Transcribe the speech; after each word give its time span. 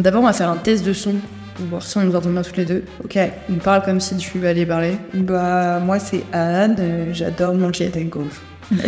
D'abord, 0.00 0.22
on 0.22 0.26
va 0.26 0.32
faire 0.32 0.48
un 0.50 0.56
test 0.56 0.84
de 0.84 0.92
son. 0.92 1.14
pour 1.54 1.66
voir 1.66 1.82
si 1.82 1.98
on 1.98 2.02
nous 2.04 2.16
entend 2.16 2.30
bien 2.30 2.40
toutes 2.42 2.56
les 2.56 2.64
deux. 2.64 2.84
Ok, 3.04 3.18
on 3.50 3.56
parle 3.56 3.82
comme 3.84 4.00
si 4.00 4.16
tu 4.16 4.46
allais 4.46 4.64
parler. 4.64 4.96
Bah, 5.12 5.78
moi, 5.80 5.98
c'est 5.98 6.24
Anne. 6.32 6.76
euh, 6.78 7.12
J'adore 7.12 7.54
manger 7.54 7.88
des 7.90 8.04
gaufres. 8.04 8.42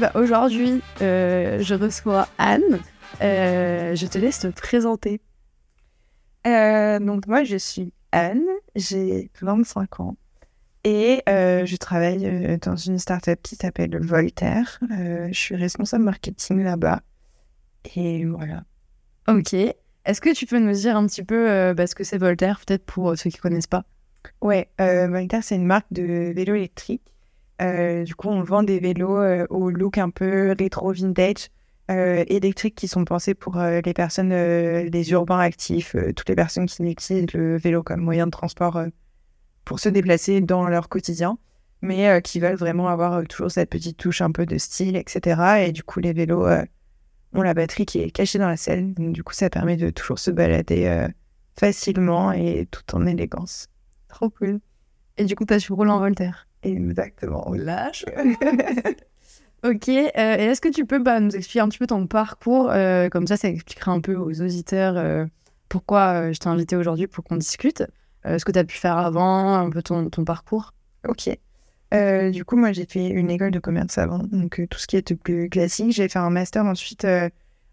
Bah, 0.00 0.10
Aujourd'hui, 0.14 0.82
euh, 1.00 1.58
je 1.62 1.74
reçois 1.74 2.28
Anne. 2.36 2.80
Euh, 3.22 3.94
je 3.96 4.06
te 4.06 4.18
laisse 4.18 4.40
te 4.40 4.48
présenter. 4.48 5.20
Donc, 6.44 7.26
moi, 7.26 7.44
je 7.44 7.56
suis 7.56 7.92
Anne. 8.12 8.44
J'ai 8.74 9.30
25 9.40 10.00
ans. 10.00 10.16
Et 10.84 11.22
je 11.26 11.76
travaille 11.76 12.58
dans 12.62 12.76
une 12.76 12.98
startup 12.98 13.40
qui 13.42 13.56
s'appelle 13.56 13.98
Voltaire. 14.00 14.78
Je 14.90 15.32
suis 15.32 15.56
responsable 15.56 16.04
marketing 16.04 16.62
là-bas. 16.62 17.00
Et 17.94 18.24
voilà. 18.24 18.64
Ok. 19.28 19.54
Est-ce 19.54 20.20
que 20.20 20.32
tu 20.32 20.46
peux 20.46 20.58
nous 20.58 20.72
dire 20.72 20.96
un 20.96 21.06
petit 21.06 21.24
peu 21.24 21.50
euh, 21.50 21.74
bah, 21.74 21.86
ce 21.86 21.94
que 21.94 22.04
c'est 22.04 22.18
Voltaire, 22.18 22.60
peut-être 22.64 22.84
pour 22.84 23.10
euh, 23.10 23.16
ceux 23.16 23.30
qui 23.30 23.38
connaissent 23.38 23.66
pas? 23.66 23.84
Ouais, 24.40 24.70
euh, 24.80 25.08
Voltaire, 25.08 25.42
c'est 25.42 25.56
une 25.56 25.66
marque 25.66 25.92
de 25.92 26.32
vélos 26.32 26.54
électriques. 26.54 27.12
Euh, 27.62 28.04
du 28.04 28.14
coup, 28.14 28.28
on 28.28 28.42
vend 28.42 28.62
des 28.62 28.78
vélos 28.78 29.16
euh, 29.16 29.46
au 29.50 29.70
look 29.70 29.98
un 29.98 30.10
peu 30.10 30.54
rétro 30.58 30.92
vintage, 30.92 31.48
euh, 31.90 32.24
électriques 32.28 32.74
qui 32.74 32.88
sont 32.88 33.04
pensés 33.04 33.34
pour 33.34 33.56
les 33.58 33.94
personnes, 33.94 34.30
les 34.30 35.10
urbains 35.12 35.38
actifs, 35.38 35.96
toutes 36.14 36.28
les 36.28 36.34
personnes 36.34 36.66
qui 36.66 36.82
utilisent 36.82 37.32
le 37.32 37.56
vélo 37.56 37.82
comme 37.82 38.00
moyen 38.00 38.26
de 38.26 38.30
transport 38.30 38.80
pour 39.64 39.80
se 39.80 39.88
déplacer 39.88 40.40
dans 40.40 40.68
leur 40.68 40.88
quotidien, 40.88 41.38
mais 41.82 42.20
qui 42.22 42.40
veulent 42.40 42.56
vraiment 42.56 42.88
avoir 42.88 43.24
toujours 43.26 43.50
cette 43.50 43.70
petite 43.70 43.96
touche 43.96 44.20
un 44.20 44.32
peu 44.32 44.46
de 44.46 44.58
style, 44.58 44.96
etc. 44.96 45.66
Et 45.66 45.72
du 45.72 45.84
coup, 45.84 46.00
les 46.00 46.12
vélos 46.12 46.46
ont 47.32 47.42
la 47.42 47.54
batterie 47.54 47.86
qui 47.86 48.00
est 48.00 48.10
cachée 48.10 48.38
dans 48.38 48.48
la 48.48 48.56
selle. 48.56 48.94
Donc, 48.94 49.12
du 49.12 49.22
coup, 49.22 49.34
ça 49.34 49.50
permet 49.50 49.76
de 49.76 49.90
toujours 49.90 50.18
se 50.18 50.30
balader 50.30 50.86
euh, 50.86 51.08
facilement 51.58 52.32
et 52.32 52.66
tout 52.70 52.94
en 52.94 53.06
élégance. 53.06 53.68
Trop 54.08 54.30
cool. 54.30 54.60
Et 55.18 55.24
du 55.24 55.34
coup, 55.34 55.44
tu 55.44 55.54
as 55.54 55.60
su 55.60 55.72
rouler 55.72 55.90
en 55.90 55.98
Voltaire. 55.98 56.46
Exactement. 56.62 57.52
Lâche. 57.54 58.04
Ok. 59.64 59.88
euh, 59.88 60.02
et 60.14 60.44
est-ce 60.44 60.60
que 60.60 60.68
tu 60.68 60.84
peux 60.84 60.98
bah, 60.98 61.18
nous 61.18 61.34
expliquer 61.34 61.60
un 61.60 61.68
petit 61.68 61.78
peu 61.78 61.86
ton 61.86 62.06
parcours 62.06 62.70
euh, 62.70 63.08
Comme 63.08 63.26
ça, 63.26 63.36
ça 63.36 63.48
expliquera 63.48 63.90
un 63.90 64.00
peu 64.00 64.14
aux 64.14 64.40
auditeurs 64.40 64.96
euh, 64.96 65.24
pourquoi 65.68 66.28
euh, 66.28 66.32
je 66.32 66.38
t'ai 66.38 66.48
invité 66.48 66.76
aujourd'hui 66.76 67.06
pour 67.06 67.24
qu'on 67.24 67.36
discute. 67.36 67.82
Euh, 68.26 68.38
ce 68.38 68.44
que 68.44 68.52
tu 68.52 68.58
as 68.58 68.64
pu 68.64 68.76
faire 68.76 68.96
avant, 68.96 69.54
un 69.54 69.70
peu 69.70 69.82
ton, 69.82 70.08
ton 70.10 70.24
parcours. 70.24 70.72
Ok. 71.08 71.30
Euh, 71.96 72.30
du 72.30 72.44
coup, 72.44 72.56
moi, 72.56 72.72
j'ai 72.72 72.86
fait 72.86 73.08
une 73.08 73.30
école 73.30 73.50
de 73.50 73.58
commerce 73.58 73.96
avant, 73.98 74.18
donc 74.18 74.60
euh, 74.60 74.66
tout 74.66 74.78
ce 74.78 74.86
qui 74.86 74.96
est 74.96 75.14
plus 75.14 75.48
classique. 75.48 75.92
J'ai 75.92 76.08
fait 76.08 76.18
un 76.18 76.30
master 76.30 76.64
ensuite 76.64 77.04
euh, 77.04 77.28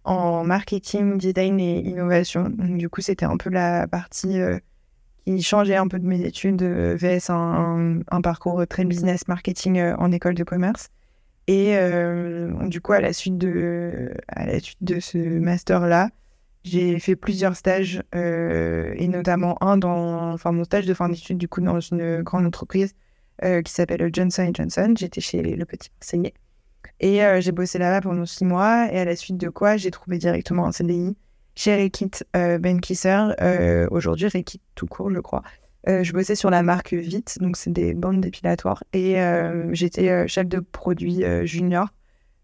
en 0.06 0.44
marketing, 0.44 1.18
design 1.18 1.60
et 1.60 1.80
innovation. 1.80 2.50
Du 2.50 2.90
coup, 2.90 3.02
c'était 3.02 3.26
un 3.26 3.38
peu 3.38 3.50
la 3.50 3.88
partie 3.88 4.40
euh, 4.40 4.60
qui 5.26 5.42
changeait 5.42 5.76
un 5.76 5.88
peu 5.88 6.00
de 6.00 6.08
mes 6.08 6.22
études, 6.22 6.62
euh, 6.64 6.96
VS 6.96 7.30
un, 7.30 8.22
parcours 8.22 8.66
très 8.68 8.86
business 8.86 9.28
marketing 9.28 9.80
euh, 9.80 9.96
en 9.98 10.12
école 10.12 10.36
de 10.36 10.44
commerce. 10.44 10.90
Et 11.48 11.76
euh, 11.76 12.68
du 12.68 12.80
coup, 12.80 12.94
à 12.94 13.02
la 13.02 13.12
suite 13.12 13.38
de, 13.38 14.14
à 14.30 14.46
la 14.46 14.60
suite 14.60 14.82
de 14.82 15.00
ce 15.02 15.18
master-là, 15.18 16.10
j'ai 16.64 16.98
fait 17.00 17.18
plusieurs 17.18 17.58
stages, 17.58 18.02
euh, 18.16 18.94
et 18.96 19.10
notamment 19.10 19.62
un 19.62 19.76
dans, 19.76 20.32
enfin, 20.32 20.54
mon 20.54 20.64
stage 20.64 20.86
de 20.86 20.94
fin 20.94 21.10
d'études, 21.10 21.38
du 21.38 21.50
coup, 21.50 21.60
dans 21.60 21.82
une 21.82 22.22
grande 22.22 22.46
entreprise 22.46 22.94
euh, 22.94 23.03
qui 23.42 23.72
s'appelle 23.72 24.10
Johnson 24.14 24.52
Johnson. 24.54 24.94
J'étais 24.98 25.22
chez 25.22 25.42
le 25.42 25.66
petit 25.66 25.90
conseiller. 26.00 26.34
Et 27.00 27.24
euh, 27.24 27.42
j'ai 27.42 27.52
bossé 27.52 27.80
là-bas 27.80 28.02
pendant 28.02 28.26
six 28.26 28.46
mois. 28.46 28.88
Et 28.92 29.00
à 29.00 29.06
la 29.06 29.16
suite 29.16 29.38
de 29.38 29.50
quoi, 29.50 29.78
j'ai 29.78 29.92
trouvé 29.92 30.18
directement 30.18 30.66
un 30.66 30.72
CDI 30.72 31.16
chez 31.56 31.76
Rekit 31.76 32.12
euh, 32.36 32.58
Ben 32.58 32.80
Kisser. 32.80 33.30
euh, 33.42 33.88
Aujourd'hui, 33.92 34.28
Rekit 34.28 34.62
tout 34.76 34.88
court, 34.88 35.12
je 35.14 35.20
crois. 35.20 35.44
Euh, 35.90 36.04
je 36.04 36.14
bossais 36.14 36.36
sur 36.36 36.50
la 36.50 36.64
marque 36.64 36.94
Vite, 36.94 37.40
donc 37.42 37.58
c'est 37.58 37.72
des 37.74 37.94
bandes 37.94 38.22
dépilatoires. 38.22 38.84
Et 38.94 39.20
euh, 39.20 39.74
j'étais 39.74 40.10
euh, 40.10 40.28
chef 40.28 40.48
de 40.48 40.60
produit 40.60 41.24
euh, 41.26 41.46
junior. 41.46 41.90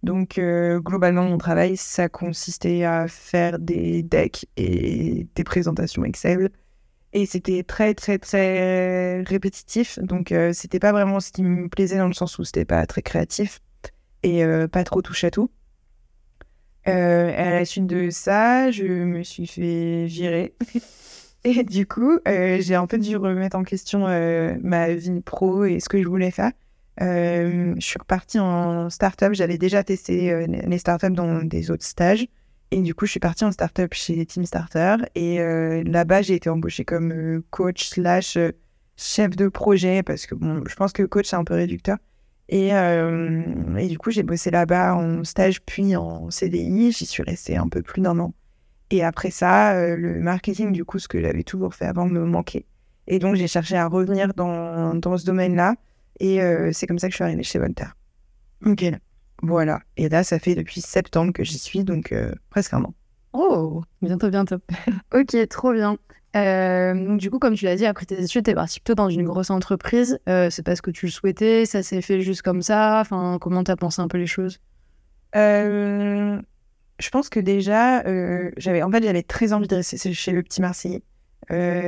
Donc, 0.03 0.37
euh, 0.37 0.79
globalement, 0.79 1.23
mon 1.23 1.37
travail, 1.37 1.75
ça 1.77 2.07
consistait 2.09 2.83
à 2.83 3.07
faire 3.07 3.59
des 3.59 4.03
decks 4.03 4.45
et 4.57 5.27
des 5.35 5.43
présentations 5.43 6.03
Excel. 6.05 6.49
Et 7.13 7.25
c'était 7.25 7.63
très, 7.63 7.93
très, 7.93 8.19
très 8.19 9.21
répétitif. 9.23 9.99
Donc, 9.99 10.31
euh, 10.31 10.53
c'était 10.53 10.79
pas 10.79 10.91
vraiment 10.91 11.19
ce 11.19 11.31
qui 11.31 11.43
me 11.43 11.67
plaisait 11.67 11.97
dans 11.97 12.07
le 12.07 12.13
sens 12.13 12.37
où 12.37 12.43
c'était 12.43 12.65
pas 12.65 12.85
très 12.85 13.01
créatif 13.01 13.61
et 14.23 14.43
euh, 14.43 14.67
pas 14.67 14.83
trop 14.83 15.01
touche 15.01 15.23
à 15.23 15.31
tout. 15.31 15.49
Euh, 16.87 17.33
à 17.35 17.51
la 17.51 17.65
suite 17.65 17.87
de 17.87 18.09
ça, 18.09 18.71
je 18.71 18.83
me 18.85 19.23
suis 19.23 19.47
fait 19.47 20.05
virer. 20.05 20.53
Et 21.43 21.63
du 21.63 21.87
coup, 21.87 22.19
euh, 22.27 22.57
j'ai 22.59 22.75
un 22.75 22.85
peu 22.85 22.97
dû 22.97 23.15
remettre 23.15 23.55
en 23.55 23.63
question 23.63 24.07
euh, 24.07 24.55
ma 24.61 24.93
vie 24.93 25.21
pro 25.21 25.63
et 25.63 25.79
ce 25.79 25.87
que 25.87 26.01
je 26.01 26.07
voulais 26.07 26.31
faire. 26.31 26.51
Euh, 27.01 27.75
je 27.77 27.85
suis 27.85 27.97
repartie 27.97 28.39
en 28.39 28.89
start-up. 28.89 29.33
J'avais 29.33 29.57
déjà 29.57 29.83
testé 29.83 30.45
les 30.47 30.77
start-up 30.77 31.13
dans 31.13 31.41
des 31.41 31.71
autres 31.71 31.85
stages. 31.85 32.27
Et 32.71 32.81
du 32.81 32.93
coup, 32.93 33.05
je 33.05 33.11
suis 33.11 33.19
partie 33.19 33.45
en 33.45 33.51
start-up 33.51 33.93
chez 33.93 34.25
Team 34.25 34.45
Starter. 34.45 34.97
Et 35.15 35.39
euh, 35.39 35.83
là-bas, 35.85 36.21
j'ai 36.21 36.35
été 36.35 36.49
embauchée 36.49 36.85
comme 36.85 37.11
euh, 37.11 37.43
coach 37.49 37.89
slash 37.89 38.37
euh, 38.37 38.51
chef 38.95 39.35
de 39.35 39.47
projet 39.47 40.03
parce 40.03 40.27
que 40.27 40.35
bon, 40.35 40.63
je 40.67 40.75
pense 40.75 40.93
que 40.93 41.03
coach, 41.03 41.27
c'est 41.27 41.35
un 41.35 41.43
peu 41.43 41.55
réducteur. 41.55 41.97
Et, 42.47 42.73
euh, 42.73 43.75
et 43.77 43.87
du 43.87 43.97
coup, 43.97 44.11
j'ai 44.11 44.23
bossé 44.23 44.51
là-bas 44.51 44.95
en 44.95 45.23
stage 45.23 45.61
puis 45.61 45.95
en 45.95 46.29
CDI. 46.29 46.91
J'y 46.91 47.05
suis 47.05 47.23
restée 47.23 47.57
un 47.57 47.67
peu 47.67 47.81
plus 47.81 48.01
d'un 48.01 48.19
an. 48.19 48.33
Et 48.91 49.03
après 49.03 49.31
ça, 49.31 49.73
euh, 49.73 49.95
le 49.95 50.19
marketing, 50.19 50.71
du 50.71 50.85
coup, 50.85 50.99
ce 50.99 51.07
que 51.07 51.21
j'avais 51.21 51.43
toujours 51.43 51.73
fait 51.73 51.85
avant 51.85 52.05
me 52.05 52.23
manquait. 52.25 52.65
Et 53.07 53.17
donc, 53.17 53.35
j'ai 53.35 53.47
cherché 53.47 53.75
à 53.77 53.87
revenir 53.87 54.33
dans, 54.35 54.93
dans 54.93 55.17
ce 55.17 55.25
domaine-là. 55.25 55.75
Et 56.19 56.39
c'est 56.73 56.85
comme 56.85 56.99
ça 56.99 57.07
que 57.07 57.11
je 57.11 57.15
suis 57.15 57.23
arrivée 57.23 57.43
chez 57.43 57.59
Voltaire. 57.59 57.95
Ok. 58.65 58.83
Voilà. 59.41 59.79
Et 59.97 60.09
là, 60.09 60.23
ça 60.23 60.39
fait 60.39 60.55
depuis 60.55 60.81
septembre 60.81 61.33
que 61.33 61.43
j'y 61.43 61.57
suis, 61.57 61.83
donc 61.83 62.11
euh, 62.11 62.33
presque 62.49 62.73
un 62.73 62.83
an. 62.83 62.93
Oh, 63.33 63.83
bientôt, 64.01 64.29
bientôt. 64.29 64.57
ok, 65.13 65.47
trop 65.49 65.73
bien. 65.73 65.97
Euh, 66.35 66.93
donc, 66.93 67.19
du 67.19 67.31
coup, 67.31 67.39
comme 67.39 67.55
tu 67.55 67.65
l'as 67.65 67.75
dit, 67.75 67.85
après 67.85 68.05
tes 68.05 68.21
études, 68.21 68.45
t'es 68.45 68.53
parti 68.53 68.79
plutôt 68.79 68.95
dans 68.95 69.09
une 69.09 69.23
grosse 69.23 69.49
entreprise. 69.49 70.19
Euh, 70.27 70.49
c'est 70.49 70.63
parce 70.63 70.81
que 70.81 70.91
tu 70.91 71.05
le 71.05 71.11
souhaitais, 71.11 71.65
ça 71.65 71.83
s'est 71.83 72.01
fait 72.01 72.21
juste 72.21 72.41
comme 72.41 72.61
ça. 72.61 72.99
Enfin, 73.01 73.37
comment 73.39 73.63
t'as 73.63 73.75
pensé 73.75 74.01
un 74.01 74.07
peu 74.07 74.17
les 74.17 74.27
choses? 74.27 74.59
Je 75.33 77.09
pense 77.11 77.29
que 77.29 77.39
déjà, 77.39 78.03
j'avais 78.57 78.83
en 78.83 78.91
fait, 78.91 79.03
j'avais 79.03 79.23
très 79.23 79.53
envie 79.53 79.67
de 79.67 79.75
rester 79.75 80.13
chez 80.13 80.31
le 80.31 80.43
petit 80.43 80.61
Marseillais. 80.61 81.03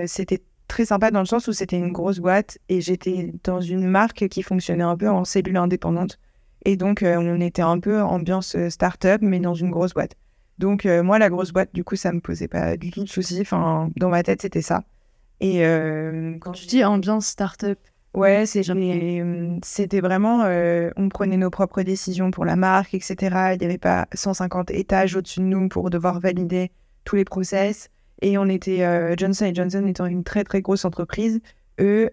C'était 0.06 0.42
très 0.68 0.86
sympa 0.86 1.12
dans 1.12 1.20
le 1.20 1.26
sens 1.26 1.48
où 1.50 1.54
c'était 1.54 1.78
une 1.78 1.92
grosse 1.92 2.20
boîte 2.20 2.60
et 2.70 2.80
j'étais 2.80 3.34
dans 3.44 3.60
une 3.60 3.86
marque 3.86 4.30
qui 4.30 4.42
fonctionnait 4.42 4.86
un 4.86 4.96
peu 4.96 5.10
en 5.10 5.26
cellule 5.26 5.58
indépendante. 5.58 6.18
Et 6.66 6.76
donc, 6.78 7.04
euh, 7.04 7.18
on 7.18 7.40
était 7.42 7.62
un 7.62 7.80
peu 7.80 8.02
ambiance 8.02 8.56
euh, 8.56 8.70
start-up, 8.70 9.22
mais 9.24 9.40
dans 9.40 9.56
une 9.56 9.72
grosse 9.72 9.94
boîte. 9.94 10.16
Donc, 10.62 10.86
euh, 10.86 11.02
moi, 11.02 11.18
la 11.18 11.30
grosse 11.30 11.52
boîte, 11.52 11.74
du 11.74 11.84
coup, 11.84 11.96
ça 11.96 12.12
me 12.12 12.20
posait 12.20 12.48
pas 12.48 12.78
du 12.78 12.92
tout 12.92 13.04
de 13.04 13.10
soucis. 13.10 13.40
Enfin, 13.42 13.90
dans 13.96 14.10
ma 14.10 14.22
tête, 14.22 14.44
c'était 14.44 14.62
ça. 14.62 14.84
Et 15.40 15.66
euh, 15.66 16.38
quand 16.40 16.52
Tu 16.52 16.68
dis 16.68 16.84
ambiance 16.84 17.26
start-up. 17.26 17.80
Ouais, 18.14 18.44
euh, 18.56 19.58
c'était 19.64 20.02
vraiment, 20.02 20.44
on 20.98 21.10
prenait 21.10 21.38
nos 21.38 21.50
propres 21.50 21.82
décisions 21.82 22.30
pour 22.30 22.46
la 22.46 22.56
marque, 22.58 22.94
etc. 22.94 23.16
Il 23.54 23.60
n'y 23.60 23.66
avait 23.66 23.78
pas 23.80 24.08
150 24.14 24.70
étages 24.70 25.16
au-dessus 25.16 25.40
de 25.40 25.46
nous 25.46 25.68
pour 25.68 25.90
devoir 25.90 26.20
valider 26.20 26.72
tous 27.06 27.16
les 27.16 27.26
process. 27.26 27.90
Et 28.22 28.38
on 28.38 28.48
était, 28.48 28.86
Johnson 29.18 29.52
Johnson 29.56 29.88
étant 29.88 30.06
une 30.06 30.24
très 30.24 30.44
très 30.44 30.62
grosse 30.62 30.84
entreprise, 30.86 31.40
eux, 31.80 32.12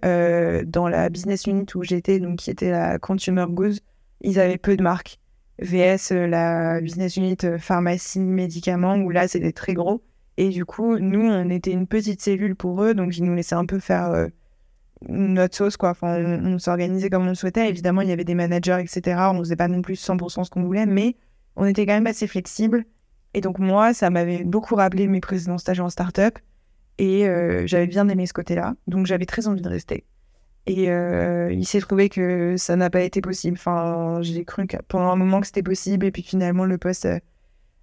dans 0.66 0.88
la 0.88 1.08
business 1.10 1.46
unit 1.46 1.66
où 1.74 1.82
j'étais, 1.82 2.20
donc 2.20 2.36
qui 2.36 2.50
était 2.50 2.70
la 2.70 3.00
consumer 3.00 3.46
goods, 3.48 3.78
ils 4.20 4.38
avaient 4.40 4.58
peu 4.58 4.76
de 4.76 4.82
marques. 4.82 5.18
VS, 5.60 6.12
euh, 6.12 6.26
la 6.26 6.80
business 6.80 7.16
unit 7.16 7.36
euh, 7.44 7.58
pharmacie, 7.58 8.20
médicaments, 8.20 8.96
où 8.96 9.10
là 9.10 9.28
c'était 9.28 9.52
très 9.52 9.74
gros. 9.74 10.02
Et 10.36 10.50
du 10.50 10.64
coup, 10.64 10.98
nous, 10.98 11.20
on 11.20 11.50
était 11.50 11.72
une 11.72 11.88
petite 11.88 12.22
cellule 12.22 12.54
pour 12.54 12.82
eux, 12.82 12.94
donc 12.94 13.16
ils 13.16 13.24
nous 13.24 13.34
laissaient 13.34 13.56
un 13.56 13.66
peu 13.66 13.80
faire 13.80 14.10
euh, 14.12 14.28
notre 15.08 15.56
sauce, 15.56 15.76
quoi. 15.76 15.90
Enfin, 15.90 16.22
on, 16.44 16.58
s'organisait 16.60 17.10
comme 17.10 17.24
on 17.24 17.30
le 17.30 17.34
souhaitait. 17.34 17.68
Évidemment, 17.68 18.02
il 18.02 18.08
y 18.08 18.12
avait 18.12 18.24
des 18.24 18.36
managers, 18.36 18.78
etc. 18.80 19.20
On 19.30 19.34
ne 19.34 19.38
faisait 19.40 19.56
pas 19.56 19.66
non 19.66 19.82
plus 19.82 19.94
100% 19.94 20.44
ce 20.44 20.50
qu'on 20.50 20.62
voulait, 20.62 20.86
mais 20.86 21.16
on 21.56 21.64
était 21.64 21.86
quand 21.86 21.94
même 21.94 22.06
assez 22.06 22.28
flexible. 22.28 22.84
Et 23.34 23.40
donc, 23.40 23.58
moi, 23.58 23.94
ça 23.94 24.10
m'avait 24.10 24.44
beaucoup 24.44 24.76
rappelé 24.76 25.08
mes 25.08 25.20
précédents 25.20 25.58
stages 25.58 25.80
en 25.80 25.90
start-up. 25.90 26.38
Et 26.98 27.26
j'avais 27.66 27.86
bien 27.86 28.08
aimé 28.08 28.26
ce 28.26 28.32
côté-là. 28.32 28.74
Donc, 28.88 29.06
j'avais 29.06 29.26
très 29.26 29.46
envie 29.46 29.62
de 29.62 29.68
rester. 29.68 30.04
Et 30.68 30.90
euh, 30.90 31.50
il 31.52 31.64
s'est 31.66 31.80
trouvé 31.80 32.08
que 32.08 32.56
ça 32.56 32.76
n'a 32.76 32.90
pas 32.90 33.00
été 33.00 33.20
possible. 33.20 33.56
Enfin, 33.58 34.18
j'ai 34.22 34.44
cru 34.44 34.66
que 34.66 34.76
pendant 34.86 35.10
un 35.10 35.16
moment 35.16 35.40
que 35.40 35.46
c'était 35.46 35.62
possible. 35.62 36.04
Et 36.06 36.10
puis 36.10 36.22
finalement, 36.22 36.64
le 36.64 36.76
poste 36.78 37.06
euh, 37.06 37.18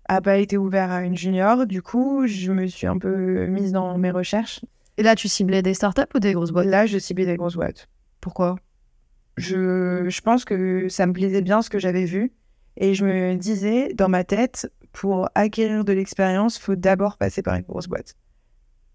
a 0.08 0.22
pas 0.22 0.38
été 0.38 0.56
ouvert 0.58 0.92
à 0.92 1.02
une 1.02 1.18
junior. 1.18 1.66
Du 1.66 1.82
coup, 1.82 2.28
je 2.28 2.52
me 2.52 2.68
suis 2.68 2.86
un 2.88 2.98
peu 2.98 3.48
mise 3.48 3.72
dans 3.72 3.98
mes 3.98 4.12
recherches. 4.12 4.64
Et 4.98 5.04
là, 5.04 5.16
tu 5.16 5.28
ciblais 5.28 5.62
des 5.62 5.74
startups 5.74 6.04
ou 6.14 6.20
des 6.20 6.34
grosses 6.34 6.52
boîtes? 6.52 6.68
Là, 6.68 6.86
je 6.86 6.98
ciblais 7.00 7.26
des 7.26 7.36
grosses 7.38 7.56
boîtes. 7.56 7.90
Pourquoi? 8.22 8.56
Je, 9.38 10.06
je 10.08 10.22
pense 10.22 10.46
que 10.46 10.88
ça 10.88 11.06
me 11.08 11.14
plaisait 11.14 11.42
bien 11.42 11.62
ce 11.62 11.70
que 11.70 11.80
j'avais 11.80 12.06
vu. 12.06 12.32
Et 12.78 12.94
je 12.94 13.04
me 13.06 13.36
disais, 13.36 13.94
dans 13.94 14.10
ma 14.10 14.24
tête, 14.24 14.72
pour 14.92 15.30
acquérir 15.36 15.84
de 15.86 15.92
l'expérience, 15.94 16.58
faut 16.58 16.76
d'abord 16.76 17.18
passer 17.18 17.42
par 17.42 17.56
une 17.56 17.64
grosse 17.64 17.88
boîte. 17.88 18.16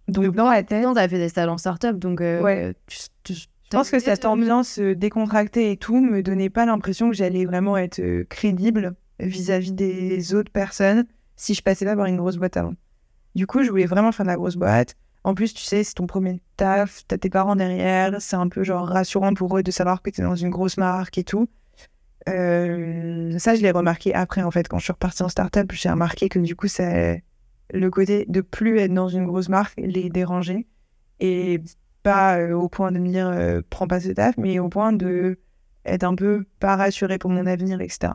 Donc, 0.08 0.34
dans 0.34 0.48
la 0.50 0.62
tête, 0.62 0.86
t'as 0.94 1.08
fait 1.08 1.18
des 1.18 1.28
stages 1.28 1.48
en 1.48 1.58
start-up, 1.58 1.96
donc 1.98 2.20
euh, 2.20 2.42
Ouais. 2.42 2.74
tu- 2.86 2.98
tu- 3.22 3.46
Je 3.70 3.76
pense 3.76 3.92
que 3.92 4.00
cette 4.00 4.24
ambiance 4.24 4.80
euh, 4.80 4.96
décontractée 4.96 5.70
et 5.70 5.76
tout 5.76 6.00
me 6.00 6.24
donnait 6.24 6.50
pas 6.50 6.66
l'impression 6.66 7.08
que 7.08 7.14
j'allais 7.14 7.44
vraiment 7.44 7.76
être 7.76 8.00
euh, 8.00 8.24
crédible 8.28 8.96
vis-à-vis 9.20 9.70
des 9.70 10.34
autres 10.34 10.50
personnes 10.50 11.06
si 11.36 11.54
je 11.54 11.62
passais 11.62 11.84
pas 11.84 11.94
par 11.94 12.06
une 12.06 12.16
grosse 12.16 12.36
boîte 12.36 12.56
avant. 12.56 12.74
Du 13.36 13.46
coup, 13.46 13.62
je 13.62 13.70
voulais 13.70 13.86
vraiment 13.86 14.10
faire 14.10 14.26
de 14.26 14.30
la 14.30 14.36
grosse 14.36 14.56
boîte. 14.56 14.96
En 15.22 15.36
plus, 15.36 15.54
tu 15.54 15.62
sais, 15.62 15.84
c'est 15.84 15.94
ton 15.94 16.08
premier 16.08 16.40
taf, 16.56 17.02
t'as 17.06 17.16
tes 17.16 17.30
parents 17.30 17.54
derrière, 17.54 18.20
c'est 18.20 18.34
un 18.34 18.48
peu 18.48 18.64
genre 18.64 18.88
rassurant 18.88 19.34
pour 19.34 19.56
eux 19.56 19.62
de 19.62 19.70
savoir 19.70 20.02
que 20.02 20.10
t'es 20.10 20.22
dans 20.22 20.34
une 20.34 20.50
grosse 20.50 20.76
marque 20.76 21.16
et 21.18 21.24
tout. 21.24 21.48
Euh, 22.28 23.38
ça, 23.38 23.54
je 23.54 23.62
l'ai 23.62 23.70
remarqué 23.70 24.12
après, 24.14 24.42
en 24.42 24.50
fait, 24.50 24.66
quand 24.66 24.78
je 24.78 24.84
suis 24.84 24.92
repartie 24.92 25.22
en 25.22 25.28
start-up, 25.28 25.70
j'ai 25.72 25.90
remarqué 25.90 26.28
que 26.28 26.40
du 26.40 26.56
coup, 26.56 26.66
ça, 26.66 27.14
le 27.72 27.90
côté 27.90 28.26
de 28.28 28.40
plus 28.40 28.80
être 28.80 28.92
dans 28.92 29.08
une 29.08 29.26
grosse 29.26 29.48
marque 29.48 29.74
les 29.78 30.10
dérangeait. 30.10 30.66
Et 31.20 31.60
pas 32.02 32.38
euh, 32.38 32.52
au 32.52 32.68
point 32.68 32.92
de 32.92 32.98
me 32.98 33.08
dire 33.08 33.28
euh, 33.28 33.60
prends 33.68 33.86
pas 33.86 34.00
ce 34.00 34.10
taf, 34.10 34.36
mais 34.36 34.58
au 34.58 34.68
point 34.68 34.92
de 34.92 35.38
être 35.84 36.04
un 36.04 36.14
peu 36.14 36.44
pas 36.58 36.76
rassuré 36.76 37.18
pour 37.18 37.30
mon 37.30 37.46
avenir, 37.46 37.80
etc. 37.80 38.12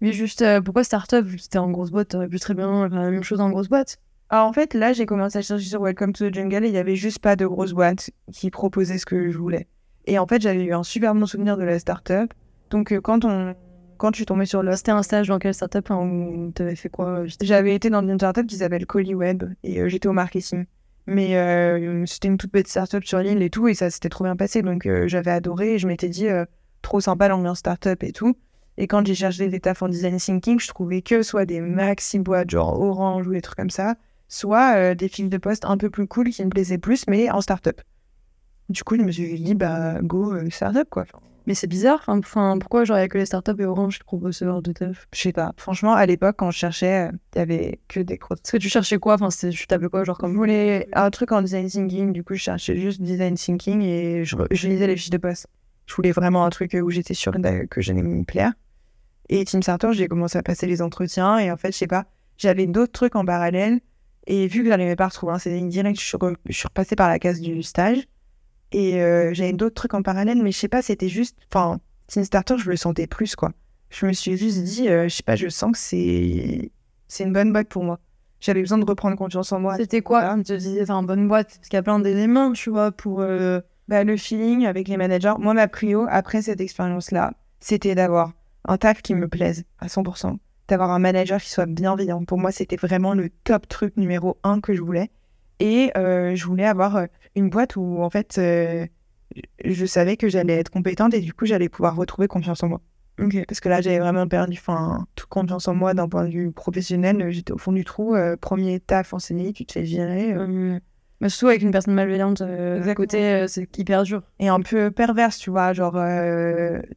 Mais 0.00 0.12
juste, 0.12 0.42
euh, 0.42 0.60
pourquoi 0.60 0.84
start-up 0.84 1.24
Vu 1.24 1.36
que 1.38 1.58
en 1.58 1.70
grosse 1.70 1.90
boîte, 1.90 2.08
t'aurais 2.08 2.28
pu 2.28 2.40
très 2.40 2.54
bien 2.54 2.88
faire 2.88 2.98
la 2.98 3.10
même 3.10 3.22
chose 3.22 3.40
en 3.40 3.50
grosse 3.50 3.68
boîte? 3.68 3.98
Alors 4.30 4.46
en 4.48 4.52
fait, 4.52 4.74
là, 4.74 4.92
j'ai 4.92 5.06
commencé 5.06 5.38
à 5.38 5.42
chercher 5.42 5.64
sur 5.64 5.82
Welcome 5.82 6.12
to 6.12 6.28
the 6.28 6.34
Jungle 6.34 6.64
et 6.64 6.68
il 6.68 6.74
y 6.74 6.78
avait 6.78 6.96
juste 6.96 7.18
pas 7.18 7.36
de 7.36 7.46
grosse 7.46 7.72
boîte 7.72 8.10
qui 8.32 8.50
proposait 8.50 8.98
ce 8.98 9.06
que 9.06 9.30
je 9.30 9.38
voulais. 9.38 9.68
Et 10.06 10.18
en 10.18 10.26
fait, 10.26 10.42
j'avais 10.42 10.64
eu 10.64 10.72
un 10.72 10.82
super 10.82 11.14
bon 11.14 11.26
souvenir 11.26 11.56
de 11.56 11.62
la 11.62 11.78
start-up. 11.78 12.32
Donc 12.70 12.92
euh, 12.92 13.00
quand 13.00 13.24
on 13.24 13.54
quand 13.98 14.10
je 14.10 14.16
suis 14.16 14.26
tombée 14.26 14.46
sur 14.46 14.64
le 14.64 14.74
C'était 14.74 14.90
un 14.90 15.04
stage 15.04 15.28
dans 15.28 15.38
quelle 15.38 15.54
start-up 15.54 15.88
hein, 15.92 15.98
où 15.98 16.50
t'avais 16.50 16.74
fait 16.74 16.88
quoi? 16.88 17.22
J'avais 17.40 17.72
été 17.74 17.88
dans 17.88 18.02
une 18.02 18.18
startup 18.18 18.48
qui 18.48 18.56
s'appelle 18.56 18.84
Colliweb 18.84 19.44
et 19.62 19.80
euh, 19.80 19.88
j'étais 19.88 20.08
au 20.08 20.12
marketing. 20.12 20.64
Mais 21.06 21.36
euh, 21.36 22.04
c'était 22.06 22.28
une 22.28 22.38
toute 22.38 22.52
petite 22.52 22.68
startup 22.68 23.04
sur 23.04 23.18
l'île 23.18 23.42
et 23.42 23.50
tout, 23.50 23.68
et 23.68 23.74
ça 23.74 23.90
s'était 23.90 24.08
trop 24.08 24.24
bien 24.24 24.36
passé. 24.36 24.62
Donc 24.62 24.86
euh, 24.86 25.08
j'avais 25.08 25.30
adoré 25.30 25.74
et 25.74 25.78
je 25.78 25.86
m'étais 25.86 26.08
dit, 26.08 26.28
euh, 26.28 26.44
trop 26.80 27.00
sympa 27.00 27.28
l'ambiance 27.28 27.58
startup 27.58 28.02
et 28.02 28.12
tout. 28.12 28.36
Et 28.78 28.86
quand 28.86 29.06
j'ai 29.06 29.14
cherché 29.14 29.48
des 29.48 29.60
tafs 29.60 29.82
en 29.82 29.88
design 29.88 30.16
thinking, 30.16 30.58
je 30.58 30.68
trouvais 30.68 31.02
que 31.02 31.22
soit 31.22 31.44
des 31.44 31.60
maxi 31.60 32.18
boîtes 32.18 32.50
genre 32.50 32.80
Orange 32.80 33.26
ou 33.26 33.32
des 33.32 33.42
trucs 33.42 33.58
comme 33.58 33.70
ça, 33.70 33.96
soit 34.28 34.94
des 34.94 35.08
fiches 35.08 35.28
de 35.28 35.36
poste 35.36 35.66
un 35.66 35.76
peu 35.76 35.90
plus 35.90 36.06
cool 36.06 36.30
qui 36.30 36.42
me 36.42 36.48
plaisaient 36.48 36.78
plus, 36.78 37.06
mais 37.06 37.30
en 37.30 37.42
startup. 37.42 37.82
Du 38.70 38.82
coup, 38.82 38.96
je 38.96 39.02
me 39.02 39.10
suis 39.10 39.38
dit, 39.38 39.54
bah 39.54 39.98
go, 40.00 40.48
startup 40.48 40.88
quoi. 40.88 41.04
Mais 41.46 41.54
c'est 41.54 41.66
bizarre. 41.66 42.02
Enfin, 42.06 42.56
pourquoi 42.58 42.84
genre 42.84 42.98
il 42.98 43.00
y 43.00 43.04
a 43.04 43.08
que 43.08 43.18
les 43.18 43.26
startups 43.26 43.60
et 43.60 43.64
Orange 43.64 43.98
qui 43.98 44.04
proposent 44.04 44.36
ce 44.36 44.44
genre 44.44 44.62
de 44.62 44.72
taf? 44.72 45.08
Je 45.12 45.20
sais 45.20 45.32
pas. 45.32 45.52
Franchement, 45.56 45.94
à 45.94 46.06
l'époque, 46.06 46.36
quand 46.38 46.50
je 46.50 46.58
cherchais, 46.58 47.10
il 47.34 47.38
y 47.38 47.40
avait 47.40 47.80
que 47.88 48.00
des 48.00 48.16
grosses 48.16 48.38
Est-ce 48.44 48.52
que 48.52 48.56
tu 48.58 48.68
cherchais 48.68 48.98
quoi? 48.98 49.14
Enfin, 49.14 49.28
tu 49.28 49.66
tapais 49.66 49.88
quoi 49.88 50.04
genre 50.04 50.16
Je 50.16 50.20
comme 50.20 50.36
voulais 50.36 50.88
un 50.92 51.10
truc 51.10 51.32
en 51.32 51.42
design 51.42 51.66
thinking, 51.66 52.12
du 52.12 52.22
coup 52.22 52.34
je 52.34 52.42
cherchais 52.42 52.76
juste 52.76 53.00
design 53.02 53.34
thinking 53.34 53.82
et 53.82 54.24
je, 54.24 54.36
je 54.50 54.68
lisais 54.68 54.86
les 54.86 54.96
fiches 54.96 55.10
de 55.10 55.18
poste. 55.18 55.46
Je 55.86 55.94
voulais 55.94 56.12
vraiment 56.12 56.44
un 56.44 56.50
truc 56.50 56.76
où 56.80 56.90
j'étais 56.90 57.14
sûre 57.14 57.32
que 57.70 57.80
j'allais 57.80 58.02
me 58.02 58.24
plaire. 58.24 58.52
Et 59.28 59.44
Team 59.44 59.62
Starter, 59.62 59.92
j'ai 59.92 60.08
commencé 60.08 60.38
à 60.38 60.42
passer 60.42 60.66
les 60.66 60.82
entretiens 60.82 61.38
et 61.38 61.50
en 61.50 61.56
fait, 61.56 61.72
je 61.72 61.78
sais 61.78 61.86
pas, 61.86 62.04
j'avais 62.36 62.66
d'autres 62.66 62.92
trucs 62.92 63.16
en 63.16 63.24
parallèle 63.24 63.80
et 64.26 64.46
vu 64.46 64.62
que 64.62 64.68
j'arrivais 64.68 64.96
pas 64.96 65.04
à 65.04 65.08
retrouver 65.08 65.32
un 65.32 65.38
CDI 65.38 65.64
direct, 65.66 65.98
je 66.00 66.16
je 66.46 66.52
suis 66.52 66.68
repassée 66.68 66.96
par 66.96 67.08
la 67.08 67.18
case 67.18 67.40
du 67.40 67.62
stage 67.62 68.06
et 68.72 69.00
euh, 69.02 69.32
j'avais 69.34 69.52
d'autres 69.52 69.74
trucs 69.74 69.94
en 69.94 70.02
parallèle, 70.02 70.42
mais 70.42 70.52
je 70.52 70.58
sais 70.58 70.68
pas, 70.68 70.82
c'était 70.82 71.08
juste, 71.08 71.36
enfin, 71.52 71.80
Team 72.08 72.24
Starter, 72.24 72.56
je 72.58 72.68
le 72.70 72.76
sentais 72.76 73.06
plus 73.06 73.36
quoi. 73.36 73.52
Je 73.90 74.06
me 74.06 74.12
suis 74.12 74.36
juste 74.36 74.62
dit, 74.62 74.88
euh, 74.88 75.04
je 75.04 75.14
sais 75.16 75.22
pas, 75.22 75.36
je 75.36 75.48
sens 75.48 75.72
que 75.72 75.78
c'est 75.78 76.70
c'est 77.08 77.24
une 77.24 77.32
bonne 77.32 77.52
boîte 77.52 77.68
pour 77.68 77.84
moi. 77.84 77.98
J'avais 78.40 78.60
besoin 78.60 78.78
de 78.78 78.84
reprendre 78.84 79.16
confiance 79.16 79.52
en 79.52 79.60
moi. 79.60 79.76
C'était 79.76 80.00
quoi? 80.02 80.34
Tu 80.38 80.42
te 80.44 80.52
disais, 80.54 80.82
enfin, 80.82 81.02
bonne 81.02 81.28
boîte, 81.28 81.48
parce 81.56 81.68
qu'il 81.68 81.76
y 81.76 81.78
a 81.78 81.82
plein 81.82 81.98
d'éléments, 82.00 82.52
tu 82.52 82.70
vois, 82.70 82.90
pour. 82.90 83.20
euh, 83.20 83.60
Bah, 83.88 84.02
le 84.04 84.16
feeling 84.16 84.64
avec 84.66 84.88
les 84.88 84.96
managers, 84.96 85.34
moi, 85.38 85.54
ma 85.54 85.68
prio 85.68 86.06
après 86.08 86.40
cette 86.42 86.60
expérience-là, 86.60 87.34
c'était 87.60 87.94
d'avoir 87.94 88.32
un 88.64 88.78
taf 88.78 89.02
qui 89.02 89.14
me 89.14 89.28
plaise 89.28 89.64
à 89.78 89.88
100%, 89.88 90.38
d'avoir 90.68 90.90
un 90.90 90.98
manager 90.98 91.40
qui 91.40 91.50
soit 91.50 91.66
bienveillant. 91.66 92.24
Pour 92.24 92.38
moi, 92.38 92.50
c'était 92.52 92.76
vraiment 92.76 93.14
le 93.14 93.28
top 93.44 93.68
truc 93.68 93.96
numéro 93.96 94.38
un 94.44 94.60
que 94.60 94.72
je 94.74 94.82
voulais. 94.82 95.10
Et 95.64 95.92
euh, 95.96 96.34
je 96.34 96.44
voulais 96.44 96.66
avoir 96.66 96.96
euh, 96.96 97.06
une 97.36 97.48
boîte 97.48 97.76
où, 97.76 98.02
en 98.02 98.10
fait, 98.10 98.36
euh, 98.38 98.84
je 99.64 99.86
savais 99.86 100.16
que 100.16 100.28
j'allais 100.28 100.54
être 100.58 100.70
compétente 100.70 101.14
et 101.14 101.20
du 101.20 101.32
coup, 101.32 101.46
j'allais 101.46 101.68
pouvoir 101.68 101.94
retrouver 101.94 102.26
confiance 102.26 102.62
en 102.64 102.68
moi. 102.68 102.80
Parce 103.46 103.60
que 103.60 103.68
là, 103.68 103.80
j'avais 103.80 104.00
vraiment 104.00 104.26
perdu 104.26 104.56
enfin, 104.58 105.06
toute 105.14 105.28
confiance 105.28 105.68
en 105.68 105.74
moi 105.74 105.94
d'un 105.94 106.08
point 106.08 106.24
de 106.24 106.30
vue 106.30 106.50
professionnel. 106.50 107.30
J'étais 107.30 107.52
au 107.52 107.58
fond 107.58 107.70
du 107.70 107.84
trou. 107.84 108.16
euh, 108.16 108.36
premier 108.36 108.80
taf 108.80 109.14
enseigné, 109.14 109.52
tu 109.52 109.64
te 109.64 109.72
fais 109.72 109.82
virer. 109.82 110.32
euh, 110.32 110.78
mais 111.20 111.28
surtout 111.28 111.48
avec 111.48 111.62
une 111.62 111.70
personne 111.70 111.94
malveillante 111.94 112.40
euh, 112.40 112.82
à 112.82 112.94
côté, 112.96 113.44
c'est 113.46 113.78
hyper 113.78 114.02
dur. 114.02 114.22
et 114.40 114.48
un 114.48 114.58
peu 114.60 114.90
perverse, 114.90 115.38
tu 115.38 115.50
vois, 115.50 115.72
genre 115.72 115.96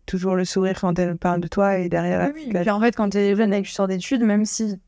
toujours 0.08 0.36
le 0.36 0.46
sourire 0.46 0.80
quand 0.82 0.98
elle 0.98 1.16
parle 1.18 1.42
de 1.42 1.48
toi 1.48 1.78
et 1.78 1.90
derrière. 1.90 2.32
Oui, 2.34 2.50
la- 2.52 2.62
Puis 2.62 2.72
en 2.72 2.80
fait, 2.82 2.96
quand 2.96 3.10
t'es 3.10 3.36
jeune 3.36 3.54
et 3.54 3.62
que 3.62 3.68
tu 3.68 3.74
sors 3.74 3.88
d'études, 3.88 4.24
même 4.24 4.46
si 4.46 4.80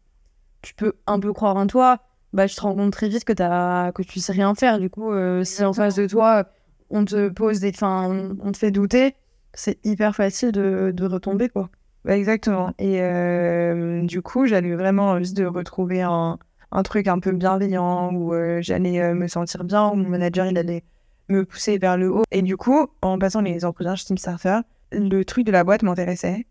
tu 0.64 0.74
peux 0.74 0.94
un 1.06 1.20
peu 1.20 1.34
croire 1.34 1.56
en 1.56 1.68
toi, 1.68 2.00
bah, 2.34 2.48
tu 2.48 2.56
te 2.56 2.62
rends 2.62 2.76
compte 2.76 2.92
très 2.92 3.10
vite 3.10 3.24
que, 3.24 3.34
as, 3.42 3.92
que 3.94 4.02
tu 4.04 4.20
sais 4.20 4.34
rien 4.34 4.54
faire. 4.56 4.80
Du 4.80 4.90
coup, 4.90 5.12
euh, 5.12 5.44
si 5.44 5.64
en 5.64 5.74
face 5.74 5.96
de 5.96 6.08
toi, 6.08 6.46
on 6.90 7.06
te 7.06 7.30
pose 7.30 7.60
des. 7.60 7.70
Enfin, 7.70 8.08
on, 8.10 8.38
on 8.48 8.52
te 8.52 8.58
fait 8.58 8.72
douter, 8.72 9.16
c'est 9.54 9.80
hyper 9.86 10.16
facile 10.16 10.52
de, 10.52 10.92
de 10.94 11.06
retomber, 11.06 11.50
quoi. 11.50 11.70
Bah, 12.06 12.18
exactement. 12.18 12.74
Et 12.80 13.02
euh, 13.02 14.04
du 14.04 14.22
coup, 14.22 14.46
j'avais 14.46 14.76
vraiment 14.76 15.12
envie 15.12 15.34
de 15.34 15.46
retrouver 15.46 16.02
un, 16.02 16.38
un 16.72 16.84
truc 16.84 17.08
un 17.08 17.20
peu 17.20 17.32
bienveillant 17.32 18.14
où 18.14 18.34
euh, 18.34 18.60
j'allais 18.62 19.14
me 19.14 19.28
sentir 19.28 19.64
bien, 19.64 19.90
où 19.90 19.96
mon 19.96 20.10
manager 20.10 20.46
il 20.46 20.58
allait 20.58 20.84
me 21.30 21.44
pousser 21.46 21.78
vers 21.78 21.98
le 21.98 22.12
haut. 22.12 22.24
Et 22.32 22.42
du 22.42 22.58
coup, 22.58 22.88
en 23.02 23.20
passant 23.20 23.42
les 23.42 23.66
entretiens 23.66 23.96
chez 23.96 24.06
Team 24.06 24.18
Starter, 24.18 24.60
le 24.92 25.24
truc 25.24 25.46
de 25.46 25.52
la 25.52 25.64
boîte 25.64 25.84
m'intéressait. 25.84 26.46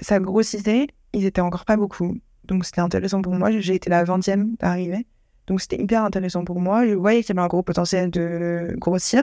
Ça 0.00 0.20
grossissait, 0.20 0.88
ils 1.12 1.24
étaient 1.24 1.40
encore 1.40 1.64
pas 1.64 1.76
beaucoup. 1.76 2.18
Donc 2.44 2.64
c'était 2.64 2.80
intéressant 2.80 3.22
pour 3.22 3.34
moi. 3.34 3.50
J'ai 3.50 3.74
été 3.74 3.90
la 3.90 4.04
20e 4.04 4.56
d'arriver. 4.58 5.06
Donc 5.48 5.62
c'était 5.62 5.82
hyper 5.82 6.04
intéressant 6.04 6.44
pour 6.44 6.60
moi. 6.60 6.86
Je 6.86 6.94
voyais 6.94 7.22
qu'il 7.22 7.34
y 7.34 7.38
avait 7.38 7.44
un 7.44 7.48
gros 7.48 7.62
potentiel 7.62 8.10
de 8.10 8.74
grossir. 8.76 9.22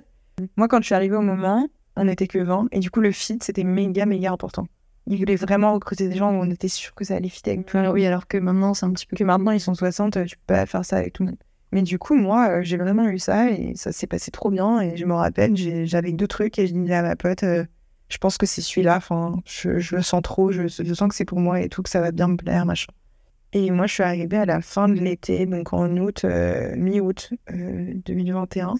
Moi, 0.58 0.68
quand 0.68 0.80
je 0.82 0.86
suis 0.86 0.96
arrivée 0.96 1.16
au 1.16 1.22
moment, 1.22 1.68
on 1.96 2.06
n'était 2.06 2.28
que 2.28 2.40
20. 2.40 2.68
Et 2.72 2.80
du 2.80 2.90
coup, 2.90 3.00
le 3.00 3.12
fit, 3.12 3.38
c'était 3.42 3.64
méga, 3.64 4.06
méga 4.06 4.32
important. 4.32 4.68
Ils 5.08 5.20
voulaient 5.20 5.36
vraiment 5.36 5.74
recruter 5.74 6.10
des 6.10 6.16
gens 6.16 6.32
où 6.32 6.42
on 6.42 6.50
était 6.50 6.68
sûr 6.68 6.96
que 6.96 7.06
ça 7.06 7.16
allait 7.16 7.30
fitter 7.30 7.52
avec 7.52 7.68
tout 7.68 7.78
le 7.78 7.84
monde. 7.84 7.94
oui, 7.94 8.08
alors 8.08 8.28
que 8.28 8.38
maintenant, 8.40 8.74
c'est 8.74 8.88
un 8.88 8.92
petit 8.92 9.06
peu. 9.06 9.16
Que 9.16 9.24
maintenant, 9.24 9.52
ils 9.52 9.60
sont 9.60 9.76
60, 9.76 10.18
euh, 10.18 10.26
tu 10.26 10.36
peux 10.36 10.56
pas 10.56 10.66
faire 10.66 10.84
ça 10.84 10.98
avec 10.98 11.14
tout 11.14 11.24
le 11.24 11.30
monde. 11.30 11.40
Mais 11.72 11.84
du 11.84 12.00
coup, 12.00 12.16
moi, 12.16 12.50
euh, 12.50 12.64
j'ai 12.64 12.78
vraiment 12.78 13.08
eu 13.08 13.20
ça 13.20 13.52
et 13.52 13.74
ça 13.76 13.92
s'est 13.92 14.08
passé 14.08 14.32
trop 14.32 14.50
bien. 14.50 14.82
Et 14.82 14.98
je 14.98 15.06
me 15.06 15.14
rappelle, 15.14 15.56
j'avais 15.86 16.12
deux 16.12 16.28
trucs 16.28 16.58
et 16.58 16.66
je 16.66 16.74
disais 16.74 16.96
à 16.96 17.04
ma 17.04 17.16
pote, 17.16 17.44
euh, 17.44 17.66
je 18.10 18.18
pense 18.18 18.40
que 18.40 18.48
c'est 18.48 18.62
celui-là. 18.62 18.98
Enfin, 18.98 19.40
je, 19.46 19.78
je 19.78 19.96
le 19.96 20.02
sens 20.02 20.24
trop, 20.24 20.52
je, 20.52 20.68
je 20.68 20.94
sens 20.96 21.08
que 21.08 21.14
c'est 21.16 21.26
pour 21.26 21.40
moi 21.40 21.62
et 21.62 21.70
tout, 21.70 21.84
que 21.84 21.90
ça 21.90 22.02
va 22.02 22.12
bien 22.12 22.28
me 22.28 22.38
plaire, 22.38 22.66
machin. 22.66 22.92
Et 23.58 23.72
moi, 23.72 23.88
je 23.88 23.94
suis 23.94 24.04
arrivée 24.04 24.36
à 24.38 24.46
la 24.46 24.60
fin 24.60 24.90
de 24.90 24.96
l'été, 25.00 25.46
donc 25.46 25.72
en 25.72 25.96
août, 25.98 26.26
euh, 26.26 26.76
mi-août 26.76 27.32
euh, 27.52 27.94
2021. 28.06 28.74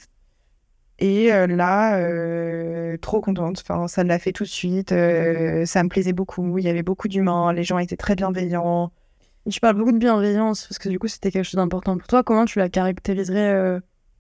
Et 1.00 1.34
euh, 1.34 1.48
là, 1.48 1.98
euh, 2.00 2.98
trop 2.98 3.22
contente. 3.22 3.64
Enfin, 3.68 3.88
ça 3.88 4.04
l'a 4.04 4.20
fait 4.20 4.34
tout 4.34 4.44
de 4.44 4.50
suite. 4.50 4.92
euh, 4.92 5.66
ça 5.66 5.82
me 5.84 5.88
plaisait 5.90 6.12
beaucoup. 6.14 6.58
Il 6.58 6.66
y 6.66 6.70
avait 6.70 6.84
beaucoup 6.84 7.08
d'humains. 7.08 7.54
Les 7.54 7.64
gens 7.64 7.78
étaient 7.80 7.96
très 7.96 8.16
bienveillants. 8.16 8.92
Tu 9.50 9.60
parles 9.62 9.78
beaucoup 9.78 9.94
de 9.94 9.98
bienveillance, 10.00 10.68
parce 10.68 10.80
que 10.80 10.90
du 10.90 11.00
coup, 11.00 11.08
c'était 11.08 11.32
quelque 11.32 11.46
chose 11.46 11.56
d'important 11.56 11.98
pour 11.98 12.08
toi. 12.08 12.24
Comment 12.24 12.46
tu 12.46 12.60
la 12.60 12.70
caractériserais 12.70 13.54
euh, 13.54 13.80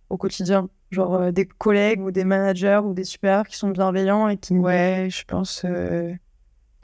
au 0.10 0.18
quotidien? 0.18 0.70
Genre 0.92 1.16
euh, 1.16 1.32
des 1.32 1.46
collègues 1.48 2.02
ou 2.02 2.12
des 2.12 2.24
managers 2.26 2.82
ou 2.86 2.94
des 2.94 3.04
supérieurs 3.04 3.48
qui 3.48 3.58
sont 3.58 3.72
bienveillants 3.72 4.30
et 4.30 4.38
qui. 4.38 4.54
Ouais, 4.56 5.10
je 5.12 5.26
pense. 5.26 5.66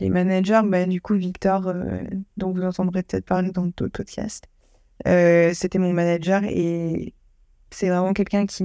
Les 0.01 0.09
managers, 0.09 0.61
bah, 0.65 0.85
du 0.85 0.99
coup, 0.99 1.13
Victor, 1.13 1.67
euh, 1.67 2.01
dont 2.35 2.51
vous 2.51 2.63
entendrez 2.63 3.03
peut-être 3.03 3.25
parler 3.25 3.51
dans 3.51 3.67
d'autres 3.67 3.87
podcasts, 3.87 4.45
euh, 5.07 5.51
c'était 5.53 5.77
mon 5.77 5.93
manager 5.93 6.43
et 6.43 7.13
c'est 7.69 7.89
vraiment 7.89 8.13
quelqu'un 8.13 8.45
qui. 8.47 8.63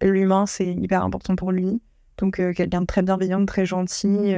L'humain, 0.00 0.46
c'est 0.46 0.72
hyper 0.72 1.02
important 1.02 1.34
pour 1.34 1.50
lui. 1.50 1.82
Donc, 2.18 2.38
euh, 2.38 2.52
quelqu'un 2.52 2.82
de 2.82 2.86
très 2.86 3.02
bienveillant, 3.02 3.40
de 3.40 3.46
très 3.46 3.66
gentil, 3.66 4.34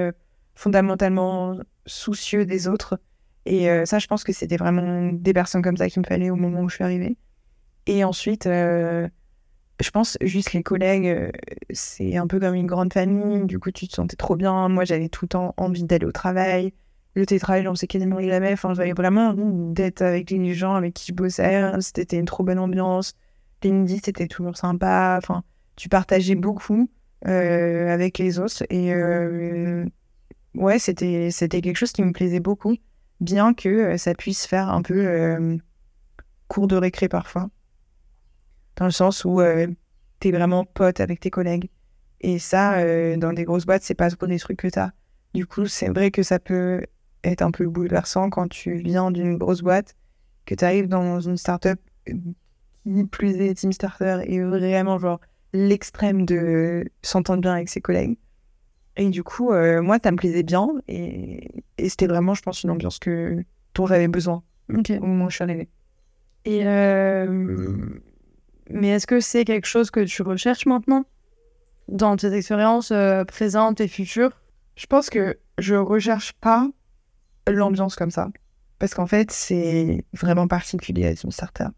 fondamentalement 0.54 1.59
soucieux 1.87 2.47
des 2.47 2.69
autres. 2.69 2.99
Et 3.47 3.69
ça, 3.85 3.99
je 3.99 4.07
pense 4.07 4.25
que 4.25 4.33
c'était 4.33 4.57
vraiment 4.57 5.12
des 5.12 5.35
personnes 5.35 5.61
comme 5.61 5.76
ça 5.76 5.90
qu'il 5.90 6.00
me 6.00 6.07
fallait 6.07 6.31
au 6.31 6.37
moment 6.37 6.61
où 6.61 6.69
je 6.71 6.76
suis 6.76 6.85
arrivée. 6.85 7.19
Et 7.87 8.02
ensuite, 8.02 8.49
je 9.81 9.90
pense 9.90 10.16
juste 10.21 10.52
les 10.52 10.62
collègues, 10.62 11.07
euh, 11.07 11.31
c'est 11.71 12.16
un 12.16 12.26
peu 12.26 12.38
comme 12.38 12.54
une 12.54 12.66
grande 12.66 12.93
famille. 12.93 13.45
Du 13.47 13.59
coup, 13.59 13.71
tu 13.71 13.88
te 13.88 13.95
sentais 13.95 14.16
trop 14.16 14.37
bien. 14.37 14.69
Moi, 14.69 14.85
j'avais 14.85 15.09
tout 15.09 15.25
le 15.25 15.31
temps 15.31 15.54
envie 15.57 15.85
d'aller 15.85 16.07
au 16.07 16.12
travail. 16.12 16.73
Le 17.14 17.26
télétravail, 17.26 17.64
j'en 17.64 17.75
sais 17.75 17.87
quasiment 17.87 18.21
jamais. 18.21 18.52
Enfin, 18.52 18.75
j'avais 18.75 18.93
vraiment 18.93 19.35
d'être 19.37 20.02
avec 20.02 20.31
les 20.31 20.54
gens 20.54 20.75
avec 20.75 20.95
qui 20.95 21.07
je 21.09 21.12
bossais. 21.12 21.73
C'était 21.81 22.19
une 22.19 22.25
trop 22.25 22.45
bonne 22.45 22.59
ambiance. 22.59 23.14
Les 23.62 23.99
c'était 24.02 24.28
toujours 24.28 24.57
sympa. 24.57 25.16
Enfin, 25.19 25.43
tu 25.76 25.88
partageais 25.88 26.35
beaucoup 26.35 26.88
euh, 27.26 27.88
avec 27.88 28.19
les 28.19 28.38
autres. 28.38 28.64
Et 28.71 28.93
euh, 28.93 29.85
ouais, 30.54 30.78
c'était 30.78 31.31
c'était 31.31 31.62
quelque 31.62 31.76
chose 31.76 31.93
qui 31.93 32.02
me 32.02 32.12
plaisait 32.12 32.40
beaucoup 32.40 32.76
bien 33.21 33.54
que 33.54 33.97
ça 33.97 34.14
puisse 34.14 34.47
faire 34.47 34.69
un 34.69 34.83
peu 34.83 35.49
cours 36.49 36.66
de 36.69 36.76
récré 36.76 37.09
parfois. 37.09 37.49
Dans 38.76 38.87
le 38.87 38.90
sens 38.90 39.25
où 39.25 39.40
tu 40.21 40.28
es 40.28 40.33
vraiment 40.33 40.64
pote 40.64 41.00
avec 41.00 41.21
tes 41.21 41.31
collègues. 41.31 41.71
Et 42.21 42.38
ça, 42.38 43.16
dans 43.16 43.33
des 43.33 43.45
grosses 43.45 43.66
boîtes, 43.66 43.83
c'est 43.83 43.95
pas 43.95 44.11
trop 44.11 44.26
des 44.26 44.38
trucs 44.38 44.59
que 44.59 44.69
tu 44.69 44.78
as. 44.78 44.93
Du 45.35 45.47
coup, 45.47 45.66
c'est 45.66 45.88
vrai 45.88 46.11
que 46.11 46.23
ça 46.23 46.38
peut 46.38 46.83
être 47.25 47.43
un 47.43 47.50
peu 47.50 47.66
bouleversant 47.66 48.31
quand 48.31 48.49
tu 48.49 48.76
viens 48.76 49.11
d'une 49.11 49.37
grosse 49.37 49.62
boîte, 49.62 49.95
que 50.47 50.54
tu 50.54 50.64
arrives 50.64 50.88
dans 50.88 51.21
une 51.21 51.37
startup 51.37 51.78
qui 52.07 53.04
plus 53.04 53.40
est 53.40 53.54
team 53.54 53.73
starter 53.73 54.21
et 54.26 54.40
vraiment 54.43 54.99
genre 54.99 55.21
l'extrême 55.52 56.26
de 56.26 56.85
s'entendre 57.02 57.40
bien 57.40 57.54
avec 57.54 57.69
ses 57.69 57.81
collègues. 57.81 58.19
Et 58.97 59.11
du 59.11 59.25
coup, 59.25 59.52
euh, 59.52 59.83
moi, 59.83 59.99
ça 60.02 60.12
me 60.12 60.16
plaisait 60.16 60.43
bien 60.43 60.69
et, 60.87 61.64
c'était 61.88 62.07
vraiment, 62.07 62.35
je 62.35 62.43
pense, 62.43 62.62
une 62.62 62.71
ambiance 62.71 62.99
que 62.99 63.45
dont 63.75 63.87
j'avais 63.87 64.09
besoin 64.09 64.43
au 64.69 65.07
moment 65.07 65.26
où 65.26 65.31
je 65.31 65.37
suis 65.37 65.45
arrivée. 65.45 65.69
Et 66.45 66.64
euh, 66.64 68.00
mais 68.71 68.88
est-ce 68.88 69.06
que 69.06 69.21
c'est 69.21 69.44
quelque 69.44 69.66
chose 69.66 69.90
que 69.90 70.00
tu 70.00 70.23
recherches 70.23 70.66
maintenant 70.66 71.04
dans 71.88 72.16
tes 72.16 72.33
expériences 72.33 72.90
euh, 72.90 73.25
présentes 73.25 73.80
et 73.80 73.88
futures? 73.88 74.40
Je 74.76 74.87
pense 74.87 75.11
que 75.11 75.38
je 75.59 75.75
recherche 75.75 76.33
pas 76.35 76.68
l'ambiance 77.47 77.97
comme 77.97 78.11
ça 78.11 78.30
parce 78.78 78.94
qu'en 78.94 79.06
fait, 79.06 79.30
c'est 79.30 80.04
vraiment 80.12 80.49
particulier 80.49 81.06
à 81.06 81.11
une 81.11 81.30
startup. 81.30 81.73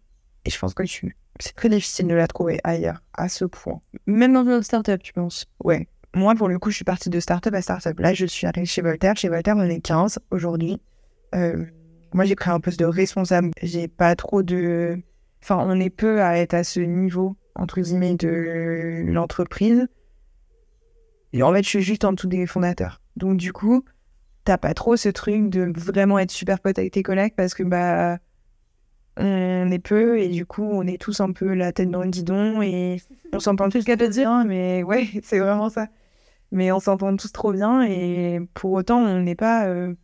Et 0.45 0.51
je 0.51 0.59
pense 0.59 0.75
que 0.75 0.85
c'est 0.87 1.55
très 1.55 1.69
difficile 1.69 2.07
de 2.09 2.15
la 2.15 2.27
trouver 2.27 2.59
ailleurs, 2.65 3.03
à 3.15 3.29
ce 3.29 3.45
point. 3.45 3.81
Même 4.07 4.33
dans 4.33 4.43
une 4.43 4.53
autre 4.53 4.65
startup, 4.65 5.03
tu 5.03 5.13
penses? 5.13 5.47
Ouais. 5.63 5.87
Moi, 6.15 6.35
pour 6.35 6.49
le 6.49 6.59
coup, 6.59 6.71
je 6.71 6.77
suis 6.77 6.85
partie 6.85 7.11
de 7.11 7.21
startup 7.21 7.53
à 7.53 7.61
startup. 7.61 7.99
Là, 8.01 8.15
je 8.15 8.27
suis 8.27 8.47
arrivée 8.47 8.67
chez 8.67 8.81
Voltaire. 8.81 9.17
Chez 9.17 9.29
Voltaire, 9.29 9.57
on 9.57 9.63
est 9.63 9.81
15 9.81 10.19
aujourd'hui. 10.31 10.81
Euh, 11.35 11.65
moi, 12.15 12.25
j'ai 12.25 12.35
pris 12.35 12.51
un 12.51 12.59
poste 12.61 12.81
de 12.81 12.87
responsable. 12.87 13.51
J'ai 13.63 13.89
pas 13.89 14.17
trop 14.17 14.43
de. 14.43 14.99
Enfin, 15.49 15.65
on 15.65 15.79
est 15.79 15.91
peu 15.91 16.23
à 16.23 16.39
être 16.39 16.55
à 16.55 16.65
ce 16.65 16.81
niveau, 16.81 17.37
entre 17.55 17.81
guillemets, 17.81 18.17
de 18.17 19.05
l'entreprise. 19.07 19.87
Et 21.33 21.45
en 21.45 21.53
fait, 21.53 21.63
je 21.63 21.69
suis 21.69 21.83
juste 21.83 22.05
en 22.05 22.13
dessous 22.13 22.27
des 22.27 22.49
fondateurs. 22.49 23.01
Donc, 23.15 23.37
du 23.37 23.53
coup, 23.53 23.85
t'as 24.43 24.59
pas 24.59 24.75
trop 24.75 24.97
ce 24.97 25.09
truc 25.09 25.49
de 25.49 25.73
vraiment 25.77 26.19
être 26.19 26.33
super 26.33 26.59
pote 26.59 26.81
avec 26.81 26.95
tes 26.95 27.05
collègues 27.05 27.35
parce 27.37 27.55
que, 27.55 27.63
bah, 27.63 28.19
on 29.19 29.71
est 29.71 29.79
peu 29.79 30.19
et 30.19 30.29
du 30.29 30.45
coup 30.45 30.63
on 30.63 30.87
est 30.87 31.01
tous 31.01 31.21
un 31.21 31.33
peu 31.33 31.55
la 31.55 31.73
tête 31.73 31.91
dans 31.91 32.03
le 32.03 32.11
guidon 32.11 32.61
et 32.61 33.01
on 33.33 33.41
s'entend 33.41 33.71
tous 33.71 33.83
cas 33.83 33.97
de 33.97 34.07
dire 34.07 34.29
hein, 34.29 34.45
mais 34.45 34.83
ouais 34.83 35.09
c'est 35.23 35.39
vraiment 35.39 35.71
ça 35.71 35.87
mais 36.53 36.71
on 36.71 36.81
s'entend 36.81 37.17
tous 37.17 37.33
trop 37.33 37.51
bien 37.51 37.83
et 37.83 38.41
pour 38.53 38.73
autant 38.73 38.99
on 38.99 39.23
n'est 39.23 39.35
pas 39.35 39.69
euh, 39.69 39.95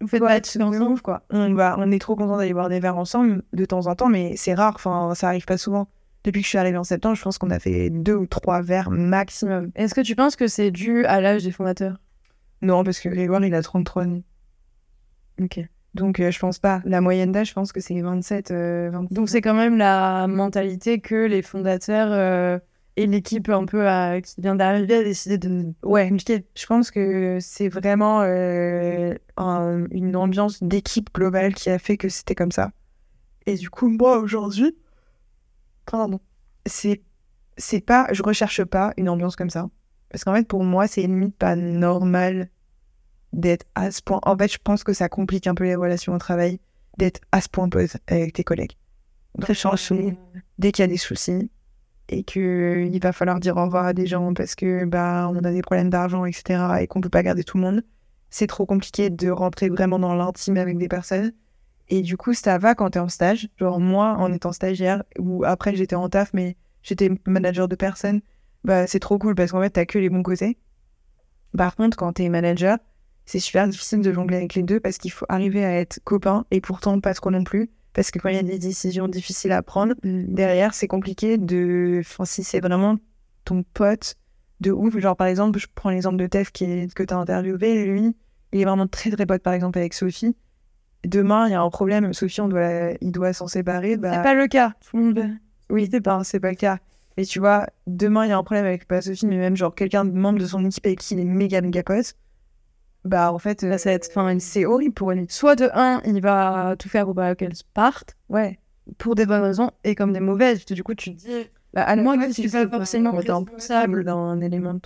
vous 0.00 0.08
faites 0.08 0.22
ensemble 0.22 1.00
quoi. 1.00 1.22
On 1.30 1.54
va 1.54 1.76
on 1.78 1.90
est 1.90 1.98
trop 1.98 2.16
content 2.16 2.36
d'aller 2.36 2.52
boire 2.52 2.68
des 2.68 2.80
verres 2.80 2.98
ensemble 2.98 3.42
de 3.52 3.64
temps 3.64 3.86
en 3.86 3.94
temps 3.94 4.08
mais 4.08 4.34
c'est 4.36 4.54
rare 4.54 4.74
enfin 4.74 5.14
ça 5.14 5.28
arrive 5.28 5.46
pas 5.46 5.58
souvent. 5.58 5.88
Depuis 6.24 6.40
que 6.40 6.44
je 6.44 6.50
suis 6.50 6.58
arrivée 6.58 6.78
en 6.78 6.84
septembre 6.84 7.16
je 7.16 7.22
pense 7.22 7.38
qu'on 7.38 7.50
a 7.50 7.58
fait 7.58 7.90
deux 7.90 8.14
ou 8.14 8.26
trois 8.26 8.60
verres 8.62 8.90
maximum. 8.90 9.70
Est-ce 9.74 9.94
que 9.94 10.00
tu 10.00 10.16
penses 10.16 10.36
que 10.36 10.48
c'est 10.48 10.70
dû 10.70 11.04
à 11.06 11.20
l'âge 11.20 11.44
des 11.44 11.52
fondateurs? 11.52 11.98
Non 12.62 12.84
parce 12.84 13.00
que 13.00 13.08
Grégoire 13.08 13.44
il 13.44 13.54
a 13.54 13.62
33 13.62 14.04
ans. 14.06 14.22
Ok. 15.40 15.60
Donc, 15.96 16.20
euh, 16.20 16.30
je 16.30 16.38
pense 16.38 16.58
pas. 16.58 16.82
La 16.84 17.00
moyenne 17.00 17.32
d'âge, 17.32 17.48
je 17.48 17.54
pense 17.54 17.72
que 17.72 17.80
c'est 17.80 17.98
27, 17.98 18.50
euh, 18.50 18.90
Donc, 19.10 19.30
c'est 19.30 19.40
quand 19.40 19.54
même 19.54 19.78
la 19.78 20.26
mentalité 20.26 21.00
que 21.00 21.26
les 21.26 21.40
fondateurs 21.40 22.08
euh, 22.12 22.58
et 22.96 23.06
l'équipe 23.06 23.48
un 23.50 23.66
peu 23.66 23.86
qui 24.22 24.40
vient 24.40 24.54
d'arriver 24.54 24.96
a 24.96 25.04
décidé 25.04 25.38
de. 25.38 25.72
Ouais, 25.82 26.10
je 26.18 26.66
pense 26.66 26.90
que 26.90 27.38
c'est 27.40 27.68
vraiment 27.68 28.22
une 28.22 30.16
ambiance 30.16 30.62
d'équipe 30.62 31.12
globale 31.14 31.54
qui 31.54 31.70
a 31.70 31.78
fait 31.78 31.96
que 31.96 32.08
c'était 32.08 32.34
comme 32.34 32.52
ça. 32.52 32.72
Et 33.44 33.54
du 33.54 33.70
coup, 33.70 33.88
moi, 33.88 34.18
aujourd'hui, 34.18 34.76
pardon, 35.84 36.20
c'est, 36.64 37.02
c'est 37.58 37.80
pas. 37.80 38.08
Je 38.12 38.22
recherche 38.22 38.64
pas 38.64 38.92
une 38.96 39.08
ambiance 39.08 39.36
comme 39.36 39.50
ça. 39.50 39.68
Parce 40.10 40.24
qu'en 40.24 40.34
fait, 40.34 40.48
pour 40.48 40.64
moi, 40.64 40.86
c'est 40.86 41.02
limite 41.02 41.36
pas 41.36 41.54
normal 41.54 42.48
d'être 43.32 43.66
à 43.74 43.90
ce 43.90 44.00
point. 44.00 44.20
En 44.22 44.36
fait, 44.36 44.50
je 44.50 44.58
pense 44.62 44.84
que 44.84 44.94
ça 44.94 45.08
complique 45.08 45.46
un 45.46 45.54
peu 45.54 45.64
les 45.64 45.74
relations 45.74 46.14
au 46.14 46.18
travail 46.18 46.60
d'être 46.96 47.20
à 47.30 47.42
ce 47.42 47.48
point 47.48 47.68
pote 47.68 47.98
avec 48.06 48.32
tes 48.32 48.44
collègues. 48.44 48.72
Très 49.40 49.52
chanceux 49.52 50.16
dès 50.58 50.72
qu'il 50.72 50.82
y 50.82 50.84
a 50.84 50.88
des 50.88 50.96
soucis 50.96 51.50
et 52.08 52.22
qu'il 52.22 53.00
va 53.00 53.12
falloir 53.12 53.40
dire 53.40 53.56
au 53.56 53.64
revoir 53.64 53.86
à 53.86 53.92
des 53.92 54.06
gens 54.06 54.32
parce 54.34 54.54
que 54.54 54.84
bah 54.84 55.28
on 55.32 55.36
a 55.36 55.52
des 55.52 55.62
problèmes 55.62 55.90
d'argent, 55.90 56.24
etc. 56.24 56.60
et 56.80 56.86
qu'on 56.86 57.00
peut 57.00 57.08
pas 57.08 57.22
garder 57.22 57.44
tout 57.44 57.56
le 57.56 57.62
monde. 57.64 57.82
C'est 58.30 58.46
trop 58.46 58.66
compliqué 58.66 59.10
de 59.10 59.30
rentrer 59.30 59.68
vraiment 59.68 59.98
dans 59.98 60.14
l'intime 60.14 60.56
avec 60.56 60.78
des 60.78 60.88
personnes. 60.88 61.32
Et 61.88 62.02
du 62.02 62.16
coup, 62.16 62.34
ça 62.34 62.58
va 62.58 62.74
quand 62.74 62.90
t'es 62.90 62.98
en 62.98 63.08
stage. 63.08 63.48
Genre 63.58 63.80
moi, 63.80 64.16
en 64.18 64.32
étant 64.32 64.52
stagiaire, 64.52 65.04
ou 65.18 65.44
après 65.44 65.74
j'étais 65.74 65.94
en 65.96 66.08
taf, 66.08 66.32
mais 66.32 66.56
j'étais 66.82 67.10
manager 67.26 67.68
de 67.68 67.76
personnes, 67.76 68.20
bah 68.64 68.86
c'est 68.86 69.00
trop 69.00 69.18
cool 69.18 69.34
parce 69.34 69.52
qu'en 69.52 69.60
fait, 69.60 69.70
t'as 69.70 69.84
que 69.84 69.98
les 69.98 70.10
bons 70.10 70.22
côtés. 70.22 70.58
Par 71.56 71.76
contre, 71.76 71.96
quand 71.96 72.14
t'es 72.14 72.28
manager, 72.28 72.78
c'est 73.24 73.40
super 73.40 73.66
difficile 73.68 74.00
de 74.00 74.12
jongler 74.12 74.36
avec 74.36 74.54
les 74.54 74.62
deux 74.62 74.80
parce 74.80 74.98
qu'il 74.98 75.10
faut 75.10 75.26
arriver 75.28 75.64
à 75.64 75.78
être 75.80 76.00
copain 76.04 76.44
et 76.50 76.60
pourtant 76.60 77.00
pas 77.00 77.14
trop 77.14 77.30
non 77.30 77.44
plus. 77.44 77.70
Parce 77.96 78.10
que 78.10 78.18
quand 78.18 78.28
il 78.28 78.36
y 78.36 78.38
a 78.38 78.42
des 78.42 78.58
décisions 78.58 79.08
difficiles 79.08 79.52
à 79.52 79.62
prendre, 79.62 79.94
derrière, 80.04 80.74
c'est 80.74 80.86
compliqué 80.86 81.38
de. 81.38 82.00
Enfin, 82.00 82.26
si 82.26 82.44
c'est 82.44 82.60
vraiment 82.60 82.98
ton 83.46 83.64
pote 83.72 84.16
de 84.60 84.70
ouf, 84.70 84.98
genre 84.98 85.16
par 85.16 85.28
exemple, 85.28 85.58
je 85.58 85.66
prends 85.74 85.88
l'exemple 85.88 86.18
de 86.18 86.26
Tef 86.26 86.52
qui 86.52 86.64
est... 86.64 86.92
que 86.92 87.02
tu 87.02 87.14
as 87.14 87.16
interviewé, 87.16 87.86
lui, 87.86 88.14
il 88.52 88.60
est 88.60 88.64
vraiment 88.66 88.86
très 88.86 89.10
très 89.10 89.24
pote 89.24 89.42
par 89.42 89.54
exemple 89.54 89.78
avec 89.78 89.94
Sophie. 89.94 90.36
Demain, 91.06 91.48
il 91.48 91.52
y 91.52 91.54
a 91.54 91.62
un 91.62 91.70
problème, 91.70 92.12
Sophie, 92.12 92.42
on 92.42 92.48
doit... 92.48 92.92
il 93.00 93.12
doit 93.12 93.32
s'en 93.32 93.46
séparer. 93.46 93.96
Bah... 93.96 94.12
C'est 94.12 94.22
pas 94.22 94.34
le 94.34 94.46
cas. 94.46 94.74
Oui, 95.70 95.88
c'est 95.90 96.02
pas, 96.02 96.22
c'est 96.22 96.40
pas 96.40 96.50
le 96.50 96.56
cas. 96.56 96.76
Et 97.16 97.24
tu 97.24 97.38
vois, 97.38 97.66
demain, 97.86 98.26
il 98.26 98.28
y 98.28 98.32
a 98.32 98.36
un 98.36 98.44
problème 98.44 98.66
avec 98.66 98.86
pas 98.86 99.00
Sophie, 99.00 99.24
mais 99.24 99.38
même 99.38 99.56
genre 99.56 99.74
quelqu'un 99.74 100.04
de 100.04 100.12
membre 100.12 100.38
de 100.38 100.46
son 100.46 100.62
équipe 100.66 100.84
avec 100.84 100.98
qui 100.98 101.14
il 101.14 101.20
est 101.20 101.24
méga 101.24 101.62
méga 101.62 101.82
pote 101.82 102.12
bah 103.06 103.32
en 103.32 103.38
fait 103.38 103.62
là, 103.62 103.78
ça 103.78 103.90
va 103.90 103.94
être 103.94 104.08
enfin 104.10 104.38
c'est 104.38 104.64
horrible 104.64 104.94
pour 104.94 105.12
elle 105.12 105.26
soit 105.28 105.56
de 105.56 105.68
un 105.74 106.00
il 106.04 106.20
va 106.20 106.76
tout 106.78 106.88
faire 106.88 107.06
pour 107.06 107.14
qu'elle 107.36 107.52
parte 107.74 108.14
ouais 108.28 108.58
pour 108.98 109.14
des 109.14 109.26
bonnes 109.26 109.42
raisons 109.42 109.70
et 109.84 109.94
comme 109.94 110.12
des 110.12 110.20
mauvaises 110.20 110.64
du 110.64 110.82
coup 110.82 110.94
tu 110.94 111.14
te 111.14 111.20
dis 111.20 111.50
bah, 111.72 111.82
à 111.82 111.96
moins 111.96 112.18
que 112.18 112.32
tu 112.32 112.48
sois 112.48 112.68
forcément 112.68 113.12
responsable 113.12 114.04
d'un 114.04 114.40
élément 114.40 114.74
de 114.74 114.80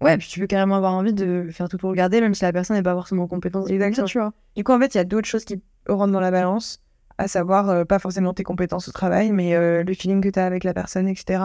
ouais 0.00 0.16
puis 0.18 0.28
tu 0.28 0.40
peux 0.40 0.46
carrément 0.46 0.76
avoir 0.76 0.94
envie 0.94 1.12
de 1.12 1.48
faire 1.50 1.68
tout 1.68 1.78
pour 1.78 1.90
regarder 1.90 2.20
même 2.20 2.34
si 2.34 2.42
la 2.42 2.52
personne 2.52 2.76
n'est 2.76 2.82
pas 2.82 2.94
forcément 2.94 3.26
compétente. 3.26 3.70
Exactement. 3.70 4.06
Tu 4.06 4.18
vois 4.18 4.32
du 4.56 4.64
coup 4.64 4.72
en 4.72 4.78
fait 4.78 4.94
il 4.94 4.98
y 4.98 5.00
a 5.00 5.04
d'autres 5.04 5.28
choses 5.28 5.44
qui 5.44 5.62
rentrent 5.88 6.12
dans 6.12 6.20
la 6.20 6.30
balance 6.30 6.80
à 7.18 7.28
savoir 7.28 7.68
euh, 7.68 7.84
pas 7.84 7.98
forcément 7.98 8.32
tes 8.34 8.42
compétences 8.42 8.88
au 8.88 8.92
travail 8.92 9.32
mais 9.32 9.54
euh, 9.54 9.82
le 9.82 9.94
feeling 9.94 10.20
que 10.20 10.28
tu 10.28 10.38
as 10.38 10.46
avec 10.46 10.64
la 10.64 10.74
personne 10.74 11.08
etc 11.08 11.44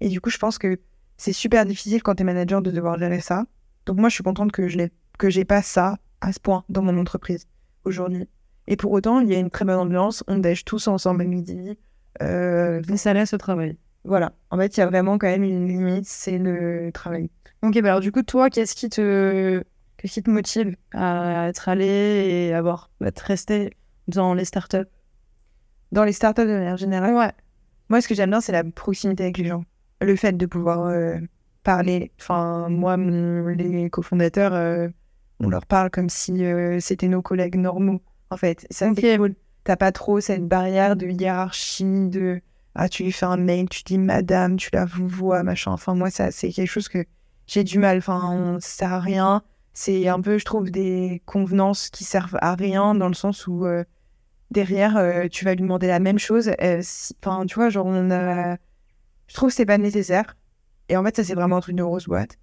et 0.00 0.08
du 0.08 0.20
coup 0.20 0.30
je 0.30 0.38
pense 0.38 0.58
que 0.58 0.78
c'est 1.18 1.32
super 1.32 1.66
difficile 1.66 2.02
quand 2.02 2.14
tu 2.14 2.22
es 2.22 2.24
manager 2.24 2.62
de 2.62 2.70
devoir 2.70 2.98
gérer 2.98 3.20
ça. 3.20 3.44
Donc 3.86 3.98
moi 3.98 4.08
je 4.08 4.14
suis 4.14 4.24
contente 4.24 4.52
que 4.52 4.68
je 4.68 4.78
l'ai 4.78 4.92
que 5.18 5.30
j'ai 5.30 5.44
pas 5.44 5.62
ça 5.62 5.98
à 6.20 6.32
ce 6.32 6.40
point 6.40 6.64
dans 6.68 6.82
mon 6.82 6.98
entreprise 6.98 7.46
aujourd'hui. 7.84 8.28
Et 8.66 8.76
pour 8.76 8.92
autant, 8.92 9.20
il 9.20 9.30
y 9.30 9.34
a 9.34 9.38
une 9.38 9.50
très 9.50 9.64
bonne 9.64 9.78
ambiance, 9.78 10.24
on 10.28 10.38
déj 10.38 10.64
tous 10.64 10.88
ensemble 10.88 11.22
à 11.22 11.24
midi. 11.24 11.78
Euh, 12.22 12.82
Mais 12.88 12.96
ça 12.96 13.14
laisse 13.14 13.32
au 13.32 13.38
travail. 13.38 13.76
Voilà. 14.04 14.32
En 14.50 14.58
fait, 14.58 14.76
il 14.76 14.80
y 14.80 14.82
a 14.82 14.86
vraiment 14.86 15.18
quand 15.18 15.26
même 15.26 15.44
une 15.44 15.66
limite, 15.68 16.06
c'est 16.06 16.38
le 16.38 16.90
travail. 16.92 17.30
Ok, 17.62 17.80
bah 17.82 17.88
alors 17.90 18.00
du 18.00 18.12
coup, 18.12 18.22
toi, 18.22 18.50
qu'est-ce 18.50 18.74
qui 18.74 18.88
te, 18.88 19.62
qu'est-ce 19.96 20.14
qui 20.14 20.22
te 20.22 20.30
motive 20.30 20.76
à 20.92 21.48
être 21.48 21.68
allé 21.68 21.86
et 22.48 22.54
avoir, 22.54 22.90
à 23.00 23.06
être 23.06 23.20
resté 23.20 23.76
dans 24.06 24.34
les 24.34 24.44
startups? 24.44 24.88
Dans 25.90 26.04
les 26.04 26.12
startups 26.12 26.42
de 26.42 26.52
manière 26.52 26.76
générale? 26.76 27.14
Ouais. 27.14 27.32
Moi, 27.88 28.00
ce 28.00 28.08
que 28.08 28.14
j'aime 28.14 28.30
bien, 28.30 28.40
c'est 28.40 28.52
la 28.52 28.64
proximité 28.64 29.24
avec 29.24 29.38
les 29.38 29.46
gens. 29.46 29.64
Le 30.00 30.14
fait 30.14 30.36
de 30.36 30.46
pouvoir 30.46 30.86
euh, 30.86 31.16
parler. 31.62 32.12
Enfin, 32.20 32.68
moi, 32.68 32.96
les 32.96 33.88
cofondateurs, 33.90 34.52
euh, 34.52 34.88
on 35.40 35.48
leur 35.48 35.66
parle 35.66 35.90
comme 35.90 36.08
si 36.08 36.44
euh, 36.44 36.80
c'était 36.80 37.08
nos 37.08 37.22
collègues 37.22 37.56
normaux, 37.56 38.00
en 38.30 38.36
fait. 38.36 38.66
Ça, 38.70 38.90
okay. 38.90 39.18
T'as 39.64 39.76
pas 39.76 39.92
trop 39.92 40.20
cette 40.20 40.46
barrière 40.46 40.96
de 40.96 41.06
hiérarchie, 41.06 42.08
de 42.08 42.40
ah, 42.74 42.88
tu 42.88 43.02
lui 43.02 43.12
fais 43.12 43.26
un 43.26 43.36
mail, 43.36 43.68
tu 43.68 43.82
dis 43.82 43.98
madame, 43.98 44.56
tu 44.56 44.70
la 44.72 44.84
vois, 44.84 45.42
machin. 45.42 45.72
Enfin, 45.72 45.94
moi, 45.94 46.10
ça, 46.10 46.30
c'est 46.30 46.50
quelque 46.50 46.68
chose 46.68 46.88
que 46.88 47.04
j'ai 47.46 47.64
du 47.64 47.78
mal. 47.78 47.98
Enfin, 47.98 48.58
ça 48.60 48.68
sert 48.68 48.92
à 48.92 49.00
rien. 49.00 49.42
C'est 49.72 50.08
un 50.08 50.20
peu, 50.20 50.38
je 50.38 50.44
trouve, 50.44 50.70
des 50.70 51.20
convenances 51.26 51.90
qui 51.90 52.04
servent 52.04 52.38
à 52.40 52.54
rien 52.54 52.94
dans 52.94 53.08
le 53.08 53.14
sens 53.14 53.46
où 53.48 53.66
euh, 53.66 53.84
derrière, 54.52 54.96
euh, 54.96 55.26
tu 55.28 55.44
vas 55.44 55.54
lui 55.54 55.62
demander 55.62 55.88
la 55.88 55.98
même 55.98 56.18
chose. 56.18 56.52
Enfin, 57.20 57.46
tu 57.46 57.56
vois, 57.56 57.68
genre, 57.68 57.86
on 57.86 58.10
a. 58.10 58.56
Je 59.26 59.34
trouve 59.34 59.48
que 59.50 59.56
c'est 59.56 59.66
pas 59.66 59.78
nécessaire. 59.78 60.36
Et 60.88 60.96
en 60.96 61.04
fait, 61.04 61.16
ça, 61.16 61.24
c'est 61.24 61.34
vraiment 61.34 61.56
un 61.56 61.60
truc 61.60 61.74
de 61.76 61.82
grosse 61.82 62.06
boîte. 62.06 62.38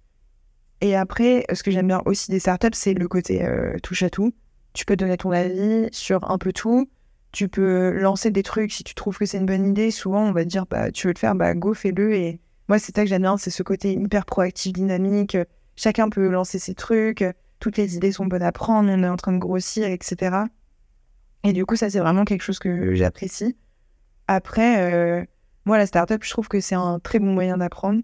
Et 0.80 0.94
après, 0.94 1.44
ce 1.52 1.62
que 1.62 1.70
j'aime 1.70 1.88
bien 1.88 2.02
aussi 2.04 2.30
des 2.30 2.38
startups, 2.38 2.68
c'est 2.72 2.94
le 2.94 3.08
côté 3.08 3.44
euh, 3.44 3.76
touche 3.82 4.02
à 4.02 4.10
tout. 4.10 4.32
Tu 4.74 4.84
peux 4.84 4.96
donner 4.96 5.16
ton 5.16 5.30
avis 5.30 5.88
sur 5.92 6.30
un 6.30 6.38
peu 6.38 6.52
tout. 6.52 6.88
Tu 7.32 7.48
peux 7.48 7.90
lancer 7.98 8.30
des 8.30 8.42
trucs 8.42 8.72
si 8.72 8.84
tu 8.84 8.94
trouves 8.94 9.18
que 9.18 9.26
c'est 9.26 9.38
une 9.38 9.46
bonne 9.46 9.66
idée. 9.66 9.90
Souvent, 9.90 10.22
on 10.22 10.32
va 10.32 10.44
te 10.44 10.48
dire, 10.48 10.66
bah, 10.66 10.90
tu 10.90 11.06
veux 11.06 11.14
le 11.14 11.18
faire, 11.18 11.34
bah, 11.34 11.54
go, 11.54 11.72
fais-le. 11.72 12.14
Et 12.14 12.40
moi, 12.68 12.78
c'est 12.78 12.94
ça 12.94 13.02
que 13.02 13.08
j'aime 13.08 13.22
bien, 13.22 13.36
c'est 13.36 13.50
ce 13.50 13.62
côté 13.62 13.92
hyper 13.92 14.26
proactif, 14.26 14.72
dynamique. 14.72 15.36
Chacun 15.76 16.08
peut 16.10 16.28
lancer 16.28 16.58
ses 16.58 16.74
trucs. 16.74 17.24
Toutes 17.58 17.78
les 17.78 17.96
idées 17.96 18.12
sont 18.12 18.26
bonnes 18.26 18.42
à 18.42 18.52
prendre. 18.52 18.90
On 18.90 19.02
est 19.02 19.08
en 19.08 19.16
train 19.16 19.32
de 19.32 19.38
grossir, 19.38 19.86
etc. 19.88 20.36
Et 21.44 21.52
du 21.52 21.64
coup, 21.64 21.76
ça, 21.76 21.88
c'est 21.88 22.00
vraiment 22.00 22.24
quelque 22.24 22.42
chose 22.42 22.58
que 22.58 22.94
j'apprécie. 22.94 23.56
Après, 24.28 24.92
euh, 24.92 25.24
moi, 25.64 25.78
la 25.78 25.86
startup, 25.86 26.22
je 26.22 26.30
trouve 26.30 26.48
que 26.48 26.60
c'est 26.60 26.74
un 26.74 26.98
très 26.98 27.18
bon 27.18 27.32
moyen 27.32 27.56
d'apprendre. 27.56 28.02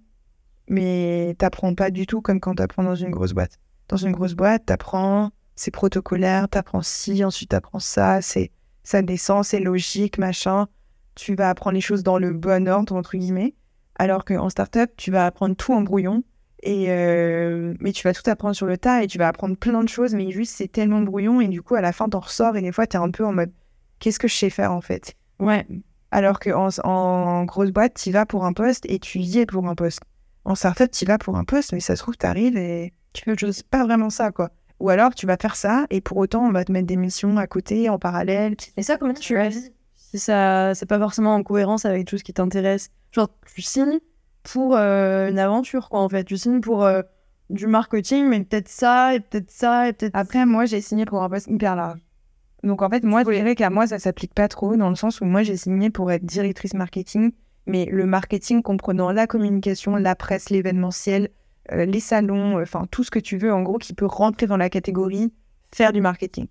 Mais 0.69 1.35
t'apprends 1.39 1.75
pas 1.75 1.91
du 1.91 2.07
tout 2.07 2.21
comme 2.21 2.41
quand 2.41 2.55
t'apprends 2.55 2.83
dans 2.83 2.95
une 2.95 3.11
grosse 3.11 3.33
boîte. 3.33 3.59
Dans 3.89 3.97
une 3.97 4.13
grosse 4.13 4.35
boîte, 4.35 4.67
t'apprends, 4.67 5.31
c'est 5.55 5.71
protocolaire, 5.71 6.49
t'apprends 6.49 6.83
ci, 6.83 7.25
ensuite 7.25 7.51
t'apprends 7.51 7.79
ça, 7.79 8.23
c'est 8.23 8.51
ça 8.85 9.03
descend, 9.03 9.45
c'est 9.45 9.61
logique, 9.61 10.19
machin. 10.19 10.67
Tu 11.15 11.35
vas 11.35 11.51
apprendre 11.51 11.75
les 11.75 11.81
choses 11.81 12.03
dans 12.03 12.19
le 12.19 12.33
bon 12.33 12.69
ordre, 12.69 12.95
entre 12.95 13.17
guillemets. 13.17 13.55
Alors 13.97 14.25
qu'en 14.25 14.49
startup, 14.49 14.91
tu 14.97 15.11
vas 15.11 15.27
apprendre 15.27 15.55
tout 15.55 15.73
en 15.73 15.83
brouillon. 15.83 16.25
Et 16.65 16.87
euh, 16.89 17.75
mais 17.81 17.93
tu 17.93 18.05
vas 18.05 18.15
tout 18.15 18.29
apprendre 18.31 18.55
sur 18.55 18.67
le 18.67 18.79
tas 18.79 19.03
et 19.03 19.09
tu 19.09 19.19
vas 19.19 19.27
apprendre 19.29 19.57
plein 19.57 19.83
de 19.83 19.89
choses, 19.89 20.15
mais 20.15 20.31
juste 20.31 20.55
c'est 20.57 20.71
tellement 20.71 21.01
brouillon 21.01 21.41
et 21.41 21.49
du 21.49 21.61
coup 21.61 21.75
à 21.75 21.81
la 21.81 21.93
fin 21.93 22.09
t'en 22.09 22.21
ressors 22.21 22.57
et 22.57 22.63
des 22.63 22.71
fois 22.71 22.87
t'es 22.87 22.99
un 22.99 23.11
peu 23.11 23.27
en 23.27 23.33
mode 23.33 23.51
qu'est-ce 23.99 24.21
que 24.21 24.29
je 24.29 24.37
sais 24.37 24.51
faire 24.51 24.71
en 24.71 24.81
fait? 24.81 25.15
Ouais. 25.41 25.67
Alors 26.13 26.39
qu'en 26.39 26.69
en 26.85 27.45
grosse 27.45 27.71
boîte, 27.71 27.95
tu 27.95 28.13
vas 28.13 28.27
pour 28.27 28.45
un 28.45 28.53
poste 28.53 28.87
et 28.89 29.01
tu 29.01 29.19
y 29.19 29.39
es 29.39 29.47
pour 29.47 29.67
un 29.67 29.75
poste. 29.75 30.03
En 30.45 30.55
startup, 30.55 30.91
tu 30.91 31.05
vas 31.05 31.19
pour 31.19 31.37
un 31.37 31.45
poste, 31.45 31.73
mais 31.73 31.81
ça 31.81 31.95
se 31.97 32.03
trouve, 32.03 32.17
tu 32.17 32.27
arrives 32.27 32.57
et 32.57 32.93
tu 33.13 33.23
fais 33.23 33.33
autre 33.33 33.41
chose. 33.41 33.63
Pas 33.63 33.85
vraiment 33.85 34.11
ça, 34.11 34.33
quoi. 34.33 34.51
Ou 34.81 34.91
alors, 34.91 35.15
tu 35.15 35.27
vas 35.27 35.37
faire 35.37 35.55
ça 35.55 35.87
et 35.91 36.01
pour 36.01 36.17
autant, 36.17 36.45
on 36.45 36.51
va 36.51 36.65
te 36.65 36.73
mettre 36.73 36.89
des 36.89 36.97
missions 36.97 37.37
à 37.37 37.47
côté, 37.47 37.89
en 37.89 37.99
parallèle. 37.99 38.57
Et 38.77 38.83
ça, 38.83 38.97
comment 38.97 39.15
tu 39.15 39.37
Si 39.95 40.19
ça, 40.19 40.75
c'est 40.75 40.87
pas 40.87 40.99
forcément 40.99 41.35
en 41.35 41.43
cohérence 41.45 41.85
avec 41.85 42.07
tout 42.07 42.19
ce 42.19 42.25
qui 42.25 42.33
t'intéresse? 42.33 42.91
Genre, 43.13 43.29
tu 43.55 43.63
signes 43.63 44.01
pour 44.43 44.77
euh, 44.77 45.29
une 45.29 45.39
aventure, 45.39 45.89
quoi, 45.89 46.01
en 46.01 46.09
fait. 46.09 46.25
Tu 46.25 46.37
signes 46.37 46.61
pour 46.61 46.85
euh, 46.85 47.03
du 47.49 47.69
marketing, 47.69 48.27
mais 48.27 48.43
peut-être 48.43 48.69
ça, 48.69 49.15
et 49.15 49.21
peut-être 49.21 49.51
ça, 49.51 49.89
et 49.89 49.93
peut-être. 49.93 50.17
Après, 50.17 50.45
moi, 50.47 50.65
j'ai 50.65 50.81
signé 50.81 51.05
pour 51.05 51.23
un 51.23 51.31
poste 51.31 51.47
hyper 51.47 51.77
large. 51.77 52.01
Donc, 52.65 52.83
en 52.83 52.91
fait, 52.91 53.05
moi, 53.05 53.23
je 53.25 53.31
dirais 53.31 53.55
qu'à 53.55 53.71
moi, 53.71 53.87
ça 53.87 54.01
s'applique 54.01 54.35
pas 54.35 54.49
trop, 54.49 54.77
dans 54.77 54.89
le 54.89 54.97
sens 54.97 55.21
où 55.21 55.25
moi, 55.25 55.45
j'ai 55.45 55.57
signé 55.57 55.91
pour 55.91 56.11
être 56.11 56.25
directrice 56.25 56.75
marketing, 56.75 57.33
mais 57.67 57.87
le 57.87 58.07
marketing 58.07 58.63
comprenant 58.63 59.13
la 59.13 59.27
communication, 59.27 59.97
la 59.97 60.15
presse, 60.15 60.51
l'événementiel, 60.51 61.31
euh, 61.73 61.85
les 61.85 62.01
salons, 62.01 62.61
enfin, 62.61 62.87
tout 62.91 63.05
ce 63.05 63.11
que 63.11 63.19
tu 63.19 63.39
veux, 63.39 63.53
en 63.53 63.63
gros, 63.63 63.79
qui 63.79 63.95
peut 63.95 64.07
rentrer 64.07 64.47
dans 64.47 64.57
la 64.57 64.71
catégorie 64.71 65.33
faire 65.75 65.93
du 65.93 66.01
marketing. 66.01 66.49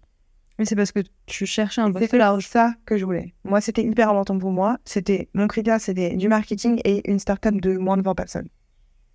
Mais 0.58 0.66
c'est 0.66 0.76
parce 0.76 0.92
que 0.92 1.00
tu 1.26 1.46
cherchais 1.46 1.82
un 1.82 1.92
C'était 1.94 2.18
large. 2.18 2.48
ça 2.48 2.74
que 2.86 2.98
je 2.98 3.06
voulais. 3.06 3.34
Moi, 3.44 3.62
c'était 3.62 3.84
hyper 3.84 4.10
important 4.10 4.38
pour 4.38 4.52
moi. 4.52 4.78
C'était 4.86 5.30
mon 5.34 5.48
critère, 5.48 5.82
c'était 5.82 6.16
du 6.16 6.28
marketing 6.28 6.80
et 6.86 7.10
une 7.10 7.20
startup 7.20 7.60
de 7.60 7.78
moins 7.78 7.98
de 7.98 8.04
20 8.04 8.16
personnes. 8.16 8.48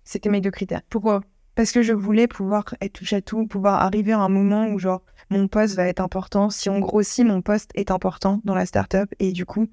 C'était 0.03 0.29
mes 0.29 0.41
deux 0.41 0.51
critères. 0.51 0.81
Pourquoi? 0.89 1.21
Parce 1.55 1.71
que 1.71 1.81
je 1.81 1.93
voulais 1.93 2.27
pouvoir 2.27 2.65
être 2.81 2.93
touche 2.93 3.13
à 3.13 3.21
tout, 3.21 3.47
pouvoir 3.47 3.81
arriver 3.81 4.11
à 4.11 4.19
un 4.19 4.29
moment 4.29 4.67
où 4.67 4.77
genre 4.77 5.01
mon 5.29 5.47
poste 5.47 5.75
va 5.75 5.87
être 5.87 6.01
important. 6.01 6.49
Si 6.49 6.69
on 6.69 6.79
grossit, 6.79 7.25
mon 7.25 7.41
poste 7.41 7.71
est 7.75 7.91
important 7.91 8.41
dans 8.43 8.53
la 8.53 8.65
startup 8.65 9.09
et 9.19 9.31
du 9.31 9.45
coup, 9.45 9.67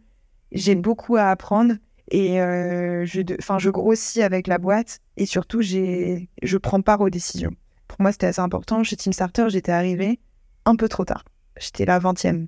j'ai 0.52 0.76
beaucoup 0.76 1.16
à 1.16 1.24
apprendre 1.24 1.74
et 2.10 2.40
euh, 2.40 3.04
je, 3.06 3.22
enfin, 3.38 3.58
je 3.58 3.70
grossis 3.70 4.22
avec 4.22 4.46
la 4.46 4.58
boîte 4.58 5.00
et 5.16 5.26
surtout, 5.26 5.62
j'ai, 5.62 6.28
je 6.42 6.58
prends 6.58 6.80
part 6.82 7.00
aux 7.00 7.10
décisions. 7.10 7.54
Pour 7.88 8.00
moi, 8.00 8.12
c'était 8.12 8.26
assez 8.26 8.40
important. 8.40 8.82
Chez 8.82 8.96
Team 8.96 9.12
Starter, 9.12 9.46
j'étais 9.48 9.72
arrivée 9.72 10.20
un 10.64 10.76
peu 10.76 10.88
trop 10.88 11.04
tard. 11.04 11.24
J'étais 11.58 11.84
la 11.84 11.98
20e. 11.98 12.46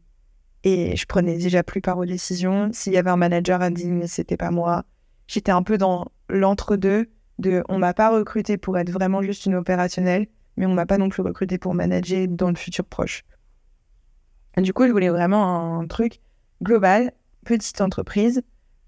Et 0.64 0.96
je 0.96 1.06
prenais 1.06 1.38
déjà 1.38 1.62
plus 1.62 1.80
part 1.80 1.98
aux 1.98 2.06
décisions. 2.06 2.70
S'il 2.72 2.92
y 2.92 2.98
avait 2.98 3.10
un 3.10 3.16
manager 3.16 3.62
indigne, 3.62 4.06
c'était 4.06 4.36
pas 4.36 4.50
moi. 4.50 4.84
J'étais 5.28 5.52
un 5.52 5.62
peu 5.62 5.78
dans 5.78 6.06
l'entre-deux 6.28 7.08
de 7.38 7.62
on 7.68 7.78
m'a 7.78 7.94
pas 7.94 8.10
recruté 8.10 8.56
pour 8.56 8.78
être 8.78 8.90
vraiment 8.90 9.22
juste 9.22 9.46
une 9.46 9.54
opérationnelle, 9.54 10.26
mais 10.56 10.66
on 10.66 10.74
m'a 10.74 10.86
pas 10.86 10.98
non 10.98 11.08
plus 11.08 11.22
recruté 11.22 11.58
pour 11.58 11.74
manager 11.74 12.26
dans 12.28 12.48
le 12.48 12.56
futur 12.56 12.84
proche. 12.84 13.24
Du 14.56 14.72
coup, 14.72 14.86
je 14.86 14.92
voulais 14.92 15.10
vraiment 15.10 15.78
un 15.78 15.86
truc 15.86 16.20
global, 16.62 17.12
petite 17.44 17.80
entreprise. 17.80 18.42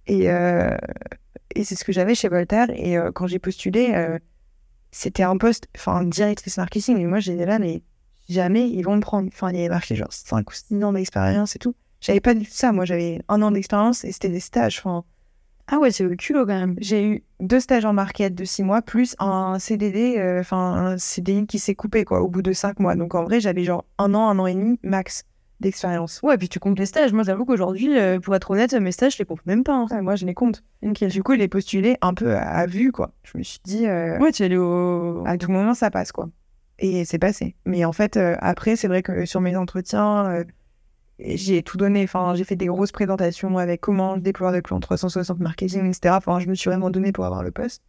Et, 0.08 0.30
euh, 0.30 0.76
et 1.54 1.64
c'est 1.64 1.76
ce 1.76 1.84
que 1.84 1.92
j'avais 1.92 2.14
chez 2.14 2.28
Voltaire. 2.28 2.68
Et 2.74 2.98
euh, 2.98 3.12
quand 3.12 3.26
j'ai 3.26 3.38
postulé, 3.38 3.92
euh, 3.94 4.18
c'était 4.90 5.22
un 5.22 5.36
poste, 5.36 5.68
enfin, 5.76 6.02
directrice 6.04 6.56
marketing. 6.56 6.98
Et 6.98 7.06
moi, 7.06 7.20
j'étais 7.20 7.46
là, 7.46 7.58
mais 7.58 7.82
jamais 8.28 8.68
ils 8.68 8.82
vont 8.82 8.96
me 8.96 9.00
prendre. 9.00 9.28
Enfin, 9.32 9.50
il 9.50 9.56
y 9.56 9.60
avait 9.60 9.68
marqué 9.68 9.94
genre 9.94 10.12
5 10.12 10.50
ou 10.50 10.54
6 10.54 10.82
ans 10.82 10.92
d'expérience 10.92 11.54
et 11.54 11.58
tout. 11.58 11.74
J'avais 12.00 12.20
pas 12.20 12.34
du 12.34 12.44
tout 12.44 12.52
ça. 12.52 12.72
Moi, 12.72 12.84
j'avais 12.84 13.20
un 13.28 13.42
an 13.42 13.50
d'expérience 13.50 14.04
et 14.04 14.12
c'était 14.12 14.28
des 14.28 14.40
stages. 14.40 14.78
Enfin, 14.78 15.04
Ah 15.66 15.78
ouais, 15.78 15.90
c'est 15.90 16.04
au 16.06 16.14
culot 16.16 16.46
quand 16.46 16.58
même. 16.58 16.76
j'ai 16.80 17.04
eu 17.06 17.24
deux 17.40 17.60
stages 17.60 17.84
en 17.84 17.92
market 17.92 18.34
de 18.34 18.44
6 18.44 18.62
mois, 18.62 18.80
plus 18.82 19.14
un 19.18 19.58
CDD, 19.58 20.16
euh, 20.16 20.40
enfin, 20.40 20.74
un 20.92 20.98
CDI 20.98 21.46
qui 21.46 21.58
s'est 21.58 21.74
coupé, 21.74 22.04
quoi, 22.04 22.20
au 22.22 22.28
bout 22.28 22.40
de 22.42 22.52
5 22.52 22.80
mois. 22.80 22.94
Donc, 22.96 23.14
en 23.14 23.24
vrai, 23.24 23.40
j'avais 23.40 23.64
genre 23.64 23.84
un 23.98 24.14
an, 24.14 24.28
un 24.28 24.38
an 24.38 24.46
et 24.46 24.54
demi 24.54 24.78
max 24.82 25.24
d'expérience. 25.60 26.20
Ouais, 26.22 26.36
puis 26.38 26.48
tu 26.48 26.58
comptes 26.60 26.78
les 26.78 26.86
stages. 26.86 27.12
Moi, 27.12 27.24
j'avoue 27.24 27.44
qu'aujourd'hui, 27.44 27.98
euh, 27.98 28.20
pour 28.20 28.34
être 28.34 28.50
honnête, 28.50 28.72
mes 28.74 28.92
stages, 28.92 29.14
je 29.14 29.18
les 29.18 29.24
compte 29.24 29.44
même 29.46 29.64
pas. 29.64 29.74
hein. 29.74 29.86
Ouais, 29.90 30.02
moi, 30.02 30.14
je 30.16 30.24
les 30.26 30.34
compte. 30.34 30.62
Du 30.82 31.22
coup, 31.22 31.32
je 31.34 31.38
l'ai 31.38 31.48
postulé 31.48 31.96
un 32.02 32.14
peu 32.14 32.34
à, 32.36 32.42
à 32.42 32.66
vue, 32.66 32.92
quoi. 32.92 33.12
Je 33.24 33.36
me 33.38 33.42
suis 33.42 33.58
dit, 33.64 33.86
euh, 33.86 34.18
Ouais, 34.18 34.30
tu 34.32 34.42
es 34.42 34.46
allé 34.46 34.56
au. 34.56 35.22
à 35.26 35.36
tout 35.36 35.50
moment, 35.50 35.74
ça 35.74 35.90
passe, 35.90 36.12
quoi. 36.12 36.28
Et 36.78 37.04
c'est 37.04 37.18
passé. 37.18 37.56
Mais 37.66 37.84
en 37.84 37.92
fait, 37.92 38.16
euh, 38.16 38.36
après, 38.38 38.76
c'est 38.76 38.86
vrai 38.88 39.02
que 39.02 39.24
sur 39.26 39.40
mes 39.40 39.56
entretiens, 39.56 40.26
euh, 40.26 40.44
j'ai 41.18 41.62
tout 41.64 41.76
donné. 41.76 42.04
Enfin, 42.04 42.34
j'ai 42.36 42.44
fait 42.44 42.54
des 42.56 42.66
grosses 42.66 42.92
présentations 42.92 43.58
avec 43.58 43.80
comment 43.80 44.14
le 44.14 44.60
plan 44.62 44.78
360 44.78 45.40
marketing, 45.40 45.88
etc. 45.88 46.14
Enfin, 46.18 46.38
je 46.38 46.46
me 46.46 46.54
suis 46.54 46.70
vraiment 46.70 46.90
donné 46.90 47.10
pour 47.10 47.24
avoir 47.24 47.42
le 47.42 47.50
poste. 47.50 47.82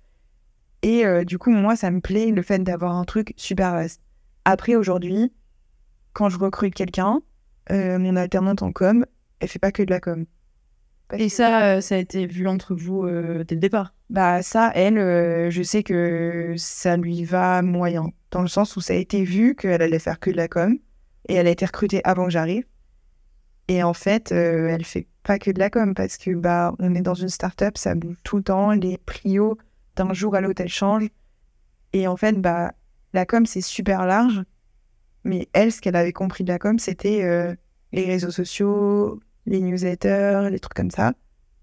Et 0.81 1.03
du 1.25 1.37
coup, 1.37 1.51
moi, 1.51 1.75
ça 1.75 1.91
me 1.91 1.99
plaît 1.99 2.31
le 2.31 2.41
fait 2.41 2.57
d'avoir 2.59 2.95
un 2.95 3.03
truc 3.03 3.33
super 3.35 3.73
vaste. 3.73 4.01
Après, 4.45 4.75
aujourd'hui, 4.75 5.31
quand 6.13 6.29
je 6.29 6.39
recrute 6.39 6.73
quelqu'un, 6.73 7.21
mon 7.69 8.15
alternante 8.15 8.63
en 8.63 8.71
com, 8.71 9.05
elle 9.39 9.47
fait 9.47 9.59
pas 9.59 9.71
que 9.71 9.83
de 9.83 9.91
la 9.91 9.99
com. 9.99 10.25
Parce 11.07 11.21
Et 11.21 11.29
ça, 11.29 11.63
euh, 11.63 11.81
ça 11.81 11.95
a 11.95 11.97
été 11.97 12.27
vu 12.27 12.47
entre 12.47 12.75
vous 12.75 13.03
euh, 13.03 13.43
dès 13.43 13.55
le 13.55 13.61
départ? 13.61 13.93
bah 14.09 14.41
ça, 14.41 14.71
elle, 14.73 14.97
euh, 14.97 15.51
je 15.51 15.61
sais 15.61 15.83
que 15.83 16.55
ça 16.57 16.97
lui 16.97 17.23
va 17.23 17.61
moyen, 17.61 18.11
dans 18.31 18.41
le 18.41 18.47
sens 18.47 18.75
où 18.75 18.81
ça 18.81 18.93
a 18.93 18.97
été 18.97 19.23
vu 19.23 19.55
qu'elle 19.55 19.81
allait 19.81 19.99
faire 19.99 20.19
que 20.19 20.31
de 20.31 20.37
la 20.37 20.47
com, 20.47 20.77
et 21.27 21.35
elle 21.35 21.47
a 21.47 21.51
été 21.51 21.65
recrutée 21.65 22.01
avant 22.03 22.25
que 22.25 22.31
j'arrive. 22.31 22.65
Et 23.67 23.83
en 23.83 23.93
fait, 23.93 24.31
euh, 24.31 24.67
elle 24.67 24.83
fait 24.83 25.07
pas 25.21 25.37
que 25.37 25.51
de 25.51 25.59
la 25.59 25.69
com, 25.69 25.93
parce 25.93 26.17
que 26.17 26.31
bah 26.31 26.73
on 26.79 26.95
est 26.95 27.01
dans 27.01 27.13
une 27.13 27.29
start-up, 27.29 27.77
ça 27.77 27.93
bouge 27.93 28.15
tout 28.23 28.37
le 28.37 28.43
temps, 28.43 28.71
les 28.71 28.97
prios 28.97 29.57
d'un 29.95 30.13
jour 30.13 30.35
à 30.35 30.41
l'autre 30.41 30.61
elles 30.61 30.69
changent. 30.69 31.09
Et 31.93 32.07
en 32.07 32.17
fait, 32.17 32.41
bah 32.41 32.73
la 33.13 33.25
com 33.27 33.45
c'est 33.45 33.61
super 33.61 34.07
large, 34.07 34.43
mais 35.23 35.47
elle, 35.53 35.71
ce 35.71 35.81
qu'elle 35.81 35.95
avait 35.95 36.13
compris 36.13 36.43
de 36.43 36.51
la 36.51 36.59
com, 36.59 36.79
c'était 36.79 37.23
euh, 37.23 37.53
les 37.91 38.05
réseaux 38.05 38.31
sociaux, 38.31 39.19
les 39.45 39.59
newsletters, 39.59 40.49
les 40.51 40.59
trucs 40.59 40.75
comme 40.75 40.91
ça. 40.91 41.13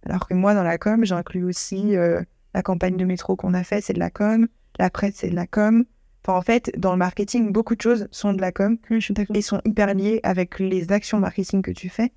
Alors 0.05 0.29
que 0.29 0.35
moi, 0.35 0.55
dans 0.55 0.63
la 0.63 0.79
com, 0.79 1.05
j'inclus 1.05 1.45
aussi 1.45 1.97
euh, 1.97 2.23
la 2.55 2.63
campagne 2.63 2.97
de 2.97 3.05
métro 3.05 3.37
qu'on 3.37 3.55
a 3.55 3.65
fait, 3.65 3.81
c'est 3.81 3.93
de 3.93 3.99
la 3.99 4.11
com. 4.11 4.47
La 4.79 4.91
presse, 4.91 5.15
c'est 5.17 5.31
de 5.31 5.35
la 5.35 5.47
com. 5.47 5.85
Enfin, 6.25 6.39
en 6.39 6.43
fait, 6.43 6.73
dans 6.77 6.93
le 6.93 6.99
marketing, 6.99 7.53
beaucoup 7.53 7.75
de 7.75 7.81
choses 7.81 8.09
sont 8.11 8.33
de 8.33 8.41
la 8.41 8.53
com 8.53 8.79
je 8.91 8.99
suis 8.99 9.15
d'accord. 9.15 9.37
et 9.37 9.43
sont 9.43 9.61
hyper 9.65 9.95
liées 9.95 10.21
avec 10.23 10.59
les 10.59 10.91
actions 10.93 11.19
marketing 11.19 11.63
que 11.63 11.71
tu 11.71 11.89
fais. 11.89 12.13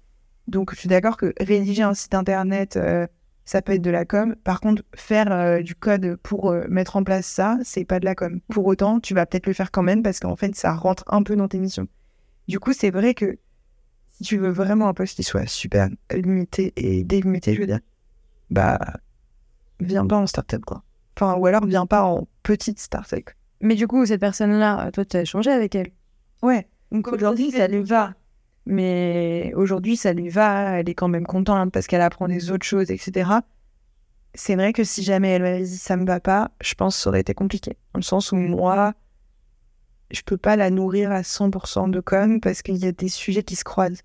Donc, 0.48 0.74
je 0.74 0.80
suis 0.80 0.90
d'accord 0.90 1.16
que 1.16 1.34
rédiger 1.40 1.84
un 1.84 1.94
site 1.94 2.16
internet, 2.16 2.76
euh, 2.76 3.06
ça 3.50 3.64
peut 3.64 3.72
être 3.72 3.82
de 3.82 3.90
la 3.90 4.06
com. 4.06 4.36
Par 4.44 4.62
contre, 4.62 4.84
faire 4.94 5.32
euh, 5.32 5.64
du 5.64 5.74
code 5.74 6.18
pour 6.22 6.52
euh, 6.52 6.68
mettre 6.70 6.98
en 6.98 7.04
place 7.04 7.26
ça, 7.26 7.58
c'est 7.64 7.84
pas 7.84 8.00
de 8.00 8.06
la 8.06 8.14
com. 8.14 8.42
Pour 8.48 8.68
autant, 8.68 9.00
tu 9.00 9.16
vas 9.16 9.26
peut-être 9.26 9.48
le 9.48 9.54
faire 9.54 9.72
quand 9.72 9.82
même 9.82 10.04
parce 10.04 10.20
qu'en 10.20 10.36
fait, 10.36 10.56
ça 10.56 10.76
rentre 10.76 11.04
un 11.08 11.24
peu 11.24 11.36
dans 11.36 11.48
tes 11.48 11.58
missions. 11.58 11.88
Du 12.48 12.60
coup, 12.60 12.74
c'est 12.74 12.92
vrai 12.92 13.16
que 13.16 13.40
si 14.12 14.24
tu 14.24 14.38
veux 14.38 14.52
vraiment 14.52 14.88
un 14.88 14.94
poste 14.94 15.16
qui 15.16 15.24
soit 15.24 15.48
super 15.48 15.90
limité 16.14 16.74
et 16.76 17.04
délimité, 17.04 17.56
je 17.56 17.62
veux 17.62 17.66
dire, 17.66 17.80
bah, 18.52 18.78
viens 19.80 20.06
pas 20.06 20.18
en 20.18 20.28
startup, 20.28 20.64
quoi. 20.64 20.84
Enfin, 21.18 21.34
ou 21.34 21.48
alors 21.48 21.66
viens 21.66 21.88
pas 21.88 22.04
en 22.04 22.28
petite 22.44 22.80
startup. 22.80 23.32
Mais 23.62 23.74
du 23.74 23.88
coup, 23.88 24.06
cette 24.06 24.22
personne-là, 24.22 24.92
toi, 24.92 25.06
tu 25.06 25.18
as 25.18 25.22
échangé 25.22 25.50
avec 25.50 25.74
elle? 25.74 25.90
Ouais. 26.44 26.70
Donc 26.92 27.08
aujourd'hui, 27.08 27.50
ça 27.50 27.68
lui 27.68 27.82
va. 27.82 28.14
Mais 28.70 29.52
aujourd'hui, 29.56 29.98
ça 29.98 30.14
lui 30.14 30.30
va. 30.30 30.80
Elle 30.80 30.90
est 30.90 30.94
quand 30.94 31.08
même 31.08 31.26
contente 31.26 31.72
parce 31.72 31.88
qu'elle 31.88 32.02
apprend 32.02 32.28
des 32.28 32.52
autres 32.52 32.68
choses, 32.68 32.92
etc. 32.92 33.32
C'est 34.36 34.56
vrai 34.56 34.74
que 34.74 34.84
si 34.84 35.02
jamais 35.02 35.30
elle 35.30 35.42
m'avait 35.42 35.64
dit 35.64 35.78
ça 35.78 35.98
me 35.98 36.06
va 36.06 36.20
pas, 36.20 36.52
je 36.62 36.76
pense 36.76 36.96
que 36.96 37.02
ça 37.02 37.10
aurait 37.10 37.22
été 37.22 37.34
compliqué. 37.34 37.78
Dans 37.94 37.98
le 37.98 38.04
sens 38.04 38.32
où 38.32 38.36
moi, 38.36 38.94
je 40.12 40.22
peux 40.22 40.38
pas 40.38 40.56
la 40.56 40.70
nourrir 40.70 41.12
à 41.12 41.22
100% 41.22 41.90
de 41.90 42.00
com 42.00 42.40
parce 42.40 42.62
qu'il 42.62 42.78
y 42.78 42.86
a 42.86 42.92
des 42.92 43.10
sujets 43.10 43.42
qui 43.42 43.56
se 43.56 43.64
croisent. 43.64 44.04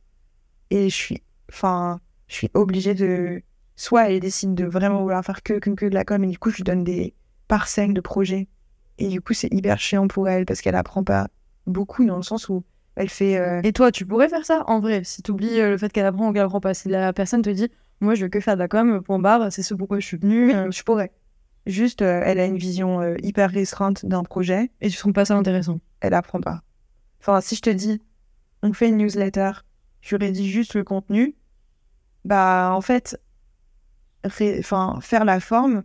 Et 0.70 0.88
je 0.88 0.94
suis, 0.94 1.22
enfin, 1.50 2.00
je 2.26 2.36
suis 2.36 2.50
obligée 2.54 2.94
de. 2.94 3.42
Soit 3.76 4.08
elle 4.08 4.20
décide 4.20 4.54
de 4.54 4.64
vraiment 4.64 5.02
vouloir 5.02 5.22
faire 5.22 5.42
que, 5.42 5.58
que, 5.58 5.68
que 5.70 5.86
de 5.86 5.94
la 5.94 6.06
com 6.06 6.24
et 6.24 6.28
du 6.28 6.38
coup, 6.38 6.48
je 6.48 6.56
lui 6.56 6.64
donne 6.64 6.84
des 6.84 7.14
parcelles 7.48 7.92
de 7.92 8.00
projets. 8.00 8.48
Et 8.96 9.08
du 9.08 9.20
coup, 9.20 9.34
c'est 9.34 9.52
hyper 9.52 9.78
chiant 9.78 10.08
pour 10.08 10.26
elle 10.26 10.46
parce 10.46 10.62
qu'elle 10.62 10.76
apprend 10.76 11.04
pas 11.04 11.28
beaucoup 11.66 12.06
dans 12.06 12.16
le 12.16 12.22
sens 12.22 12.48
où 12.48 12.64
elle 12.96 13.08
fait. 13.08 13.36
euh, 13.38 13.60
Et 13.64 13.72
toi, 13.72 13.90
tu 13.92 14.06
pourrais 14.06 14.28
faire 14.28 14.44
ça 14.44 14.64
en 14.66 14.80
vrai 14.80 15.02
Si 15.04 15.22
tu 15.22 15.30
oublies 15.32 15.56
le 15.60 15.76
fait 15.78 15.92
qu'elle 15.92 16.06
apprend 16.06 16.28
ou 16.28 16.32
qu'elle 16.32 16.42
apprend 16.42 16.60
pas. 16.60 16.74
Si 16.74 16.88
la 16.88 17.12
personne 17.12 17.42
te 17.42 17.50
dit, 17.50 17.68
moi, 18.00 18.14
je 18.14 18.22
veux 18.24 18.28
que 18.28 18.40
faire 18.40 18.54
de 18.54 18.60
la 18.60 18.68
com, 18.68 19.02
point 19.02 19.18
barre, 19.18 19.50
c'est 19.52 19.62
ce 19.62 19.74
pourquoi 19.74 20.00
je 20.00 20.06
suis 20.06 20.16
venue. 20.18 20.54
euh, 20.54 20.70
je 20.70 20.82
pourrais. 20.82 21.12
Juste, 21.66 22.02
euh, 22.02 22.20
elle 22.24 22.38
a 22.38 22.44
une 22.44 22.58
vision 22.58 23.00
euh, 23.00 23.16
hyper 23.22 23.50
restreinte 23.50 24.04
d'un 24.04 24.22
projet, 24.22 24.70
Et 24.80 24.90
tu 24.90 24.96
trouves 24.98 25.14
pas 25.14 25.24
ça 25.24 25.34
intéressant? 25.34 25.80
Elle 26.00 26.12
apprend 26.14 26.40
pas. 26.40 26.62
Enfin, 27.20 27.40
si 27.40 27.56
je 27.56 27.62
te 27.62 27.70
dis, 27.70 28.02
on 28.62 28.72
fait 28.74 28.88
une 28.88 28.98
newsletter, 28.98 29.52
tu 30.02 30.16
rédiges 30.16 30.52
juste 30.52 30.74
le 30.74 30.84
contenu, 30.84 31.36
bah 32.26 32.72
en 32.74 32.80
fait, 32.82 33.18
enfin, 34.24 34.98
faire 35.00 35.24
la 35.24 35.40
forme, 35.40 35.84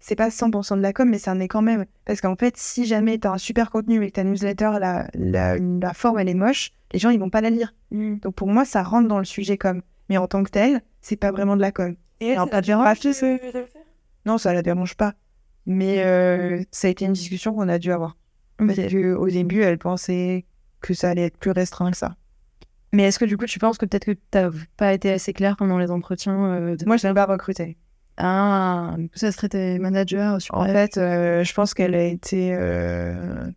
c'est 0.00 0.16
pas 0.16 0.28
100% 0.28 0.76
de 0.76 0.82
la 0.82 0.92
com, 0.92 1.08
mais 1.08 1.18
ça 1.18 1.32
en 1.32 1.40
est 1.40 1.48
quand 1.48 1.62
même. 1.62 1.86
Parce 2.04 2.20
qu'en 2.20 2.36
fait, 2.36 2.56
si 2.56 2.86
jamais 2.86 3.18
tu 3.18 3.26
as 3.26 3.32
un 3.32 3.38
super 3.38 3.70
contenu 3.70 4.02
et 4.02 4.08
que 4.08 4.12
ta 4.12 4.24
newsletter, 4.24 4.72
la, 4.80 5.08
la, 5.14 5.58
la, 5.58 5.94
forme, 5.94 6.18
elle 6.18 6.28
est 6.28 6.34
moche, 6.34 6.72
les 6.92 6.98
gens, 6.98 7.10
ils 7.10 7.18
vont 7.18 7.30
pas 7.30 7.40
la 7.40 7.50
lire. 7.50 7.74
Mm. 7.90 8.18
Donc 8.18 8.34
pour 8.34 8.48
moi, 8.48 8.64
ça 8.64 8.82
rentre 8.82 9.08
dans 9.08 9.18
le 9.18 9.24
sujet 9.24 9.58
com. 9.58 9.82
Mais 10.08 10.16
en 10.16 10.26
tant 10.26 10.42
que 10.42 10.50
tel, 10.50 10.82
c'est 11.00 11.16
pas 11.16 11.32
vraiment 11.32 11.56
de 11.56 11.60
la 11.60 11.72
com. 11.72 11.96
Et 12.20 12.32
alors, 12.32 12.48
ça 12.50 12.60
dérange 12.60 13.00
de, 13.00 13.66
Non, 14.24 14.38
ça 14.38 14.52
la 14.52 14.62
dérange 14.62 14.96
pas. 14.96 15.14
Mais 15.66 16.02
euh, 16.04 16.62
ça 16.70 16.88
a 16.88 16.90
été 16.90 17.04
une 17.04 17.12
discussion 17.12 17.52
qu'on 17.54 17.68
a 17.68 17.78
dû 17.78 17.92
avoir. 17.92 18.16
Parce 18.56 18.78
qu'au 18.90 19.28
début, 19.28 19.62
elle 19.62 19.78
pensait 19.78 20.46
que 20.80 20.94
ça 20.94 21.10
allait 21.10 21.26
être 21.26 21.36
plus 21.36 21.50
restreint 21.50 21.90
que 21.90 21.96
ça. 21.96 22.16
Mais 22.92 23.04
est-ce 23.04 23.18
que 23.18 23.24
du 23.24 23.36
coup, 23.36 23.44
tu 23.44 23.58
penses 23.58 23.78
que 23.78 23.84
peut-être 23.84 24.06
que 24.06 24.12
tu 24.12 24.20
n'as 24.34 24.50
pas 24.76 24.92
été 24.94 25.12
assez 25.12 25.32
clair 25.32 25.56
pendant 25.56 25.78
les 25.78 25.90
entretiens 25.90 26.54
euh, 26.54 26.76
Moi, 26.86 26.96
je 26.96 27.06
n'ai 27.06 27.14
pas 27.14 27.26
recruté. 27.26 27.76
Ah, 28.20 28.96
ça 29.14 29.30
serait 29.30 29.48
tes 29.48 29.78
managers 29.78 30.38
En 30.50 30.66
fait, 30.66 30.98
euh, 30.98 31.44
je 31.44 31.54
pense 31.54 31.72
qu'elle 31.72 31.94
a 31.94 32.02
été, 32.02 32.52
euh, 32.52 33.48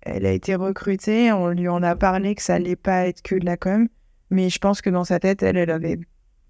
elle 0.00 0.26
a 0.26 0.32
été 0.32 0.56
recrutée. 0.56 1.30
On 1.30 1.48
lui 1.48 1.68
en 1.68 1.82
a 1.84 1.94
parlé 1.94 2.34
que 2.34 2.42
ça 2.42 2.54
allait 2.54 2.76
pas 2.76 3.06
être 3.06 3.22
que 3.22 3.36
de 3.36 3.46
la 3.46 3.56
com, 3.56 3.88
mais 4.30 4.50
je 4.50 4.58
pense 4.58 4.82
que 4.82 4.90
dans 4.90 5.04
sa 5.04 5.20
tête, 5.20 5.44
elle, 5.44 5.56
elle 5.56 5.70
avait 5.70 6.00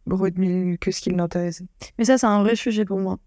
retenu 0.07 0.79
que 0.79 0.91
ce 0.91 1.03
qui 1.03 1.11
l'intéressait. 1.11 1.67
Mais 1.99 2.07
ça, 2.07 2.17
c'est 2.17 2.27
un 2.27 2.43
vrai 2.43 2.57
sujet 2.57 2.87
pour 2.87 2.99
moi. 2.99 3.19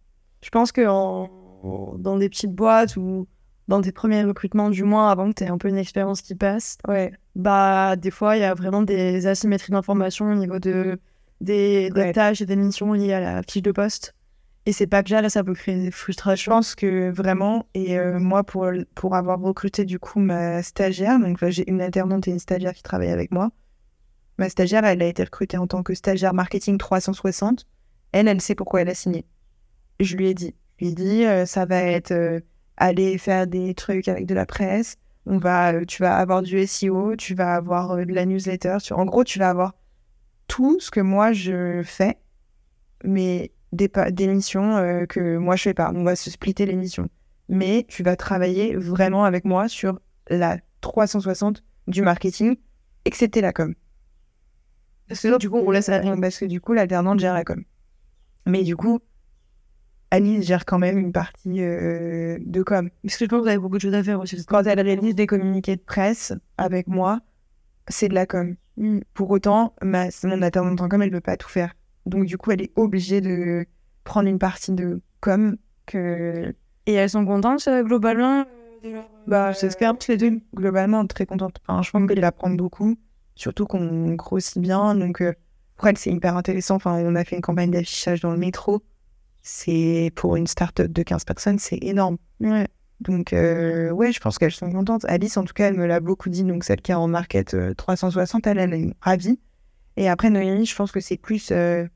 Je 0.41 0.49
pense 0.49 0.71
que 0.71 0.81
dans 0.83 2.17
des 2.17 2.29
petites 2.29 2.53
boîtes 2.53 2.97
ou 2.97 3.27
dans 3.67 3.81
tes 3.81 3.91
premiers 3.91 4.23
recrutements, 4.23 4.71
du 4.71 4.83
moins 4.83 5.09
avant 5.09 5.29
que 5.29 5.35
tu 5.35 5.43
aies 5.43 5.49
un 5.49 5.57
peu 5.57 5.69
une 5.69 5.77
expérience 5.77 6.21
qui 6.21 6.35
passe, 6.35 6.77
ouais. 6.87 7.11
bah 7.35 7.95
des 7.95 8.11
fois 8.11 8.37
il 8.37 8.41
y 8.41 8.43
a 8.43 8.53
vraiment 8.53 8.83
des 8.83 9.25
asymétries 9.25 9.71
d'information 9.71 10.31
au 10.31 10.35
niveau 10.35 10.59
de 10.59 10.99
des, 11.41 11.91
tâches 12.13 12.41
et 12.41 12.45
des 12.45 12.55
missions 12.55 12.93
liées 12.93 13.13
à 13.13 13.19
la 13.19 13.41
fiche 13.43 13.61
de 13.61 13.71
poste. 13.71 14.14
Et 14.67 14.71
c'est 14.71 14.87
pas 14.87 15.03
déjà 15.03 15.21
là, 15.21 15.29
ça 15.29 15.43
peut 15.43 15.53
créer 15.53 15.79
des 15.79 15.91
frustrations. 15.91 16.51
Je 16.51 16.57
pense 16.57 16.75
que 16.75 17.11
vraiment, 17.11 17.67
et 17.75 17.99
euh, 17.99 18.19
moi, 18.19 18.43
pour, 18.43 18.67
pour 18.95 19.15
avoir 19.15 19.39
recruté 19.39 19.85
du 19.85 19.99
coup 19.99 20.19
ma 20.19 20.63
stagiaire, 20.63 21.19
donc 21.19 21.37
j'ai 21.49 21.69
une 21.69 21.81
alternante 21.81 22.27
et 22.27 22.31
une 22.31 22.39
stagiaire 22.39 22.73
qui 22.73 22.81
travaillent 22.81 23.11
avec 23.11 23.31
moi. 23.31 23.51
Ma 24.39 24.49
stagiaire, 24.49 24.83
elle 24.83 25.01
a 25.03 25.05
été 25.05 25.23
recrutée 25.23 25.57
en 25.57 25.67
tant 25.67 25.83
que 25.83 25.93
stagiaire 25.93 26.33
marketing 26.33 26.77
360. 26.79 27.67
Elle, 28.11 28.27
elle 28.27 28.41
sait 28.41 28.55
pourquoi 28.55 28.81
elle 28.81 28.89
a 28.89 28.95
signé. 28.95 29.25
Je 29.99 30.17
lui 30.17 30.29
ai 30.29 30.33
dit. 30.33 30.55
Je 30.79 30.85
lui 30.85 30.91
ai 30.91 30.95
dit, 30.95 31.25
euh, 31.25 31.45
ça 31.45 31.65
va 31.65 31.77
être 31.77 32.11
euh, 32.11 32.39
aller 32.75 33.17
faire 33.19 33.45
des 33.45 33.75
trucs 33.75 34.07
avec 34.07 34.25
de 34.25 34.33
la 34.33 34.47
presse. 34.47 34.97
On 35.27 35.37
va, 35.37 35.85
tu 35.85 36.01
vas 36.01 36.17
avoir 36.17 36.41
du 36.41 36.65
SEO, 36.65 37.15
tu 37.15 37.35
vas 37.35 37.53
avoir 37.55 37.97
de 37.97 38.13
la 38.13 38.25
newsletter. 38.25 38.77
en 38.91 39.05
gros, 39.05 39.23
tu 39.23 39.39
vas 39.39 39.49
avoir 39.49 39.73
tout 40.47 40.79
ce 40.79 40.91
que 40.91 40.99
moi 40.99 41.33
je 41.33 41.81
fais, 41.83 42.17
mais 43.03 43.51
des, 43.75 43.91
des 44.11 44.27
missions 44.27 44.77
euh, 44.77 45.05
que 45.05 45.37
moi 45.37 45.55
je 45.55 45.63
fais 45.63 45.73
pas. 45.73 45.91
On 45.93 46.03
va 46.03 46.15
se 46.15 46.29
splitter 46.29 46.65
les 46.65 46.75
missions. 46.75 47.09
Mais 47.49 47.85
tu 47.87 48.03
vas 48.03 48.15
travailler 48.15 48.75
vraiment 48.75 49.25
avec 49.25 49.45
moi 49.45 49.67
sur 49.67 49.99
la 50.29 50.57
360 50.81 51.63
du 51.87 52.01
marketing, 52.01 52.57
excepté 53.05 53.41
la 53.41 53.53
com. 53.53 53.75
Parce 55.07 55.21
que 55.21 55.37
du 55.37 55.49
coup, 55.49 55.57
on 55.57 55.71
laisse 55.71 55.91
Parce 56.19 56.39
que 56.39 56.45
du 56.45 56.59
coup, 56.59 56.73
l'alternante 56.73 57.19
gère 57.19 57.33
la 57.33 57.43
com. 57.43 57.63
Mais 58.47 58.63
du 58.63 58.75
coup, 58.75 58.99
Alice 60.11 60.45
gère 60.45 60.65
quand 60.65 60.79
même 60.79 60.97
une 60.97 61.11
partie 61.11 61.61
euh, 61.61 62.37
de 62.41 62.63
com. 62.63 62.89
Parce 63.03 63.17
que 63.17 63.25
je 63.25 63.29
pense 63.29 63.39
que 63.39 63.43
vous 63.43 63.49
avez 63.49 63.57
beaucoup 63.57 63.77
de 63.77 63.81
choses 63.81 63.93
à 63.93 64.03
faire 64.03 64.19
aussi. 64.19 64.43
Quand 64.45 64.63
elle 64.63 64.79
réalise 64.79 65.15
des 65.15 65.27
communiqués 65.27 65.75
de 65.75 65.81
presse 65.81 66.33
avec 66.57 66.87
moi, 66.87 67.19
c'est 67.87 68.07
de 68.07 68.15
la 68.15 68.25
com. 68.25 68.55
Mm. 68.77 68.99
Pour 69.13 69.29
autant, 69.29 69.73
ma, 69.81 70.07
mon 70.23 70.41
attendant 70.41 70.87
comme 70.87 71.01
elle 71.01 71.09
ne 71.09 71.15
peut 71.15 71.21
pas 71.21 71.37
tout 71.37 71.49
faire. 71.49 71.73
Donc 72.05 72.25
du 72.25 72.37
coup, 72.37 72.51
elle 72.51 72.61
est 72.61 72.71
obligée 72.75 73.21
de 73.21 73.65
prendre 74.03 74.27
une 74.27 74.39
partie 74.39 74.71
de 74.71 75.01
com 75.21 75.57
que... 75.85 76.53
Et 76.87 76.93
elles 76.93 77.09
sont 77.09 77.25
contentes 77.25 77.67
euh, 77.67 77.83
globalement 77.83 78.45
euh, 78.85 79.01
Bah, 79.25 79.51
j'espère 79.53 79.97
que 79.97 80.11
les 80.11 80.17
deux, 80.17 80.39
globalement, 80.53 81.05
très 81.07 81.25
contentes. 81.25 81.57
Enfin, 81.67 81.81
je 81.81 81.89
pense 81.89 82.07
qu'elle 82.07 82.23
apprend 82.23 82.51
beaucoup, 82.51 82.95
surtout 83.33 83.65
qu'on 83.65 84.13
grossit 84.13 84.61
bien. 84.61 84.93
Donc 84.93 85.21
euh, 85.21 85.33
pour 85.75 85.87
elle, 85.87 85.97
c'est 85.97 86.11
hyper 86.11 86.37
intéressant. 86.37 86.75
Enfin, 86.75 86.93
on 87.03 87.15
a 87.15 87.23
fait 87.23 87.35
une 87.35 87.41
campagne 87.41 87.71
d'affichage 87.71 88.21
dans 88.21 88.31
le 88.31 88.37
métro. 88.37 88.83
C'est 89.41 90.11
pour 90.15 90.35
une 90.35 90.47
start-up 90.47 90.91
de 90.91 91.03
15 91.03 91.23
personnes, 91.25 91.59
c'est 91.59 91.77
énorme. 91.81 92.17
Ouais. 92.39 92.67
Donc, 93.01 93.33
euh, 93.33 93.91
ouais, 93.91 94.11
je 94.11 94.19
pense 94.19 94.37
qu'elles 94.37 94.51
sont 94.51 94.71
contentes. 94.71 95.05
Alice, 95.05 95.37
en 95.37 95.43
tout 95.43 95.53
cas, 95.53 95.67
elle 95.67 95.75
me 95.75 95.85
l'a 95.85 95.99
beaucoup 95.99 96.29
dit. 96.29 96.43
Donc, 96.43 96.63
celle 96.63 96.81
qui 96.81 96.91
est 96.91 96.95
en 96.95 97.07
market 97.07 97.55
360, 97.75 98.47
euh, 98.47 98.51
elle, 98.51 98.57
elle 98.59 98.73
est 98.73 98.93
ravie. 99.01 99.39
Et 99.97 100.09
après, 100.09 100.29
Noémie, 100.29 100.65
je 100.65 100.75
pense 100.75 100.91
que 100.91 100.99
c'est 100.99 101.17
plus. 101.17 101.51
Euh, 101.51 101.87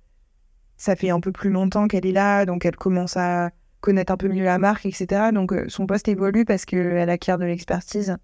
ça 0.78 0.96
fait 0.96 1.10
un 1.10 1.20
peu 1.20 1.32
plus 1.32 1.50
longtemps 1.50 1.88
qu'elle 1.88 2.06
est 2.06 2.14
là, 2.14 2.46
donc 2.46 2.66
elle 2.66 2.78
commence 2.78 3.18
à 3.18 3.50
connaître 3.82 4.14
un 4.14 4.18
peu 4.18 4.30
mieux 4.30 4.46
la 4.46 4.58
marque, 4.58 4.86
etc. 4.86 5.32
Donc, 5.34 5.54
son 5.68 5.86
poste 5.88 6.08
évolue 6.08 6.46
parce 6.46 6.66
qu'elle 6.66 7.10
acquiert 7.10 7.38
de 7.38 7.46
l'expertise. 7.46 8.16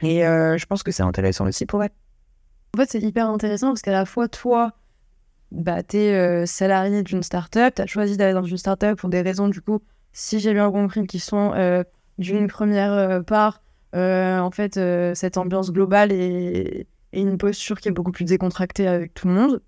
Et 0.00 0.20
je 0.20 0.66
pense 0.66 0.82
que 0.82 0.90
c'est 0.90 1.02
intéressant 1.02 1.46
aussi 1.46 1.66
pour 1.66 1.82
elle. 1.82 1.90
En 2.74 2.78
fait, 2.78 2.90
c'est 2.90 3.00
hyper 3.00 3.28
intéressant 3.28 3.68
parce 3.68 3.82
qu'à 3.82 3.92
la 3.92 4.06
fois, 4.06 4.28
toi, 4.28 4.72
bah, 5.50 5.82
tu 5.82 5.98
es 5.98 6.46
salarié 6.46 7.02
d'une 7.02 7.22
startup, 7.22 7.74
tu 7.74 7.82
as 7.82 7.86
choisi 7.86 8.16
d'aller 8.16 8.32
dans 8.32 8.44
une 8.44 8.56
startup 8.56 8.98
pour 8.98 9.10
des 9.10 9.20
raisons, 9.20 9.48
du 9.48 9.60
coup, 9.60 9.80
si 10.16 10.40
j'ai 10.40 10.54
bien 10.54 10.70
compris, 10.72 11.06
qui 11.06 11.18
sont 11.18 11.52
euh, 11.54 11.84
d'une 12.16 12.46
première 12.46 12.92
euh, 12.92 13.20
part, 13.20 13.62
euh, 13.94 14.38
en 14.38 14.50
fait, 14.50 14.80
cette 15.14 15.36
ambiance 15.36 15.70
globale 15.70 16.10
et, 16.10 16.86
une 17.20 17.38
posture 17.38 17.80
qui 17.80 17.88
est 17.88 17.92
beaucoup 17.92 18.12
plus 18.12 18.24
décontractée 18.24 18.86
avec 18.86 19.14
tout 19.14 19.28
le 19.28 19.34
monde. 19.34 19.62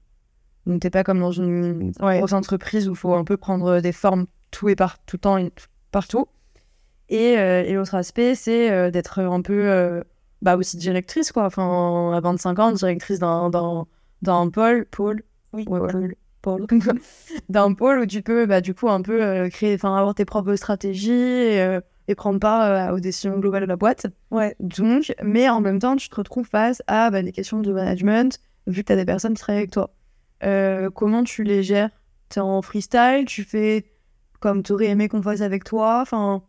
Donc, 0.67 0.81
t'es 0.81 0.91
pas 0.91 1.05
comme 1.05 1.21
dans 1.21 1.33
une 1.33 1.93
grosse 1.93 2.33
entreprise 2.33 2.89
où 2.89 2.93
il 2.93 2.97
faut 2.97 3.15
un 3.15 3.25
peu 3.25 3.37
prendre 3.37 3.81
des 3.81 3.93
formes 3.93 4.27
tout 4.51 4.69
et 4.69 4.77
par, 4.77 4.99
tout 5.05 5.17
le 5.17 5.21
temps 5.21 5.39
et 5.39 5.51
partout. 5.91 6.27
Et, 7.09 7.33
et 7.33 7.73
l'autre 7.73 7.95
aspect, 7.95 8.35
c'est 8.35 8.91
d'être 8.91 9.21
un 9.21 9.41
peu 9.41 10.03
bah, 10.43 10.57
aussi 10.57 10.77
directrice, 10.77 11.33
quoi. 11.33 11.47
Enfin, 11.47 12.13
à 12.15 12.21
25 12.21 12.59
ans, 12.59 12.73
directrice 12.73 13.19
d'un 13.19 14.51
pôle, 14.51 14.85
pôle, 14.91 15.23
oui, 15.55 15.65
pôle 15.65 16.67
d'un 17.49 17.75
pôle 17.75 18.01
où 18.01 18.07
tu 18.07 18.23
peux 18.23 18.47
bah, 18.47 18.61
du 18.61 18.75
coup 18.75 18.89
un 18.89 19.03
peu 19.03 19.23
euh, 19.23 19.49
créer, 19.49 19.75
enfin 19.75 19.97
avoir 19.97 20.15
tes 20.15 20.25
propres 20.25 20.55
stratégies 20.55 21.13
et, 21.13 21.79
euh, 22.09 22.15
prendre 22.15 22.39
part 22.39 22.63
euh, 22.63 22.95
aux 22.95 23.01
décisions 23.01 23.39
globales 23.39 23.63
de 23.63 23.69
la 23.69 23.77
boîte. 23.77 24.07
Ouais. 24.31 24.55
Donc, 24.61 25.15
mais 25.23 25.49
en 25.49 25.61
même 25.61 25.79
temps, 25.79 25.97
tu 25.97 26.09
te 26.09 26.17
retrouves 26.17 26.47
face 26.47 26.83
à 26.87 27.11
bah, 27.11 27.23
des 27.23 27.33
questions 27.33 27.61
de 27.61 27.73
management 27.73 28.39
vu 28.67 28.83
que 28.83 28.87
tu 28.87 28.93
as 28.93 28.97
des 28.97 29.05
personnes 29.05 29.35
qui 29.35 29.41
travaillent 29.41 29.63
avec 29.63 29.71
toi. 29.71 29.95
comment 30.95 31.25
tu 31.25 31.43
les 31.43 31.63
gères? 31.63 31.91
Tu 32.31 32.39
es 32.39 32.43
en 32.43 32.61
freestyle 32.63 33.25
Tu 33.27 33.45
fais 33.45 33.93
comme 34.41 34.63
tu 34.63 34.73
aurais 34.73 34.87
aimé 34.87 35.09
qu'on 35.09 35.23
fasse 35.23 35.41
avec 35.41 35.65
toi? 35.65 36.01
Enfin, 36.03 36.43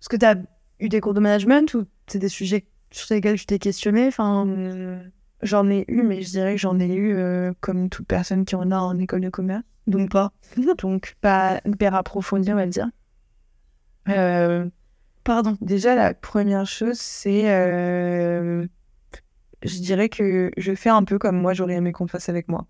est-ce 0.00 0.08
que 0.08 0.16
tu 0.16 0.24
as 0.24 0.36
eu 0.78 0.88
des 0.88 1.00
cours 1.00 1.14
de 1.14 1.20
management 1.20 1.74
ou 1.74 1.84
c'est 2.06 2.18
des 2.18 2.28
sujets 2.28 2.66
sur 2.90 3.14
lesquels 3.14 3.38
tu 3.38 3.46
t'es 3.46 3.58
questionné 3.58 4.06
Enfin. 4.06 4.44
Mmh. 4.44 5.10
J'en 5.42 5.70
ai 5.70 5.84
eu, 5.88 6.02
mais 6.02 6.22
je 6.22 6.30
dirais 6.30 6.54
que 6.54 6.60
j'en 6.60 6.78
ai 6.78 6.92
eu 6.94 7.14
euh, 7.14 7.52
comme 7.60 7.88
toute 7.88 8.06
personne 8.06 8.44
qui 8.44 8.54
en 8.56 8.70
a 8.70 8.78
en 8.78 8.98
école 8.98 9.22
de 9.22 9.30
commerce. 9.30 9.64
Donc 9.86 10.10
pas. 10.10 10.32
Donc 10.78 11.16
pas 11.20 11.60
hyper 11.64 11.94
approfondi, 11.94 12.52
on 12.52 12.56
va 12.56 12.66
dire. 12.66 12.88
Euh, 15.20 15.24
pardon. 15.24 15.56
Déjà, 15.60 15.94
la 15.94 16.14
première 16.14 16.66
chose, 16.66 16.98
c'est... 16.98 17.50
Euh, 17.50 18.66
je 19.62 19.78
dirais 19.78 20.08
que 20.08 20.50
je 20.56 20.74
fais 20.74 20.90
un 20.90 21.04
peu 21.04 21.18
comme 21.18 21.40
moi, 21.40 21.52
j'aurais 21.54 21.74
aimé 21.74 21.92
qu'on 21.92 22.06
fasse 22.06 22.28
avec 22.28 22.48
moi. 22.48 22.66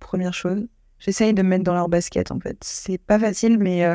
Première 0.00 0.34
chose. 0.34 0.66
J'essaye 0.98 1.34
de 1.34 1.42
me 1.42 1.48
mettre 1.48 1.64
dans 1.64 1.74
leur 1.74 1.88
basket, 1.88 2.30
en 2.30 2.40
fait. 2.40 2.58
C'est 2.62 2.98
pas 2.98 3.18
facile, 3.18 3.58
mais... 3.58 3.86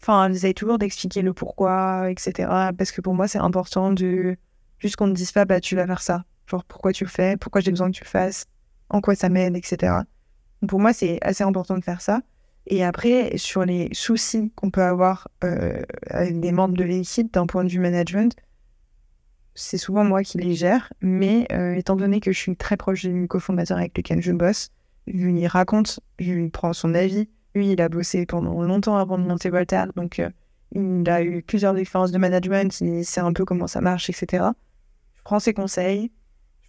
Enfin, 0.00 0.28
j'essaye 0.32 0.54
toujours 0.54 0.78
d'expliquer 0.78 1.22
le 1.22 1.32
pourquoi, 1.32 2.10
etc. 2.10 2.48
Parce 2.76 2.92
que 2.92 3.00
pour 3.00 3.14
moi, 3.14 3.28
c'est 3.28 3.38
important 3.38 3.92
de... 3.92 4.36
Juste 4.78 4.96
qu'on 4.96 5.08
ne 5.08 5.14
dise 5.14 5.32
pas, 5.32 5.44
bah, 5.44 5.60
tu 5.60 5.74
vas 5.74 5.86
faire 5.86 6.02
ça 6.02 6.24
Genre, 6.48 6.64
pourquoi 6.64 6.92
tu 6.92 7.04
le 7.04 7.10
fais, 7.10 7.36
pourquoi 7.36 7.60
j'ai 7.60 7.70
besoin 7.70 7.90
que 7.90 7.96
tu 7.96 8.04
le 8.04 8.08
fasses, 8.08 8.46
en 8.88 9.00
quoi 9.02 9.14
ça 9.14 9.28
m'aide, 9.28 9.54
etc. 9.54 9.92
pour 10.66 10.80
moi, 10.80 10.94
c'est 10.94 11.18
assez 11.20 11.44
important 11.44 11.76
de 11.76 11.84
faire 11.84 12.00
ça. 12.00 12.22
Et 12.70 12.84
après, 12.84 13.32
sur 13.36 13.64
les 13.64 13.88
soucis 13.92 14.52
qu'on 14.54 14.70
peut 14.70 14.82
avoir 14.82 15.28
euh, 15.42 15.82
avec 16.08 16.38
des 16.38 16.52
membres 16.52 16.76
de 16.76 16.84
l'équipe 16.84 17.32
d'un 17.32 17.46
point 17.46 17.64
de 17.64 17.70
vue 17.70 17.78
management, 17.78 18.36
c'est 19.54 19.78
souvent 19.78 20.04
moi 20.04 20.22
qui 20.22 20.36
les 20.36 20.54
gère. 20.54 20.92
Mais 21.00 21.46
euh, 21.50 21.74
étant 21.74 21.96
donné 21.96 22.20
que 22.20 22.30
je 22.30 22.38
suis 22.38 22.56
très 22.56 22.76
proche 22.76 23.06
du 23.06 23.26
cofondateur 23.26 23.78
avec 23.78 23.96
lequel 23.96 24.20
je 24.20 24.32
bosse, 24.32 24.68
lui 25.06 25.46
raconte, 25.46 26.00
je 26.18 26.32
lui 26.32 26.50
prends 26.50 26.74
son 26.74 26.94
avis. 26.94 27.30
Lui, 27.54 27.72
il 27.72 27.80
a 27.80 27.88
bossé 27.88 28.26
pendant 28.26 28.62
longtemps 28.62 28.98
avant 28.98 29.16
de 29.16 29.24
monter 29.24 29.48
Voltaire, 29.48 29.90
donc 29.96 30.18
euh, 30.18 30.28
il 30.72 31.08
a 31.08 31.22
eu 31.22 31.42
plusieurs 31.42 31.74
expériences 31.78 32.12
de 32.12 32.18
management, 32.18 32.78
il 32.82 33.04
sait 33.04 33.20
un 33.20 33.32
peu 33.32 33.46
comment 33.46 33.66
ça 33.66 33.80
marche, 33.80 34.10
etc. 34.10 34.44
Je 35.16 35.22
prends 35.24 35.40
ses 35.40 35.54
conseils, 35.54 36.12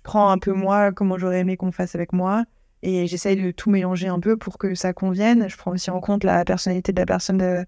prends 0.04 0.30
un 0.30 0.38
peu 0.38 0.54
moi, 0.54 0.94
comment 0.94 1.18
j'aurais 1.18 1.42
aimé 1.42 1.58
qu'on 1.58 1.74
fasse 1.74 1.96
avec 1.96 2.14
moi. 2.14 2.46
Et 2.82 3.08
j'essaye 3.08 3.36
de 3.42 3.52
tout 3.52 3.70
mélanger 3.70 4.08
un 4.08 4.20
peu 4.20 4.38
pour 4.38 4.58
que 4.58 4.76
ça 4.76 4.94
convienne. 4.94 5.50
Je 5.50 5.58
prends 5.58 5.72
aussi 5.72 5.92
en 5.92 6.00
compte 6.00 6.24
la 6.24 6.46
personnalité 6.46 6.94
de 6.94 7.00
la 7.00 7.06
personne 7.06 7.42
euh, 7.42 7.64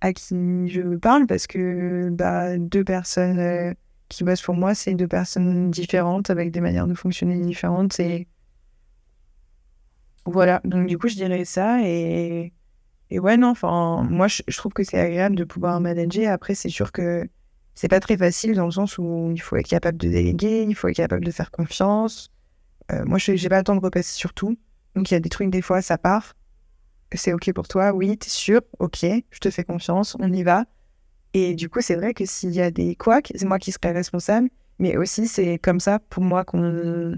à 0.00 0.12
qui 0.12 0.68
je 0.68 0.96
parle 0.96 1.26
parce 1.26 1.46
que 1.46 2.10
bah, 2.10 2.58
deux 2.58 2.84
personnes 2.84 3.38
euh, 3.40 3.74
qui 4.08 4.24
bossent 4.24 4.42
pour 4.42 4.54
moi, 4.56 4.74
c'est 4.74 4.94
deux 4.94 5.08
personnes 5.08 5.70
différentes 5.70 6.30
avec 6.30 6.52
des 6.52 6.60
manières 6.60 6.86
de 6.86 6.94
fonctionner 6.94 7.38
différentes. 7.40 7.98
Et 8.00 8.28
Voilà, 10.26 10.60
donc 10.64 10.86
du 10.86 10.98
coup, 10.98 11.08
je 11.08 11.14
dirais 11.16 11.44
ça. 11.44 11.80
Et, 11.86 12.52
et 13.10 13.18
ouais, 13.20 13.36
non, 13.36 13.48
enfin, 13.50 14.04
moi, 14.10 14.28
je, 14.28 14.42
je 14.48 14.56
trouve 14.58 14.72
que 14.72 14.84
c'est 14.84 14.98
agréable 15.00 15.36
de 15.36 15.44
pouvoir 15.44 15.80
manager. 15.80 16.32
Après, 16.32 16.54
c'est 16.54 16.70
sûr 16.70 16.92
que 16.92 17.28
c'est 17.74 17.88
pas 17.88 18.00
très 18.00 18.16
facile 18.18 18.54
dans 18.54 18.66
le 18.66 18.72
sens 18.72 18.98
où 18.98 19.32
il 19.34 19.40
faut 19.42 19.56
être 19.56 19.68
capable 19.68 19.98
de 19.98 20.08
déléguer, 20.08 20.64
il 20.68 20.74
faut 20.76 20.88
être 20.88 20.96
capable 20.96 21.24
de 21.24 21.32
faire 21.32 21.50
confiance. 21.50 22.33
Euh, 22.92 23.04
moi, 23.04 23.18
j'ai 23.18 23.48
pas 23.48 23.58
le 23.58 23.64
temps 23.64 23.76
de 23.76 23.80
repasser 23.80 24.14
sur 24.14 24.32
tout. 24.34 24.56
Donc, 24.94 25.10
il 25.10 25.14
y 25.14 25.16
a 25.16 25.20
des 25.20 25.28
trucs, 25.28 25.50
des 25.50 25.62
fois, 25.62 25.82
ça 25.82 25.98
part. 25.98 26.34
C'est 27.12 27.32
OK 27.32 27.52
pour 27.52 27.68
toi, 27.68 27.92
oui, 27.92 28.16
t'es 28.18 28.28
sûr, 28.28 28.60
OK, 28.80 29.02
je 29.02 29.38
te 29.38 29.50
fais 29.50 29.62
confiance, 29.62 30.16
on 30.18 30.32
y 30.32 30.42
va. 30.42 30.64
Et 31.32 31.54
du 31.54 31.68
coup, 31.68 31.80
c'est 31.80 31.94
vrai 31.94 32.12
que 32.12 32.24
s'il 32.24 32.50
y 32.50 32.60
a 32.60 32.70
des 32.70 32.96
couacs, 32.96 33.32
c'est 33.34 33.46
moi 33.46 33.58
qui 33.58 33.70
serai 33.70 33.92
responsable. 33.92 34.48
Mais 34.78 34.96
aussi, 34.96 35.28
c'est 35.28 35.58
comme 35.58 35.80
ça, 35.80 35.98
pour 35.98 36.22
moi, 36.22 36.44
qu'on 36.44 37.16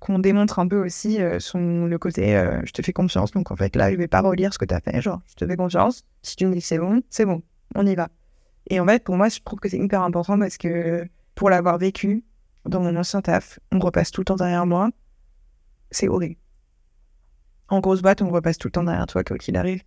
qu'on 0.00 0.18
démontre 0.18 0.58
un 0.58 0.66
peu 0.66 0.84
aussi 0.84 1.22
euh, 1.22 1.38
son, 1.38 1.86
le 1.86 1.96
côté 1.96 2.36
euh, 2.36 2.60
je 2.64 2.72
te 2.72 2.82
fais 2.82 2.92
confiance. 2.92 3.30
Donc, 3.30 3.52
en 3.52 3.56
fait, 3.56 3.76
là, 3.76 3.90
je 3.90 3.96
vais 3.96 4.08
pas 4.08 4.20
relire 4.20 4.52
ce 4.52 4.58
que 4.58 4.64
tu 4.64 4.74
as 4.74 4.80
fait. 4.80 5.00
Genre, 5.00 5.20
je 5.28 5.34
te 5.34 5.46
fais 5.46 5.56
confiance. 5.56 6.04
Si 6.22 6.34
tu 6.34 6.46
me 6.46 6.52
dis 6.52 6.60
c'est 6.60 6.78
bon, 6.78 7.02
c'est 7.08 7.24
bon, 7.24 7.40
on 7.76 7.86
y 7.86 7.94
va. 7.94 8.08
Et 8.68 8.80
en 8.80 8.86
fait, 8.86 9.04
pour 9.04 9.16
moi, 9.16 9.28
je 9.28 9.38
trouve 9.40 9.60
que 9.60 9.68
c'est 9.68 9.78
hyper 9.78 10.02
important 10.02 10.38
parce 10.38 10.58
que 10.58 11.06
pour 11.34 11.50
l'avoir 11.50 11.78
vécu 11.78 12.24
dans 12.66 12.80
mon 12.80 12.96
ancien 12.96 13.20
taf, 13.20 13.58
on 13.72 13.78
repasse 13.78 14.10
tout 14.10 14.20
le 14.20 14.24
temps 14.24 14.36
derrière 14.36 14.66
moi. 14.66 14.90
C'est 15.90 16.08
horrible. 16.08 16.36
En 17.68 17.80
grosse 17.80 18.02
boîte, 18.02 18.22
on 18.22 18.30
repasse 18.30 18.58
tout 18.58 18.68
le 18.68 18.72
temps 18.72 18.84
derrière 18.84 19.06
toi, 19.06 19.24
quoi 19.24 19.38
qu'il 19.38 19.56
arrive. 19.56 19.82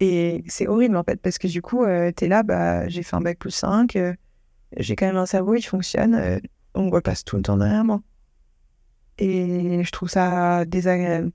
Et 0.00 0.42
c'est 0.48 0.66
horrible, 0.66 0.96
en 0.96 1.04
fait, 1.04 1.20
parce 1.20 1.38
que 1.38 1.46
du 1.46 1.62
coup, 1.62 1.84
euh, 1.84 2.10
t'es 2.10 2.28
là, 2.28 2.42
bah, 2.42 2.88
j'ai 2.88 3.02
fait 3.02 3.14
un 3.14 3.20
bac 3.20 3.38
plus 3.38 3.50
5, 3.50 3.96
euh, 3.96 4.14
j'ai 4.76 4.96
quand 4.96 5.06
même 5.06 5.16
un 5.16 5.26
cerveau, 5.26 5.54
il 5.54 5.62
fonctionne, 5.62 6.14
euh, 6.14 6.38
on 6.74 6.90
repasse 6.90 7.24
tout 7.24 7.36
le 7.36 7.42
temps 7.42 7.56
derrière 7.56 7.84
moi. 7.84 8.00
Et 9.18 9.84
je 9.84 9.90
trouve 9.92 10.08
ça 10.08 10.64
désagréable. 10.64 11.30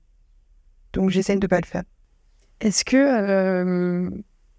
Donc, 0.92 1.10
j'essaie 1.10 1.36
de 1.36 1.46
pas 1.46 1.60
le 1.60 1.66
faire. 1.66 1.84
Est-ce 2.60 2.84
que 2.84 4.10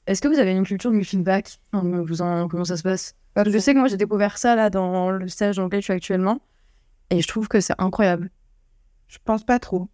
est-ce 0.07 0.21
que 0.21 0.27
vous 0.27 0.39
avez 0.39 0.51
une 0.51 0.65
culture 0.65 0.91
du 0.91 1.03
feedback? 1.03 1.59
Vous 1.73 2.21
en, 2.23 2.47
Comment 2.47 2.65
ça 2.65 2.75
se 2.75 2.83
passe? 2.83 3.15
Je 3.35 3.57
sais 3.59 3.73
que 3.73 3.79
moi 3.79 3.87
j'ai 3.87 3.97
découvert 3.97 4.37
ça 4.37 4.55
là 4.55 4.69
dans 4.69 5.11
le 5.11 5.27
stage 5.27 5.55
dans 5.55 5.63
lequel 5.63 5.81
je 5.81 5.85
suis 5.85 5.93
actuellement 5.93 6.41
et 7.09 7.21
je 7.21 7.27
trouve 7.27 7.47
que 7.47 7.59
c'est 7.59 7.75
incroyable. 7.77 8.29
Je 9.07 9.17
pense 9.23 9.43
pas 9.43 9.59
trop. 9.59 9.89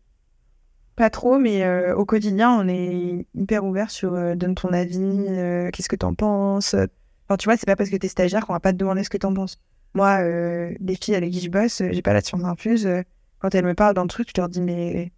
Pas 0.95 1.10
trop, 1.10 1.38
mais 1.38 1.63
euh, 1.63 1.95
au 1.95 2.06
quotidien, 2.06 2.52
on 2.52 2.67
est 2.67 3.28
hyper 3.36 3.65
ouvert 3.65 3.91
sur 3.91 4.13
euh, 4.13 4.36
donne 4.36 4.56
ton 4.56 4.69
avis, 4.69 5.26
euh, 5.28 5.69
qu'est-ce 5.71 5.89
que 5.89 5.95
t'en 5.95 6.13
penses? 6.13 6.73
Enfin, 6.73 7.38
tu 7.38 7.45
vois, 7.45 7.58
c'est 7.58 7.65
pas 7.65 7.76
parce 7.76 7.89
que 7.89 7.97
t'es 7.97 8.08
stagiaire 8.08 8.45
qu'on 8.45 8.54
va 8.54 8.60
pas 8.60 8.71
te 8.71 8.78
demander 8.78 9.04
ce 9.04 9.10
que 9.10 9.17
t'en 9.17 9.34
penses. 9.34 9.58
Moi, 9.93 10.21
les 10.21 10.95
filles 10.95 11.15
avec 11.15 11.32
qui 11.32 11.39
je 11.39 11.50
bosse, 11.50 11.82
j'ai 11.89 12.02
pas 12.02 12.13
la 12.13 12.21
science 12.21 12.43
infuse. 12.43 12.88
quand 13.39 13.54
elles 13.56 13.65
me 13.65 13.73
parlent 13.73 13.95
d'un 13.95 14.06
truc, 14.06 14.30
je 14.36 14.39
leur 14.39 14.50
dis 14.50 14.62
mais 14.62 15.12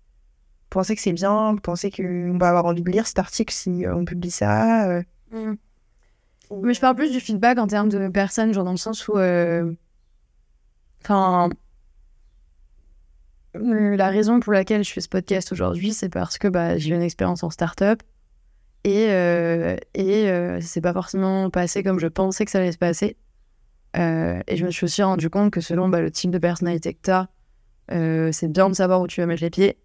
pensez 0.70 0.96
que 0.96 1.02
c'est 1.02 1.14
bien, 1.14 1.52
vous 1.52 1.60
pensez 1.60 1.92
qu'on 1.92 2.38
va 2.38 2.50
avoir 2.50 2.66
envie 2.66 2.82
de 2.82 2.90
lire 2.90 3.06
cet 3.06 3.20
article 3.20 3.54
si 3.54 3.86
on 3.88 4.06
publie 4.06 4.32
ça. 4.32 5.02
Mm. 5.32 5.56
Mais 6.52 6.74
je 6.74 6.82
parle 6.82 6.96
plus 6.96 7.12
du 7.12 7.20
feedback 7.20 7.60
en 7.60 7.68
termes 7.68 7.90
de 7.90 8.08
personnes, 8.08 8.54
genre 8.54 8.64
dans 8.64 8.72
le 8.72 8.78
sens 8.78 9.08
où. 9.08 9.18
Enfin. 11.04 11.50
La 13.56 14.10
raison 14.10 14.40
pour 14.40 14.54
laquelle 14.54 14.84
je 14.84 14.92
fais 14.92 15.02
ce 15.02 15.10
podcast 15.10 15.52
aujourd'hui, 15.52 15.92
c'est 15.94 16.10
parce 16.10 16.38
que 16.38 16.48
bah, 16.48 16.78
j'ai 16.78 16.94
une 16.94 17.02
expérience 17.02 17.44
en 17.44 17.50
start-up 17.50 18.04
et, 18.84 19.08
euh, 19.10 19.76
et 19.94 20.30
euh, 20.30 20.60
c'est 20.62 20.82
pas 20.82 20.94
forcément 20.94 21.50
passé 21.50 21.84
comme 21.84 22.00
je 22.00 22.08
pensais 22.08 22.46
que 22.46 22.52
ça 22.52 22.60
allait 22.60 22.72
se 22.72 22.78
passer. 22.78 23.18
Euh, 23.98 24.40
et 24.48 24.56
je 24.56 24.66
me 24.66 24.72
suis 24.72 24.86
aussi 24.86 25.02
rendu 25.02 25.30
compte 25.30 25.52
que 25.52 25.62
selon 25.62 25.90
bah, 25.90 26.00
le 26.02 26.12
type 26.12 26.32
de 26.32 26.38
personnalité 26.38 26.94
que 26.94 27.00
tu 27.04 27.12
as, 27.12 27.28
c'est 28.32 28.52
bien 28.52 28.70
de 28.70 28.76
savoir 28.76 29.02
où 29.02 29.08
tu 29.08 29.20
vas 29.20 29.26
mettre 29.26 29.42
les 29.42 29.50
pieds, 29.50 29.78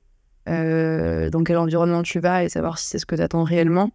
dans 0.46 1.42
quel 1.44 1.56
environnement 1.56 2.02
tu 2.02 2.20
vas 2.20 2.44
et 2.44 2.48
savoir 2.50 2.78
si 2.78 2.86
c'est 2.86 2.98
ce 2.98 3.06
que 3.06 3.16
tu 3.16 3.22
attends 3.22 3.44
réellement. 3.44 3.90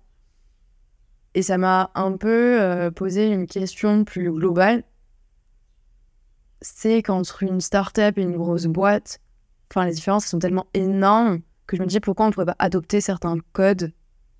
Et 1.40 1.42
ça 1.42 1.58
m'a 1.58 1.90
un 1.96 2.18
peu 2.18 2.92
posé 2.94 3.30
une 3.30 3.48
question 3.48 4.04
plus 4.04 4.30
globale. 4.30 4.84
C'est 6.62 7.02
qu'entre 7.02 7.44
une 7.44 7.62
start-up 7.62 8.18
et 8.18 8.24
une 8.24 8.36
grosse 8.36 8.66
boîte, 8.66 9.22
Enfin, 9.72 9.86
les 9.86 9.94
différences 9.94 10.26
sont 10.26 10.40
tellement 10.40 10.66
énormes 10.74 11.40
que 11.68 11.78
je 11.78 11.82
me 11.82 11.88
dis 11.88 12.00
pourquoi 12.00 12.26
on 12.26 12.30
ne 12.30 12.34
pourrait 12.34 12.48
pas 12.48 12.56
adopter 12.60 13.02
certains 13.02 13.38
codes 13.54 13.94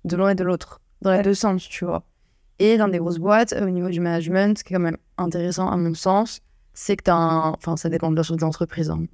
de 0.04 0.16
l'un 0.16 0.30
et 0.30 0.34
de 0.34 0.42
l'autre, 0.42 0.80
dans 1.02 1.12
les 1.12 1.22
deux 1.22 1.34
sens, 1.34 1.68
tu 1.68 1.84
vois. 1.84 2.02
Et 2.58 2.76
dans 2.76 2.88
des 2.88 2.98
grosses 2.98 3.18
boîtes, 3.18 3.54
au 3.58 3.70
niveau 3.70 3.88
du 3.88 4.00
management, 4.00 4.58
ce 4.58 4.64
qui 4.64 4.72
est 4.72 4.76
quand 4.76 4.82
même 4.82 4.98
intéressant 5.16 5.70
à 5.70 5.76
mon 5.76 5.94
sens, 5.94 6.40
c'est 6.74 6.96
que 6.96 7.04
tu. 7.04 7.10
Enfin, 7.10 7.76
ça 7.76 7.88
dépend 7.88 8.10
de 8.10 8.16
la 8.16 8.24
sorte 8.24 8.40
d'entreprise. 8.40 8.90
Hein. 8.90 9.04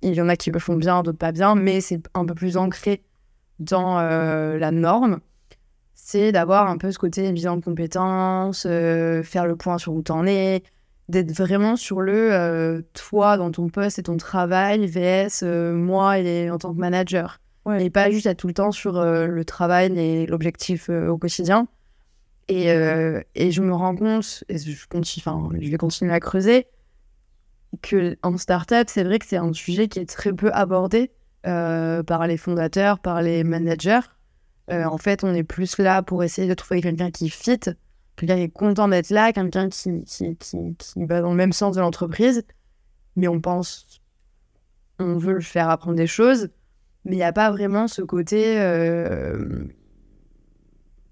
Il 0.00 0.14
y 0.14 0.20
en 0.20 0.28
a 0.28 0.36
qui 0.36 0.50
le 0.50 0.58
font 0.58 0.76
bien, 0.76 1.02
d'autres 1.02 1.18
pas 1.18 1.32
bien, 1.32 1.54
mais 1.54 1.80
c'est 1.80 2.00
un 2.14 2.24
peu 2.24 2.34
plus 2.34 2.56
ancré 2.56 3.04
dans 3.58 3.98
euh, 3.98 4.56
la 4.58 4.70
norme. 4.70 5.20
C'est 6.10 6.32
d'avoir 6.32 6.70
un 6.70 6.78
peu 6.78 6.90
ce 6.90 6.98
côté 6.98 7.30
bilan 7.32 7.58
de 7.58 7.62
compétences, 7.62 8.64
euh, 8.66 9.22
faire 9.22 9.44
le 9.44 9.56
point 9.56 9.76
sur 9.76 9.92
où 9.92 10.02
tu 10.02 10.10
en 10.10 10.26
es, 10.26 10.62
d'être 11.10 11.32
vraiment 11.32 11.76
sur 11.76 12.00
le 12.00 12.32
euh, 12.32 12.80
toi 12.94 13.36
dans 13.36 13.50
ton 13.50 13.68
poste 13.68 13.98
et 13.98 14.04
ton 14.04 14.16
travail 14.16 14.86
vs 14.86 15.42
euh, 15.42 15.74
moi 15.74 16.18
et 16.18 16.48
en 16.48 16.56
tant 16.56 16.72
que 16.72 16.78
manager. 16.78 17.42
Et 17.78 17.90
pas 17.90 18.10
juste 18.10 18.24
être 18.24 18.38
tout 18.38 18.46
le 18.46 18.54
temps 18.54 18.72
sur 18.72 19.02
le 19.02 19.44
travail 19.44 19.98
et 19.98 20.24
l'objectif 20.24 20.88
au 20.88 21.18
quotidien. 21.18 21.68
Et, 22.48 22.68
et, 22.68 23.50
je 23.50 23.60
me 23.60 23.74
rends 23.74 23.94
compte 23.94 24.44
et 24.48 24.56
je, 24.56 24.88
continue, 24.88 25.22
enfin, 25.26 25.50
je 25.60 25.70
vais 25.70 25.76
continuer 25.76 26.14
à 26.14 26.20
creuser 26.20 26.68
que 27.82 28.16
en 28.22 28.38
startup 28.38 28.88
c'est 28.88 29.04
vrai 29.04 29.18
que 29.18 29.26
c'est 29.26 29.36
un 29.36 29.52
sujet 29.52 29.88
qui 29.88 29.98
est 29.98 30.08
très 30.08 30.32
peu 30.32 30.50
abordé 30.54 31.10
par 31.42 32.26
les 32.26 32.38
fondateurs 32.38 32.98
par 32.98 33.20
les 33.20 33.44
managers 33.44 34.00
en 34.70 34.98
fait 34.98 35.24
on 35.24 35.34
est 35.34 35.44
plus 35.44 35.78
là 35.78 36.02
pour 36.02 36.22
essayer 36.22 36.48
de 36.48 36.54
trouver 36.54 36.80
quelqu'un 36.80 37.10
qui 37.10 37.30
fit 37.30 37.60
quelqu'un 38.18 38.36
qui 38.36 38.42
est 38.42 38.48
content 38.48 38.88
d'être 38.88 39.10
là, 39.10 39.32
quelqu'un 39.32 39.68
qui, 39.68 40.04
qui, 40.04 40.36
qui, 40.36 40.74
qui, 40.76 41.04
va 41.06 41.22
dans 41.22 41.30
le 41.30 41.36
même 41.36 41.52
sens 41.52 41.76
de 41.76 41.80
l'entreprise, 41.80 42.44
mais 43.16 43.28
on 43.28 43.40
pense, 43.40 44.00
on 44.98 45.16
veut 45.16 45.34
le 45.34 45.40
faire 45.40 45.70
apprendre 45.70 45.96
des 45.96 46.06
choses, 46.06 46.50
mais 47.04 47.12
il 47.12 47.18
n'y 47.18 47.22
a 47.22 47.32
pas 47.32 47.50
vraiment 47.50 47.88
ce 47.88 48.02
côté 48.02 48.60
euh, 48.60 49.64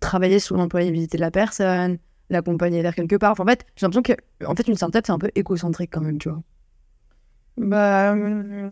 travailler 0.00 0.38
sur 0.38 0.56
l'employabilité 0.56 1.16
de 1.16 1.22
la 1.22 1.30
personne, 1.30 1.98
l'accompagner 2.28 2.82
vers 2.82 2.94
quelque 2.94 3.16
part. 3.16 3.40
en 3.40 3.46
fait, 3.46 3.64
j'ai 3.76 3.86
l'impression 3.86 4.02
que 4.02 4.44
en 4.44 4.54
fait, 4.54 4.68
une 4.68 4.74
c'est 4.74 5.10
un 5.10 5.18
peu 5.18 5.30
écocentrique 5.34 5.92
quand 5.92 6.02
même, 6.02 6.18
tu 6.18 6.28
vois. 6.28 6.42
Bah, 7.56 8.14
euh, 8.14 8.70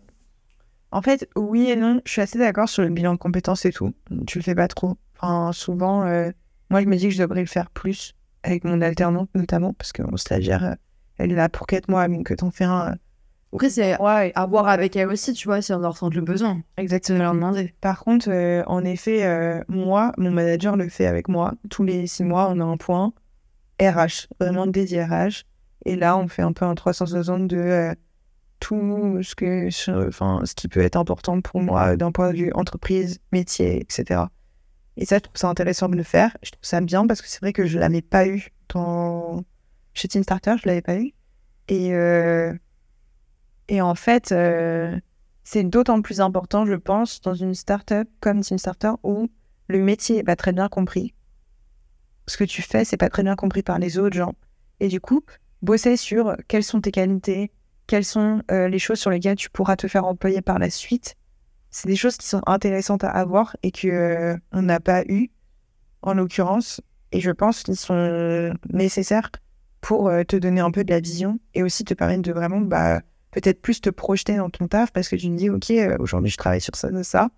en 0.94 1.02
fait, 1.02 1.28
oui 1.34 1.68
et 1.68 1.74
non, 1.74 2.00
je 2.04 2.12
suis 2.12 2.20
assez 2.20 2.38
d'accord 2.38 2.68
sur 2.68 2.82
le 2.84 2.88
bilan 2.88 3.14
de 3.14 3.18
compétences 3.18 3.64
et 3.64 3.72
tout. 3.72 3.92
Tu 4.28 4.38
le 4.38 4.44
fais 4.44 4.54
pas 4.54 4.68
trop. 4.68 4.96
Enfin, 5.18 5.50
souvent, 5.52 6.06
euh, 6.06 6.30
moi, 6.70 6.80
je 6.82 6.86
me 6.86 6.94
dis 6.94 7.08
que 7.08 7.14
je 7.14 7.20
devrais 7.20 7.40
le 7.40 7.46
faire 7.46 7.68
plus 7.70 8.14
avec 8.44 8.62
mon 8.62 8.80
alternante 8.80 9.28
notamment, 9.34 9.74
parce 9.74 9.90
que 9.90 10.02
mon 10.02 10.16
stagiaire, 10.16 10.64
euh, 10.64 10.74
elle 11.18 11.32
est 11.32 11.34
là 11.34 11.48
pour 11.48 11.66
4 11.66 11.88
mois, 11.88 12.06
donc 12.06 12.26
que 12.26 12.34
t'en 12.34 12.52
fais 12.52 12.64
un. 12.64 12.94
Après, 13.52 13.70
c'est 13.70 14.00
ouais, 14.00 14.30
à 14.36 14.46
voir 14.46 14.68
avec 14.68 14.94
elle 14.94 15.08
aussi, 15.08 15.32
tu 15.32 15.48
vois, 15.48 15.60
si 15.62 15.72
on 15.72 15.82
en 15.82 15.90
ressent 15.90 16.10
le 16.10 16.20
besoin. 16.20 16.62
Exactement. 16.76 17.18
leur 17.18 17.34
demander. 17.34 17.74
Par 17.80 17.98
contre, 18.04 18.30
euh, 18.30 18.62
en 18.68 18.84
effet, 18.84 19.64
moi, 19.66 20.12
mon 20.16 20.30
manager 20.30 20.76
le 20.76 20.88
fait 20.88 21.06
avec 21.06 21.26
moi. 21.26 21.54
Tous 21.70 21.82
les 21.82 22.06
6 22.06 22.22
mois, 22.22 22.48
on 22.50 22.60
a 22.60 22.64
un 22.64 22.76
point 22.76 23.12
RH, 23.80 24.28
vraiment 24.38 24.68
dédié 24.68 25.02
RH. 25.02 25.42
Et 25.86 25.96
là, 25.96 26.16
on 26.16 26.28
fait 26.28 26.42
un 26.42 26.52
peu 26.52 26.64
un 26.64 26.76
360 26.76 27.48
de 27.48 27.94
tout 28.60 29.18
ce, 29.22 29.34
que, 29.34 30.08
enfin, 30.08 30.40
ce 30.44 30.54
qui 30.54 30.68
peut 30.68 30.80
être 30.80 30.96
important 30.96 31.40
pour 31.40 31.60
moi 31.60 31.96
d'un 31.96 32.12
point 32.12 32.32
de 32.32 32.36
vue 32.36 32.52
entreprise, 32.54 33.18
métier, 33.32 33.80
etc. 33.80 34.22
Et 34.96 35.04
ça, 35.04 35.16
je 35.16 35.20
trouve 35.20 35.36
ça 35.36 35.48
intéressant 35.48 35.88
de 35.88 35.96
le 35.96 36.02
faire. 36.02 36.36
Je 36.42 36.50
trouve 36.50 36.64
ça 36.64 36.80
bien 36.80 37.06
parce 37.06 37.20
que 37.20 37.28
c'est 37.28 37.40
vrai 37.40 37.52
que 37.52 37.66
je 37.66 37.76
ne 37.76 37.80
l'avais 37.80 38.02
pas 38.02 38.26
eu 38.26 38.48
dans... 38.68 39.42
chez 39.92 40.08
Team 40.08 40.22
Starter, 40.22 40.54
je 40.56 40.68
ne 40.68 40.70
l'avais 40.70 40.82
pas 40.82 40.96
eu. 40.96 41.12
Et, 41.68 41.94
euh, 41.94 42.52
et 43.68 43.80
en 43.80 43.94
fait, 43.94 44.32
euh, 44.32 44.98
c'est 45.42 45.64
d'autant 45.64 46.00
plus 46.00 46.20
important, 46.20 46.64
je 46.66 46.74
pense, 46.74 47.20
dans 47.20 47.34
une 47.34 47.54
startup 47.54 48.08
comme 48.20 48.40
Team 48.40 48.58
Starter 48.58 48.92
où 49.02 49.28
le 49.68 49.78
métier 49.78 50.16
n'est 50.16 50.24
pas 50.24 50.36
très 50.36 50.52
bien 50.52 50.68
compris. 50.68 51.14
Ce 52.26 52.36
que 52.36 52.44
tu 52.44 52.62
fais, 52.62 52.84
c'est 52.84 52.96
pas 52.96 53.10
très 53.10 53.22
bien 53.22 53.36
compris 53.36 53.62
par 53.62 53.78
les 53.78 53.98
autres 53.98 54.16
gens. 54.16 54.34
Et 54.80 54.88
du 54.88 55.00
coup, 55.00 55.22
bosser 55.62 55.96
sur 55.96 56.36
quelles 56.48 56.64
sont 56.64 56.80
tes 56.80 56.90
qualités, 56.90 57.50
quelles 57.86 58.04
sont 58.04 58.42
euh, 58.50 58.68
les 58.68 58.78
choses 58.78 58.98
sur 58.98 59.10
lesquelles 59.10 59.36
tu 59.36 59.50
pourras 59.50 59.76
te 59.76 59.88
faire 59.88 60.04
employer 60.04 60.42
par 60.42 60.58
la 60.58 60.70
suite, 60.70 61.16
c'est 61.70 61.88
des 61.88 61.96
choses 61.96 62.16
qui 62.16 62.26
sont 62.26 62.42
intéressantes 62.46 63.04
à 63.04 63.10
avoir 63.10 63.56
et 63.62 63.70
que 63.70 63.88
euh, 63.88 64.36
on 64.52 64.62
n'a 64.62 64.80
pas 64.80 65.02
eu 65.04 65.30
en 66.02 66.14
l'occurrence. 66.14 66.80
Et 67.12 67.20
je 67.20 67.30
pense 67.30 67.62
qu'ils 67.62 67.76
sont 67.76 68.52
nécessaires 68.72 69.30
pour 69.80 70.08
euh, 70.08 70.24
te 70.24 70.36
donner 70.36 70.60
un 70.60 70.70
peu 70.70 70.84
de 70.84 70.90
la 70.90 71.00
vision 71.00 71.38
et 71.54 71.62
aussi 71.62 71.84
te 71.84 71.94
permettre 71.94 72.22
de 72.22 72.32
vraiment 72.32 72.60
bah, 72.60 73.02
peut-être 73.30 73.60
plus 73.60 73.80
te 73.80 73.90
projeter 73.90 74.36
dans 74.36 74.50
ton 74.50 74.66
taf 74.66 74.92
parce 74.92 75.08
que 75.08 75.16
tu 75.16 75.30
me 75.30 75.36
dis 75.36 75.50
ok 75.50 75.72
aujourd'hui 75.98 76.30
je 76.30 76.36
travaille 76.36 76.60
sur 76.60 76.74
ça 76.74 76.90
ça 76.90 77.04
ça. 77.04 77.28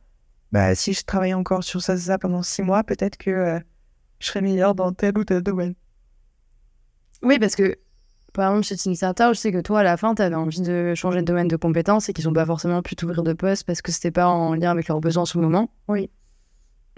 Bah 0.53 0.75
si 0.75 0.93
je 0.93 1.05
travaille 1.05 1.35
encore 1.35 1.65
sur 1.65 1.83
ça 1.83 1.97
ça 1.97 2.19
pendant 2.19 2.43
six 2.43 2.63
mois 2.63 2.85
peut-être 2.85 3.17
que 3.17 3.61
je 4.21 4.27
serais 4.27 4.43
meilleur 4.43 4.75
dans 4.75 4.93
tel 4.93 5.19
ou 5.19 5.25
tel 5.25 5.43
domaine. 5.43 5.75
Oui 7.23 7.39
parce 7.39 7.57
que 7.57 7.77
par 8.37 8.51
exemple, 8.55 8.67
chez 8.67 8.95
Starter, 8.95 9.29
je 9.31 9.39
sais 9.39 9.51
que 9.51 9.61
toi, 9.61 9.81
à 9.81 9.83
la 9.83 9.97
fin, 9.97 10.15
tu 10.15 10.21
avais 10.21 10.35
envie 10.35 10.61
de 10.61 10.95
changer 10.95 11.21
de 11.21 11.25
domaine 11.25 11.49
de 11.49 11.57
compétences 11.57 12.09
et 12.09 12.13
qu'ils 12.13 12.27
n'ont 12.27 12.35
pas 12.35 12.45
forcément 12.45 12.83
pu 12.83 12.95
t'ouvrir 12.95 13.23
de 13.23 13.33
poste 13.33 13.65
parce 13.67 13.81
que 13.81 13.91
c'était 13.91 14.11
pas 14.11 14.29
en 14.29 14.55
lien 14.55 14.71
avec 14.71 14.89
leurs 14.89 15.01
besoins 15.01 15.23
en 15.23 15.27
ce 15.27 15.39
moment. 15.39 15.71
Oui. 15.89 16.11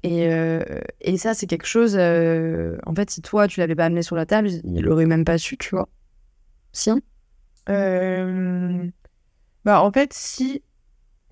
Et, 0.02 0.32
euh, 0.32 0.60
et 1.00 1.16
ça, 1.16 1.34
c'est 1.34 1.46
quelque 1.46 1.66
chose. 1.66 1.96
euh, 1.96 2.76
en 2.86 2.94
fait, 2.94 3.10
si 3.10 3.22
toi, 3.22 3.46
tu 3.46 3.60
l'avais 3.60 3.76
pas 3.76 3.84
amené 3.84 4.02
sur 4.02 4.16
la 4.16 4.26
table, 4.26 4.48
il 4.64 4.80
l'aurait 4.82 5.06
même 5.06 5.24
pas 5.24 5.38
su, 5.38 5.56
tu 5.56 5.70
vois. 5.76 5.88
Si 6.72 6.90
Euh, 7.68 8.84
Bah, 9.64 9.82
en 9.82 9.92
fait, 9.92 10.12
si. 10.12 10.62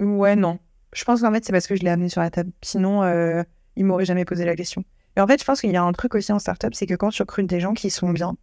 Ouais, 0.00 0.36
non. 0.36 0.58
Je 0.92 1.04
pense 1.04 1.20
qu'en 1.20 1.32
fait, 1.32 1.44
c'est 1.44 1.52
parce 1.52 1.66
que 1.66 1.74
je 1.76 1.82
l'ai 1.82 1.90
amené 1.90 2.08
sur 2.08 2.20
la 2.20 2.30
table. 2.30 2.52
Sinon, 2.62 3.02
euh, 3.02 3.42
il 3.76 3.84
m'aurait 3.84 4.04
jamais 4.04 4.24
posé 4.24 4.44
la 4.44 4.54
question. 4.54 4.84
Et 5.16 5.20
en 5.20 5.26
fait, 5.26 5.40
je 5.40 5.44
pense 5.44 5.60
qu'il 5.60 5.72
y 5.72 5.76
a 5.76 5.82
un 5.82 5.92
truc 5.92 6.14
aussi 6.14 6.32
en 6.32 6.38
startup, 6.38 6.74
c'est 6.74 6.86
que 6.86 6.94
quand 6.94 7.10
tu 7.10 7.22
recrutes 7.22 7.46
des 7.48 7.60
gens 7.60 7.74
qui 7.74 7.90
sont 7.90 8.10
bien, 8.10 8.36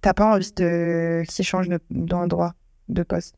t'as 0.00 0.14
pas 0.14 0.34
envie 0.34 0.52
de... 0.52 1.22
qu'ils 1.28 1.44
changent 1.44 1.68
de- 1.68 1.80
d'endroit, 1.90 2.54
de 2.88 3.02
poste. 3.02 3.36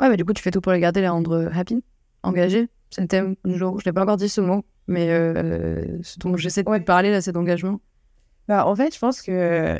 Ouais, 0.00 0.08
mais 0.08 0.16
du 0.16 0.24
coup, 0.24 0.32
tu 0.32 0.42
fais 0.42 0.50
tout 0.50 0.60
pour 0.60 0.72
les 0.72 0.80
garder, 0.80 1.00
les 1.00 1.08
rendre 1.08 1.50
happy, 1.54 1.82
engagés. 2.22 2.68
C'est 2.90 3.00
le 3.00 3.08
thème 3.08 3.36
du 3.44 3.56
jour. 3.56 3.80
Je 3.80 3.84
l'ai 3.86 3.92
pas 3.92 4.02
encore 4.02 4.16
dit 4.16 4.28
ce 4.28 4.40
mot, 4.40 4.64
mais 4.86 5.10
euh, 5.10 6.02
ce 6.02 6.18
dont 6.18 6.36
j'essaie 6.36 6.62
de 6.62 6.78
parler 6.78 7.10
là, 7.10 7.20
c'est 7.20 7.32
d'engagement. 7.32 7.80
Bah, 8.48 8.66
en 8.66 8.76
fait, 8.76 8.94
je 8.94 8.98
pense 8.98 9.22
que 9.22 9.78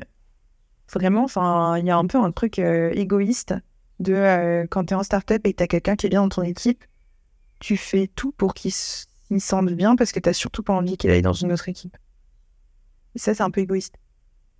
vraiment, 0.93 1.25
enfin, 1.25 1.79
il 1.79 1.87
y 1.87 1.91
a 1.91 1.97
un 1.97 2.07
peu 2.07 2.19
un 2.19 2.33
truc 2.33 2.59
euh, 2.59 2.91
égoïste 2.95 3.55
de 4.01 4.13
euh, 4.13 4.67
quand 4.69 4.87
tu 4.87 4.95
es 4.95 4.97
en 4.97 5.03
startup 5.03 5.47
et 5.47 5.53
que 5.53 5.59
tu 5.59 5.63
as 5.63 5.67
quelqu'un 5.67 5.97
qui 5.97 6.07
est 6.07 6.11
bien 6.11 6.23
dans 6.23 6.29
ton 6.29 6.43
équipe, 6.43 6.85
tu 7.61 7.77
fais 7.77 8.09
tout 8.09 8.33
pour 8.33 8.55
qu'il 8.55 8.73
se 8.73 9.07
sente 9.39 9.71
bien 9.73 9.97
parce 9.97 10.13
que 10.13 10.21
tu 10.21 10.33
surtout 10.35 10.63
pas 10.63 10.75
envie 10.75 10.97
qu'il 10.97 11.11
aille 11.11 11.23
dans 11.23 11.33
une 11.33 11.53
autre 11.53 11.69
équipe. 11.69 11.97
Et 13.15 13.19
ça, 13.19 13.35
c'est 13.35 13.43
un 13.43 13.51
peu 13.51 13.61
égoïste. 13.61 13.95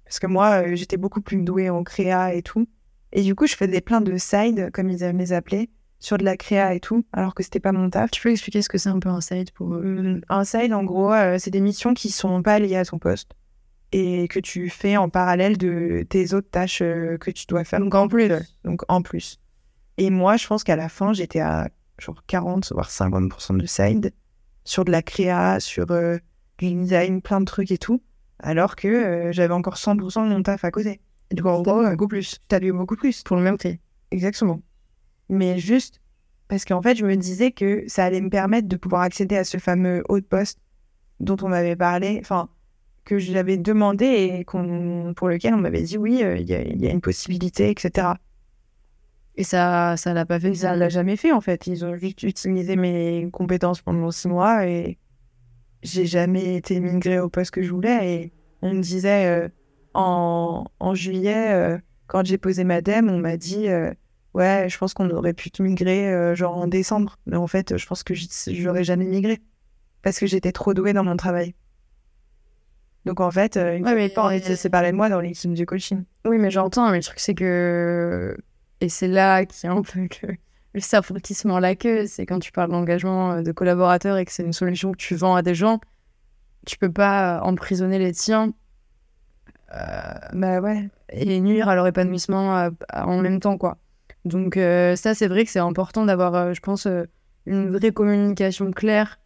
Parce 0.07 0.19
que 0.19 0.27
moi, 0.27 0.63
euh, 0.63 0.77
j'étais 0.77 0.97
beaucoup 0.97 1.21
plus 1.21 1.43
douée 1.43 1.69
en 1.69 1.85
créa 1.85 2.33
et 2.35 2.43
tout. 2.43 2.67
Et 3.13 3.23
du 3.23 3.35
coup, 3.35 3.47
je 3.47 3.55
faisais 3.55 3.81
plein 3.81 4.01
de 4.01 4.17
side, 4.17 4.71
comme 4.73 4.89
ils 4.89 4.99
les 4.99 5.33
appeler, 5.33 5.71
sur 5.99 6.19
de 6.19 6.25
la 6.25 6.37
créa 6.37 6.75
et 6.75 6.81
tout, 6.81 7.05
alors 7.13 7.35
que 7.35 7.43
c'était 7.43 7.61
pas 7.61 7.73
mon 7.73 7.91
taf. 7.91 8.11
Tu 8.11 8.21
peux 8.23 8.31
expliquer 8.31 8.63
ce 8.63 8.69
que 8.69 8.79
c'est 8.79 8.89
un 8.89 8.99
peu 8.99 9.09
un 9.09 9.21
side 9.21 9.51
pour 9.53 9.75
eux? 9.75 9.99
Hum, 9.99 10.21
Un 10.29 10.45
side, 10.45 10.73
en 10.73 10.85
gros, 10.85 11.13
euh, 11.13 11.37
c'est 11.39 11.51
des 11.51 11.61
missions 11.61 11.95
qui 11.95 12.11
sont 12.11 12.43
pas 12.43 12.59
liées 12.59 12.77
à 12.77 12.85
ton 12.85 12.99
poste 12.99 13.33
et 13.93 14.29
que 14.29 14.41
tu 14.41 14.69
fais 14.69 14.97
en 14.97 15.09
parallèle 15.09 15.57
de 15.57 16.05
tes 16.09 16.35
autres 16.35 16.51
tâches 16.51 16.83
euh, 16.83 17.17
que 17.19 17.31
tu 17.31 17.47
dois 17.47 17.65
faire. 17.65 17.81
Donc 17.81 17.95
en 17.95 18.09
plus. 18.09 18.31
Donc 18.65 18.83
en 18.89 19.03
plus. 19.03 19.41
Et 19.97 20.11
moi, 20.11 20.37
je 20.37 20.47
pense 20.47 20.65
qu'à 20.65 20.77
la 20.77 20.89
fin, 20.89 21.13
j'étais 21.13 21.41
à 21.41 21.71
genre 21.99 22.23
40 22.27 22.73
voire 22.73 22.91
50% 22.91 23.57
de 23.57 23.67
side 23.67 24.13
sur 24.65 24.85
de 24.85 24.91
la 24.91 25.03
créa, 25.03 25.61
sur 25.61 25.91
euh, 25.91 26.19
du 26.59 26.75
design, 26.75 27.23
plein 27.23 27.41
de 27.41 27.47
trucs 27.47 27.71
et 27.71 27.79
tout, 27.79 28.03
alors 28.39 28.77
que 28.77 28.89
euh, 28.89 29.33
j'avais 29.33 29.55
encore 29.55 29.77
100% 29.77 30.25
de 30.25 30.35
mon 30.35 30.43
taf 30.43 30.65
à 30.65 30.71
côté. 30.71 31.01
Coup, 31.37 31.49
en 31.49 31.63
gros, 31.63 31.83
beaucoup 31.91 32.09
plus. 32.09 32.39
T'as 32.49 32.61
lu 32.61 32.73
beaucoup 32.73 32.97
plus. 32.97 33.23
Pour 33.23 33.37
le 33.37 33.43
même 33.43 33.57
prix. 33.57 33.81
Exactement. 34.11 34.63
Mais 35.29 35.59
juste 35.59 36.01
parce 36.49 36.65
qu'en 36.65 36.81
fait, 36.81 36.95
je 36.95 37.05
me 37.05 37.17
disais 37.17 37.51
que 37.51 37.85
ça 37.89 38.05
allait 38.05 38.21
me 38.21 38.31
permettre 38.31 38.69
de 38.69 38.77
pouvoir 38.77 39.03
accéder 39.03 39.37
à 39.37 39.45
ce 39.45 39.59
fameux 39.59 40.05
haut 40.09 40.21
de 40.21 40.25
poste 40.25 40.61
dont 41.19 41.37
on 41.43 41.49
m'avait 41.49 41.75
parlé, 41.75 42.19
enfin, 42.21 42.49
que 43.05 43.19
j'avais 43.19 43.57
demandé 43.57 44.07
et 44.07 44.45
qu'on, 44.45 45.15
pour 45.17 45.29
lequel 45.29 45.55
on 45.55 45.59
m'avait 45.59 45.83
dit 45.83 45.99
oui, 45.99 46.23
euh, 46.23 46.37
il 46.37 46.49
y, 46.49 46.53
y 46.53 46.87
a 46.87 46.91
une 46.91 47.01
possibilité, 47.01 47.71
etc. 47.71 48.09
Et 49.37 49.45
ça, 49.45 49.97
ça 49.97 50.15
l'a 50.15 50.25
pas 50.25 50.41
fait. 50.41 50.55
Ça 50.55 50.77
l'a 50.77 50.89
jamais 50.89 51.17
fait 51.17 51.33
en 51.33 51.41
fait. 51.41 51.67
Ils 51.67 51.85
ont 51.85 51.97
juste 51.97 52.23
utilisé 52.23 52.77
mes 52.77 53.29
compétences 53.33 53.83
pendant 53.83 54.11
six 54.11 54.29
mois 54.29 54.67
et 54.67 54.99
j'ai 55.87 56.07
jamais 56.07 56.57
été 56.57 56.81
migrée 56.81 57.19
au 57.21 57.29
poste 57.29 57.51
que 57.53 57.63
je 57.63 57.71
voulais. 57.71 58.13
Et 58.15 58.33
on 58.63 58.73
me 58.75 58.81
disait 58.83 59.27
euh, 59.27 59.49
en, 59.95 60.65
en 60.81 60.95
juillet, 60.95 61.53
euh, 61.55 61.79
quand 62.07 62.25
j'ai 62.27 62.39
posé 62.39 62.65
ma 62.65 62.81
dème, 62.81 63.09
on 63.11 63.19
m'a 63.19 63.37
dit 63.37 63.69
euh, 63.69 63.93
ouais, 64.35 64.67
je 64.69 64.77
pense 64.79 64.95
qu'on 64.95 65.09
aurait 65.11 65.33
pu 65.35 65.51
te 65.51 65.63
migrer 65.63 66.35
genre 66.35 66.57
en 66.57 66.67
décembre. 66.67 67.17
Mais 67.27 67.37
en 67.37 67.47
fait, 67.47 67.77
je 67.77 67.87
pense 67.87 68.03
que 68.03 68.15
j'aurais 68.49 68.85
jamais 68.85 69.07
migré 69.07 69.39
parce 70.03 70.19
que 70.19 70.27
j'étais 70.27 70.53
trop 70.53 70.75
douée 70.75 70.93
dans 70.93 71.05
mon 71.05 71.17
travail. 71.17 71.55
Donc 73.05 73.21
en 73.21 73.31
fait, 73.31 73.57
euh, 73.57 73.77
une 73.77 73.85
Ouais, 73.85 73.91
fois 73.91 73.95
mais- 73.95 74.11
que 74.11 74.21
on 74.21 74.31
était 74.31 74.57
séparés 74.57 74.91
de 74.91 74.97
moi 74.97 75.09
dans 75.09 75.21
l'équipe 75.21 75.53
du 75.53 75.65
coaching. 75.65 76.03
Oui, 76.25 76.39
mais 76.39 76.51
j'entends, 76.51 76.91
mais 76.91 76.97
le 76.99 77.03
truc, 77.05 77.21
c'est 77.21 77.35
que. 77.35 78.37
Et 78.81 78.89
c'est 78.89 79.07
là 79.09 79.45
qu'il 79.47 79.69
y 79.69 79.73
a 79.73 79.77
un 79.77 79.83
peu 79.83 80.01
le, 80.01 80.09
le 80.77 80.81
cerveau 80.81 81.15
qui 81.17 81.35
se 81.35 81.49
mord 81.49 81.59
la 81.59 81.75
queue. 81.75 82.07
C'est 82.07 82.27
quand 82.27 82.39
tu 82.39 82.53
parles 82.53 82.71
d'engagement 82.71 83.33
euh, 83.33 83.43
de 83.43 83.51
collaborateurs 83.51 84.19
et 84.19 84.25
que 84.25 84.31
c'est 84.33 84.45
une 84.45 84.53
solution 84.53 84.93
que 84.93 84.99
tu 84.99 85.17
vends 85.17 85.35
à 85.35 85.43
des 85.43 85.55
gens, 85.55 85.81
tu 86.67 86.79
peux 86.79 86.93
pas 86.93 87.41
emprisonner 87.43 87.99
les 87.99 88.13
tiens 88.13 88.53
Bah 90.33 90.61
ouais. 90.61 90.89
et 91.11 91.41
nuire 91.41 91.69
à 91.69 91.75
leur 91.75 91.87
épanouissement 91.87 92.57
euh, 92.57 92.71
en 92.93 93.19
même 93.19 93.41
temps, 93.41 93.59
quoi. 93.59 93.79
Donc, 94.25 94.57
euh, 94.57 94.97
ça, 94.97 95.15
c'est 95.15 95.29
vrai 95.29 95.45
que 95.45 95.51
c'est 95.51 95.61
important 95.61 96.05
d'avoir, 96.05 96.35
euh, 96.35 96.53
je 96.53 96.61
pense, 96.61 96.87
euh, 96.87 97.05
une 97.47 97.71
vraie 97.71 97.93
communication 97.93 98.71
claire, 98.73 99.21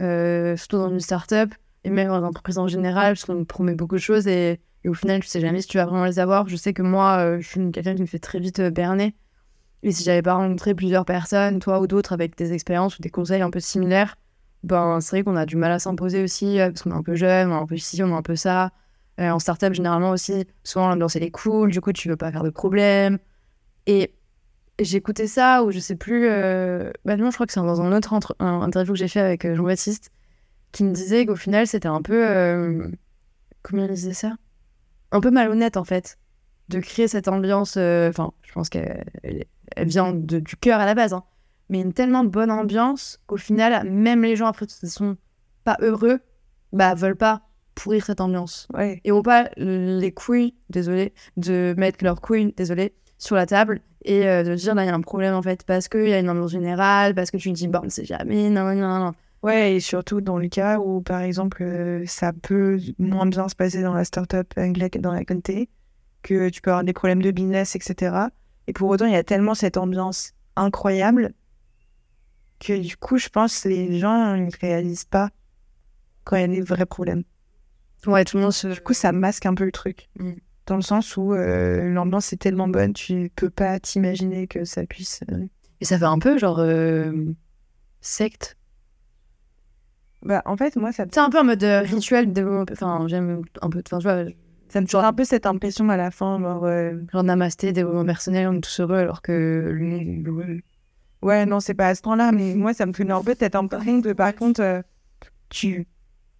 euh, 0.00 0.56
surtout 0.56 0.78
dans 0.78 0.90
une 0.90 1.00
start-up 1.00 1.50
et 1.84 1.90
même 1.90 2.08
dans 2.08 2.18
une 2.18 2.24
entreprise 2.24 2.58
en 2.58 2.66
général, 2.66 3.14
parce 3.14 3.24
qu'on 3.24 3.44
promet 3.44 3.74
beaucoup 3.74 3.94
de 3.94 4.00
choses 4.00 4.26
et, 4.26 4.60
au 4.86 4.94
final, 4.94 5.20
tu 5.20 5.28
sais 5.28 5.40
jamais 5.40 5.60
si 5.62 5.68
tu 5.68 5.78
vas 5.78 5.86
vraiment 5.86 6.04
les 6.04 6.18
avoir. 6.18 6.48
Je 6.48 6.56
sais 6.56 6.72
que 6.72 6.82
moi, 6.82 7.18
euh, 7.18 7.40
je 7.40 7.46
suis 7.46 7.70
quelqu'un 7.70 7.94
qui 7.94 8.02
me 8.02 8.06
fait 8.06 8.18
très 8.18 8.40
vite 8.40 8.60
euh, 8.60 8.70
berner. 8.70 9.14
Et 9.82 9.92
si 9.92 10.04
j'avais 10.04 10.22
pas 10.22 10.34
rencontré 10.34 10.74
plusieurs 10.74 11.04
personnes, 11.04 11.58
toi 11.58 11.80
ou 11.80 11.86
d'autres, 11.86 12.12
avec 12.12 12.36
des 12.36 12.52
expériences 12.52 12.98
ou 12.98 13.02
des 13.02 13.10
conseils 13.10 13.42
un 13.42 13.50
peu 13.50 13.60
similaires, 13.60 14.16
ben, 14.62 15.00
c'est 15.00 15.16
vrai 15.16 15.22
qu'on 15.22 15.36
a 15.36 15.46
du 15.46 15.56
mal 15.56 15.72
à 15.72 15.78
s'imposer 15.78 16.22
aussi, 16.22 16.60
euh, 16.60 16.68
parce 16.68 16.82
qu'on 16.82 16.90
est 16.90 16.94
un 16.94 17.02
peu 17.02 17.14
jeune, 17.14 17.50
on 17.50 17.58
est 17.58 17.62
un 17.62 17.66
peu 17.66 17.78
ci, 17.78 18.02
on 18.02 18.08
est 18.08 18.12
un 18.12 18.22
peu 18.22 18.36
ça. 18.36 18.72
Euh, 19.18 19.30
en 19.30 19.38
startup, 19.38 19.72
généralement 19.72 20.10
aussi, 20.10 20.46
souvent 20.64 20.88
l'ambiance 20.88 21.16
elle 21.16 21.22
est 21.24 21.30
cool, 21.30 21.70
du 21.70 21.80
coup 21.80 21.92
tu 21.92 22.08
veux 22.08 22.16
pas 22.16 22.30
faire 22.30 22.42
de 22.42 22.50
problème. 22.50 23.18
Et 23.86 24.14
écouté 24.78 25.26
ça, 25.26 25.62
ou 25.64 25.70
je 25.70 25.78
sais 25.78 25.96
plus, 25.96 26.26
euh... 26.28 26.90
bah 27.04 27.16
non, 27.16 27.30
je 27.30 27.36
crois 27.36 27.46
que 27.46 27.52
c'est 27.52 27.60
dans 27.60 27.82
un 27.82 27.92
autre 27.94 28.14
interview 28.40 28.94
que 28.94 28.98
j'ai 28.98 29.08
fait 29.08 29.20
avec 29.20 29.44
euh, 29.44 29.54
Jean-Baptiste, 29.54 30.10
qui 30.72 30.84
me 30.84 30.92
disait 30.92 31.26
qu'au 31.26 31.36
final 31.36 31.66
c'était 31.66 31.88
un 31.88 32.02
peu. 32.02 32.90
Comment 33.62 33.84
il 33.84 33.90
disait 33.90 34.14
ça? 34.14 34.36
Un 35.12 35.20
peu 35.20 35.30
malhonnête 35.30 35.76
en 35.76 35.84
fait, 35.84 36.18
de 36.68 36.80
créer 36.80 37.08
cette 37.08 37.28
ambiance. 37.28 37.76
Enfin, 37.76 38.32
je 38.42 38.52
pense 38.52 38.68
qu'elle 38.68 39.04
elle- 39.76 39.88
vient 39.88 40.12
de- 40.12 40.38
du 40.40 40.56
cœur 40.56 40.80
à 40.80 40.86
la 40.86 40.94
base, 40.94 41.12
hein, 41.12 41.24
mais 41.68 41.80
une 41.80 41.92
tellement 41.92 42.24
bonne 42.24 42.50
ambiance 42.50 43.20
qu'au 43.26 43.36
final, 43.36 43.88
même 43.90 44.22
les 44.22 44.36
gens 44.36 44.46
après 44.46 44.66
qui 44.66 44.88
sont 44.88 45.16
pas 45.64 45.76
heureux, 45.80 46.20
bah 46.72 46.94
veulent 46.94 47.16
pas 47.16 47.42
pourrir 47.74 48.04
cette 48.04 48.20
ambiance 48.20 48.66
Ouais. 48.74 49.00
et 49.04 49.12
ont 49.12 49.22
pas 49.22 49.48
les 49.56 50.12
couilles, 50.12 50.54
désolé, 50.68 51.14
de 51.36 51.74
mettre 51.78 52.04
leurs 52.04 52.20
couilles, 52.20 52.52
désolé, 52.56 52.94
sur 53.18 53.36
la 53.36 53.46
table 53.46 53.80
et 54.04 54.26
euh, 54.28 54.42
de 54.42 54.54
dire 54.54 54.74
là 54.74 54.84
il 54.84 54.86
y 54.86 54.90
a 54.90 54.94
un 54.94 55.00
problème 55.00 55.34
en 55.34 55.42
fait 55.42 55.64
parce 55.64 55.88
qu'il 55.88 56.08
y 56.08 56.12
a 56.12 56.18
une 56.18 56.30
ambiance 56.30 56.50
générale, 56.52 57.14
parce 57.14 57.30
que 57.30 57.36
tu 57.36 57.50
te 57.52 57.56
dis 57.56 57.68
bon 57.68 57.80
on 57.84 57.88
sait 57.90 58.04
jamais, 58.04 58.50
non, 58.50 58.64
non, 58.64 58.74
non, 58.74 58.98
non. 59.06 59.12
Ouais, 59.42 59.76
et 59.76 59.80
surtout 59.80 60.20
dans 60.20 60.36
le 60.36 60.48
cas 60.48 60.78
où, 60.78 61.00
par 61.00 61.20
exemple, 61.22 61.62
euh, 61.62 62.04
ça 62.06 62.32
peut 62.34 62.78
moins 62.98 63.24
bien 63.24 63.48
se 63.48 63.54
passer 63.54 63.80
dans 63.82 63.94
la 63.94 64.04
startup 64.04 64.52
anglaise 64.58 64.90
que 64.90 64.98
dans 64.98 65.12
la 65.12 65.24
communauté, 65.24 65.70
que 66.22 66.50
tu 66.50 66.60
peux 66.60 66.70
avoir 66.70 66.84
des 66.84 66.92
problèmes 66.92 67.22
de 67.22 67.30
business, 67.30 67.74
etc. 67.74 68.26
Et 68.70 68.72
pour 68.72 68.88
autant, 68.88 69.06
il 69.06 69.12
y 69.12 69.16
a 69.16 69.24
tellement 69.24 69.54
cette 69.56 69.76
ambiance 69.76 70.32
incroyable 70.54 71.34
que 72.60 72.78
du 72.78 72.96
coup, 72.96 73.18
je 73.18 73.28
pense 73.28 73.64
que 73.64 73.68
les 73.68 73.98
gens 73.98 74.36
ne 74.36 74.48
réalisent 74.60 75.06
pas 75.06 75.30
quand 76.22 76.36
il 76.36 76.40
y 76.42 76.44
a 76.44 76.46
des 76.46 76.60
vrais 76.60 76.86
problèmes. 76.86 77.24
Ouais, 78.06 78.24
tout 78.24 78.36
le 78.36 78.44
monde 78.44 78.52
se. 78.52 78.68
Du 78.68 78.80
coup, 78.80 78.92
ça 78.92 79.10
masque 79.10 79.44
un 79.44 79.56
peu 79.56 79.64
le 79.64 79.72
truc. 79.72 80.08
Mm. 80.20 80.34
Dans 80.66 80.76
le 80.76 80.82
sens 80.82 81.16
où 81.16 81.34
euh, 81.34 81.92
l'ambiance 81.92 82.32
est 82.32 82.36
tellement 82.36 82.68
bonne, 82.68 82.92
tu 82.92 83.32
peux 83.34 83.50
pas 83.50 83.80
t'imaginer 83.80 84.46
que 84.46 84.64
ça 84.64 84.86
puisse. 84.86 85.22
euh, 85.32 85.46
Et 85.80 85.84
ça 85.84 85.98
fait 85.98 86.04
un 86.04 86.20
peu 86.20 86.38
genre 86.38 86.60
euh, 86.60 87.12
secte. 88.00 88.56
Bah, 90.22 90.42
en 90.44 90.56
fait, 90.56 90.76
moi, 90.76 90.92
ça, 90.92 91.06
C'est 91.10 91.18
un 91.18 91.28
peu 91.30 91.40
en 91.40 91.44
mode 91.44 91.64
rituel 91.64 92.32
de. 92.32 92.64
Enfin, 92.70 93.06
j'aime 93.08 93.42
un 93.62 93.68
peu. 93.68 93.82
Enfin, 93.84 93.98
tu 93.98 94.04
vois, 94.04 94.26
ça 94.70 94.80
me 94.80 94.86
fait 94.86 94.96
un 94.96 95.12
peu 95.12 95.24
cette 95.24 95.46
impression 95.46 95.88
à 95.88 95.96
la 95.96 96.10
fin, 96.10 96.40
genre. 96.40 96.64
euh, 96.64 96.94
genre 97.12 97.24
namasté, 97.24 97.72
développement 97.72 98.04
personnel, 98.04 98.48
on 98.48 98.54
est 98.54 98.60
tous 98.60 98.80
heureux 98.80 98.98
alors 98.98 99.20
que 99.20 99.76
Ouais, 101.22 101.44
non, 101.44 101.60
c'est 101.60 101.74
pas 101.74 101.88
à 101.88 101.94
ce 101.94 102.02
temps-là, 102.02 102.32
mais 102.32 102.54
moi, 102.54 102.72
ça 102.72 102.86
me 102.86 102.92
fait 102.92 103.08
un 103.10 103.22
peu 103.22 103.34
cette 103.38 103.54
impression 103.54 103.98
de, 103.98 104.12
par 104.12 104.34
contre, 104.34 104.62
euh, 104.62 104.80
tu 105.50 105.86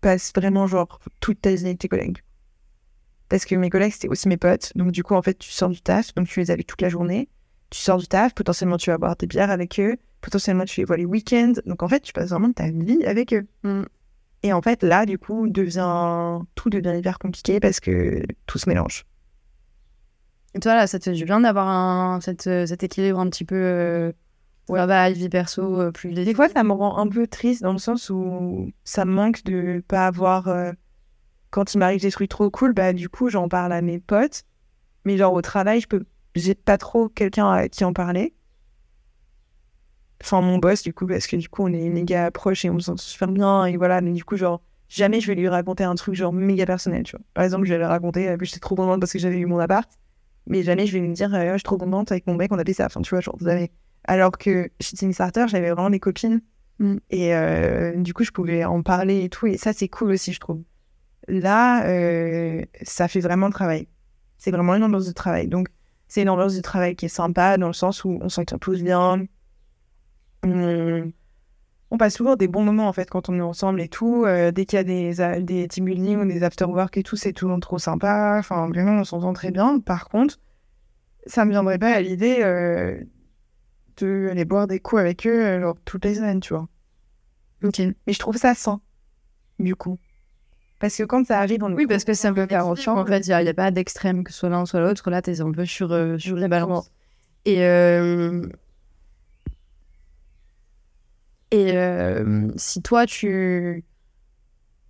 passes 0.01 0.33
vraiment, 0.35 0.67
genre, 0.67 1.01
toute 1.21 1.43
ta 1.43 1.51
vie 1.51 1.67
avec 1.67 1.79
tes 1.79 1.89
collègues. 1.89 2.19
Parce 3.29 3.45
que 3.45 3.55
mes 3.57 3.69
collègues, 3.69 3.93
c'était 3.93 4.09
aussi 4.09 4.29
mes 4.29 4.39
potes. 4.39 4.73
Donc, 4.77 4.93
du 4.93 5.03
coup, 5.03 5.15
en 5.15 5.23
fait, 5.23 5.39
tu 5.39 5.51
sors 5.51 5.69
du 5.69 5.83
taf, 5.83 6.15
donc 6.15 6.29
tu 6.29 6.41
les 6.41 6.51
as 6.51 6.55
avec 6.55 6.67
toute 6.67 6.81
la 6.81 6.89
journée. 6.89 7.29
Tu 7.71 7.79
sors 7.81 7.99
du 7.99 8.09
taf, 8.09 8.35
potentiellement, 8.35 8.77
tu 8.77 8.91
vas 8.91 8.99
boire 8.99 9.17
des 9.17 9.27
bières 9.27 9.51
avec 9.51 9.79
eux. 9.79 9.97
Potentiellement, 10.21 10.65
tu 10.65 10.81
les 10.81 10.85
vois 10.85 10.97
les 10.97 11.05
week-ends. 11.05 11.53
Donc, 11.67 11.83
en 11.83 11.89
fait, 11.89 12.01
tu 12.01 12.13
passes 12.13 12.31
vraiment 12.31 12.53
ta 12.53 12.71
vie 12.71 13.05
avec 13.05 13.35
eux. 13.35 13.47
Mm. 13.63 13.83
Et 14.43 14.53
en 14.53 14.63
fait, 14.63 14.83
là, 14.83 15.07
du 15.07 15.19
coup, 15.19 15.49
devient... 15.49 16.41
tout 16.55 16.71
devient 16.71 16.97
hyper 16.99 17.19
compliqué 17.19 17.61
parce 17.61 17.81
que 17.81 18.23
tout 18.47 18.59
se 18.59 18.69
mélange. 18.69 19.05
Et 20.55 20.61
toi, 20.61 20.75
là, 20.75 20.87
ça 20.87 20.99
te 20.99 21.05
fait 21.05 21.13
du 21.13 21.25
bien 21.25 21.41
d'avoir 21.41 21.69
un, 21.69 22.19
euh, 22.47 22.67
cet 22.67 22.83
équilibre 22.83 23.21
un 23.21 23.29
petit 23.29 23.45
peu 23.45 23.55
euh, 23.57 24.13
travail, 24.69 25.13
vie 25.13 25.29
perso, 25.29 25.81
euh, 25.81 25.91
plus 25.93 26.13
Des 26.13 26.35
fois, 26.35 26.49
ça 26.49 26.65
me 26.65 26.73
rend 26.73 26.99
un 26.99 27.09
peu 27.09 27.27
triste 27.27 27.63
dans 27.63 27.73
le 27.73 27.79
sens 27.79 28.11
où 28.11 28.71
ça 28.85 29.05
me 29.05 29.13
manque 29.13 29.45
de 29.45 29.83
pas 29.87 30.07
avoir. 30.07 30.49
euh, 30.49 30.73
Quand 31.51 31.75
il 31.75 31.79
m'arrive 31.79 32.01
des 32.01 32.11
trucs 32.11 32.31
trop 32.31 32.51
cool, 32.51 32.73
bah 32.73 32.93
du 32.93 33.09
coup, 33.09 33.29
j'en 33.29 33.49
parle 33.49 33.73
à 33.73 33.83
mes 33.83 34.01
potes. 34.01 34.43
Mais 35.05 35.17
genre 35.17 35.35
au 35.35 35.43
travail, 35.43 35.81
je 35.81 35.89
peux, 35.89 36.05
j'ai 36.35 36.55
pas 36.55 36.79
trop 36.79 37.09
quelqu'un 37.09 37.51
à 37.51 37.69
qui 37.69 37.85
en 37.85 37.93
parler. 37.93 38.35
Enfin, 40.23 40.41
mon 40.41 40.59
boss, 40.59 40.83
du 40.83 40.93
coup, 40.93 41.07
parce 41.07 41.27
que 41.27 41.37
du 41.37 41.49
coup, 41.49 41.65
on 41.65 41.73
est 41.73 41.89
méga 41.89 42.31
proches 42.31 42.65
et 42.65 42.71
on 42.71 42.79
se 42.79 42.93
sent 42.93 43.03
super 43.03 43.29
bien. 43.29 43.65
Et 43.65 43.77
voilà, 43.77 44.01
mais 44.01 44.13
du 44.13 44.25
coup, 44.25 44.37
genre, 44.37 44.61
jamais 44.89 45.21
je 45.21 45.27
vais 45.27 45.35
lui 45.35 45.49
raconter 45.49 45.85
un 45.85 45.95
truc 45.95 46.15
genre 46.15 46.33
méga 46.33 46.67
personnel, 46.67 47.05
tu 47.05 47.17
vois. 47.17 47.25
Par 47.35 47.45
exemple, 47.45 47.65
je 47.65 47.73
vais 47.73 47.79
lui 47.79 47.87
raconter, 47.87 48.29
euh, 48.29 48.37
j'étais 48.41 48.61
trop 48.61 48.75
contente 48.75 49.01
parce 49.01 49.13
que 49.13 49.19
j'avais 49.19 49.39
eu 49.39 49.47
mon 49.47 49.59
appart. 49.59 49.91
Mais 50.47 50.63
jamais 50.63 50.87
je 50.87 50.93
vais 50.93 51.01
lui 51.01 51.13
dire, 51.13 51.35
euh, 51.35 51.53
je 51.53 51.59
suis 51.59 51.63
trop 51.63 51.79
contente 51.79 52.11
avec 52.13 52.27
mon 52.27 52.35
mec, 52.35 52.53
on 52.53 52.59
a 52.59 52.65
fait 52.65 52.73
ça. 52.73 52.87
Enfin, 52.87 53.01
tu 53.01 53.11
vois, 53.11 53.21
genre, 53.21 53.37
vous 53.41 53.49
avez... 53.49 53.71
Alors 54.05 54.37
que 54.37 54.71
chez 54.81 54.97
Team 54.97 55.13
Starter, 55.13 55.47
j'avais 55.49 55.71
vraiment 55.71 55.91
des 55.91 56.01
copines. 56.01 56.41
Mm. 56.81 56.97
Et 57.11 57.35
euh, 57.35 57.97
du 57.97 58.13
coup, 58.15 58.25
je 58.25 58.31
pouvais 58.31 58.65
en 58.65 58.83
parler 58.83 59.25
et 59.25 59.29
tout. 59.29 59.47
Et 59.47 59.57
ça, 59.57 59.73
c'est 59.73 59.89
cool 59.89 60.11
aussi, 60.11 60.33
je 60.33 60.41
trouve. 60.41 60.63
Là, 61.29 61.87
euh, 61.87 62.65
ça 62.83 63.07
fait 63.07 63.21
vraiment 63.21 63.47
le 63.47 63.53
travail. 63.53 63.87
C'est 64.39 64.51
vraiment 64.51 64.75
une 64.75 64.83
ambiance 64.83 65.07
de 65.07 65.13
travail. 65.13 65.47
Donc, 65.47 65.69
c'est 66.09 66.23
une 66.23 66.31
ambiance 66.31 66.57
de 66.57 66.61
travail 66.61 66.97
qui 66.97 67.07
est 67.07 67.11
sympa 67.11 67.57
dans 67.57 67.69
le 67.69 67.73
sens 67.73 68.05
où 68.05 68.19
on 68.21 68.29
s'entend 68.29 68.59
tous 68.59 68.83
bien. 68.83 69.25
On, 70.43 71.13
on 71.91 71.99
passe 71.99 72.15
toujours 72.15 72.37
des 72.37 72.49
bons 72.49 72.63
moments 72.63 72.89
en 72.89 72.93
fait 72.93 73.11
quand 73.11 73.29
on 73.29 73.37
est 73.37 73.43
ensemble 73.43 73.81
et 73.81 73.89
tout. 73.89 74.25
Euh, 74.25 74.53
dès 74.53 74.65
qu'il 74.65 74.77
y 74.77 74.81
a 74.81 74.85
des, 74.85 75.43
des 75.43 75.69
team 75.69 75.85
building 75.85 76.19
ou 76.19 76.25
des 76.25 76.43
after 76.43 76.67
work 76.67 76.97
et 76.97 77.03
tout, 77.03 77.17
c'est 77.17 77.33
toujours 77.33 77.59
trop 77.61 77.79
sympa. 77.79 78.37
Enfin, 78.39 78.69
vraiment, 78.69 79.01
on 79.01 79.05
s'entend 79.05 79.33
très 79.33 79.51
bien. 79.51 79.81
Par 79.81 80.09
contre, 80.09 80.39
ça 81.27 81.45
me 81.45 81.51
viendrait 81.51 81.79
pas 81.79 81.93
à 81.93 82.01
l'idée 82.01 82.39
euh, 82.43 82.99
de 83.99 84.29
aller 84.31 84.45
boire 84.45 84.67
des 84.67 84.81
coups 84.81 85.01
avec 85.01 85.27
eux 85.27 85.45
euh, 85.45 85.61
genre, 85.61 85.77
toutes 85.85 86.05
les 86.05 86.15
semaines, 86.15 86.41
tu 86.41 86.55
vois. 86.55 86.69
Ok. 87.63 87.79
Mais 87.79 88.13
je 88.13 88.19
trouve 88.19 88.37
ça 88.37 88.55
sain, 88.55 88.81
du 89.59 89.75
coup. 89.75 89.99
Parce 90.79 90.97
que 90.97 91.03
quand 91.03 91.27
ça 91.27 91.39
arrive, 91.39 91.63
on 91.63 91.75
Oui, 91.75 91.87
parce 91.87 92.05
que 92.05 92.15
c'est 92.15 92.29
un 92.29 92.33
peu 92.33 92.47
garanti. 92.47 92.89
En 92.89 93.05
fait, 93.05 93.27
il 93.27 93.37
n'y 93.37 93.49
a, 93.49 93.55
pas 93.55 93.71
d'extrême, 93.71 94.25
que 94.25 94.33
ce 94.33 94.39
soit 94.39 94.49
l'un 94.49 94.63
ou 94.63 94.67
soit 94.67 94.81
l'autre. 94.81 95.11
Là, 95.11 95.21
tu 95.21 95.31
es 95.31 95.41
un 95.43 95.53
peu 95.53 95.67
sur, 95.67 95.93
euh, 95.93 96.17
sur 96.17 96.37
les 96.37 96.49
balances. 96.49 96.91
Et, 97.45 97.63
euh, 97.65 98.47
et 101.51 101.77
euh, 101.77 102.49
si 102.57 102.83
toi, 102.83 103.07
tu. 103.07 103.85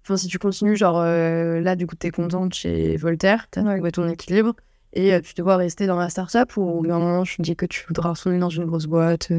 Enfin, 0.03 0.17
si 0.17 0.29
tu 0.29 0.39
continues, 0.39 0.77
genre 0.77 0.99
euh, 0.99 1.61
là, 1.61 1.77
du 1.77 1.87
coup, 1.87 1.97
tu 1.99 2.07
es 2.07 2.11
contente 2.11 2.55
chez 2.55 2.97
Voltaire, 2.97 3.49
tu 3.51 3.59
as 3.59 3.63
trouvé 3.63 3.93
ton 3.93 4.09
équilibre, 4.09 4.55
et 4.93 5.15
euh, 5.15 5.21
tu 5.21 5.35
te 5.35 5.43
vois 5.43 5.57
rester 5.57 5.87
dans 5.87 5.99
la 5.99 6.09
start-up 6.09 6.57
ou 6.57 6.83
moment, 6.83 7.25
je 7.25 7.37
te 7.37 7.43
dis 7.43 7.57
que 7.57 7.67
tu 7.67 7.85
voudras 7.87 8.11
retourner 8.11 8.39
dans 8.39 8.49
une 8.49 8.65
grosse 8.65 8.87
boîte. 8.87 9.31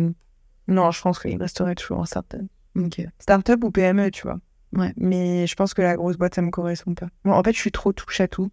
Non, 0.67 0.91
je 0.91 1.01
pense 1.01 1.19
qu'il 1.19 1.37
resterait 1.37 1.75
toujours 1.75 1.99
en 1.99 2.05
start-up. 2.05 2.41
Ok. 2.77 3.01
Start-up 3.19 3.63
ou 3.63 3.71
PME, 3.71 4.11
tu 4.11 4.23
vois. 4.23 4.39
Ouais. 4.73 4.93
Mais 4.95 5.47
je 5.47 5.55
pense 5.55 5.73
que 5.73 5.81
la 5.81 5.95
grosse 5.95 6.17
boîte, 6.17 6.35
ça 6.35 6.41
me 6.41 6.51
correspond 6.51 6.93
pas. 6.93 7.07
Bon, 7.25 7.33
en 7.33 7.43
fait, 7.43 7.53
je 7.53 7.59
suis 7.59 7.71
trop 7.71 7.91
touche 7.91 8.21
à 8.21 8.27
tout. 8.27 8.51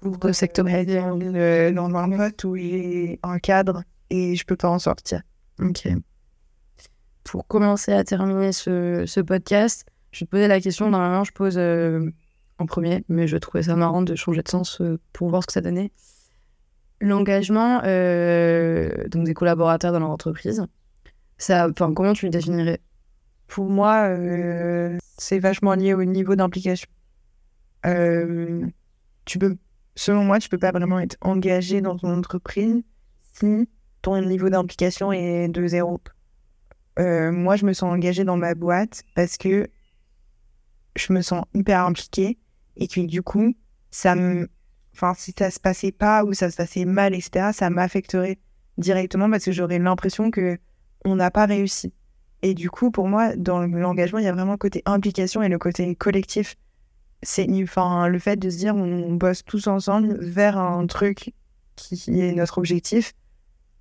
Pour 0.00 0.18
Le 0.22 0.32
secteur 0.32 0.64
dans 0.64 1.96
un 1.96 2.10
pote 2.16 2.44
où 2.44 2.54
il 2.56 2.74
est 2.74 3.18
un 3.22 3.38
cadre 3.38 3.82
et 4.10 4.36
je 4.36 4.44
peux 4.44 4.56
pas 4.56 4.68
en 4.68 4.78
sortir. 4.78 5.22
Ok. 5.60 5.88
Pour 7.28 7.46
commencer 7.46 7.92
à 7.92 8.04
terminer 8.04 8.52
ce, 8.52 9.20
podcast, 9.20 9.86
je 10.12 10.24
te 10.24 10.30
poser 10.30 10.48
la 10.48 10.62
question. 10.62 10.88
Normalement, 10.88 11.24
je 11.24 11.32
pose 11.32 11.58
euh, 11.58 12.10
en 12.58 12.64
premier, 12.64 13.04
mais 13.10 13.28
je 13.28 13.36
trouvais 13.36 13.64
ça 13.64 13.76
marrant 13.76 14.00
de 14.00 14.14
changer 14.14 14.42
de 14.42 14.48
sens 14.48 14.80
euh, 14.80 14.98
pour 15.12 15.28
voir 15.28 15.42
ce 15.42 15.48
que 15.48 15.52
ça 15.52 15.60
donnait. 15.60 15.92
L'engagement 17.02 17.82
euh, 17.84 19.06
donc 19.08 19.26
des 19.26 19.34
collaborateurs 19.34 19.92
dans 19.92 19.98
leur 19.98 20.08
entreprise, 20.08 20.64
ça, 21.36 21.68
comment 21.76 22.14
tu 22.14 22.24
le 22.24 22.30
définirais? 22.30 22.80
Pour 23.46 23.68
moi, 23.68 24.08
c'est 25.18 25.38
vachement 25.38 25.74
lié 25.74 25.92
au 25.92 26.04
niveau 26.04 26.34
d'implication. 26.34 26.88
Tu 27.84 29.38
selon 29.96 30.24
moi, 30.24 30.38
tu 30.38 30.48
peux 30.48 30.56
pas 30.56 30.72
vraiment 30.72 30.98
être 30.98 31.18
engagé 31.20 31.82
dans 31.82 31.98
ton 31.98 32.10
entreprise 32.16 32.82
si 33.34 33.68
ton 34.00 34.18
niveau 34.22 34.48
d'implication 34.48 35.12
est 35.12 35.48
de 35.48 35.66
zéro. 35.66 36.00
Euh, 36.98 37.30
moi, 37.30 37.56
je 37.56 37.64
me 37.64 37.72
sens 37.72 37.92
engagée 37.92 38.24
dans 38.24 38.36
ma 38.36 38.54
boîte 38.54 39.02
parce 39.14 39.36
que 39.36 39.68
je 40.96 41.12
me 41.12 41.22
sens 41.22 41.44
hyper 41.54 41.84
impliquée 41.84 42.38
et 42.76 42.88
que 42.88 43.00
du 43.00 43.22
coup, 43.22 43.54
ça 43.90 44.14
me, 44.14 44.48
enfin, 44.94 45.14
si 45.16 45.32
ça 45.38 45.50
se 45.50 45.60
passait 45.60 45.92
pas 45.92 46.24
ou 46.24 46.32
ça 46.32 46.50
se 46.50 46.56
passait 46.56 46.84
mal, 46.84 47.14
etc., 47.14 47.50
ça 47.52 47.70
m'affecterait 47.70 48.38
directement 48.78 49.30
parce 49.30 49.44
que 49.44 49.52
j'aurais 49.52 49.78
l'impression 49.78 50.30
que 50.30 50.58
on 51.04 51.16
n'a 51.16 51.30
pas 51.30 51.46
réussi. 51.46 51.92
Et 52.42 52.54
du 52.54 52.70
coup, 52.70 52.90
pour 52.90 53.08
moi, 53.08 53.34
dans 53.36 53.60
l'engagement, 53.60 54.18
il 54.18 54.24
y 54.24 54.28
a 54.28 54.32
vraiment 54.32 54.52
le 54.52 54.58
côté 54.58 54.82
implication 54.86 55.42
et 55.42 55.48
le 55.48 55.58
côté 55.58 55.94
collectif. 55.94 56.56
C'est 57.22 57.48
enfin, 57.62 58.06
le 58.06 58.18
fait 58.18 58.36
de 58.36 58.48
se 58.48 58.58
dire 58.58 58.76
on 58.76 59.14
bosse 59.14 59.44
tous 59.44 59.66
ensemble 59.66 60.18
vers 60.20 60.56
un 60.56 60.86
truc 60.86 61.32
qui 61.74 62.20
est 62.20 62.32
notre 62.32 62.58
objectif. 62.58 63.12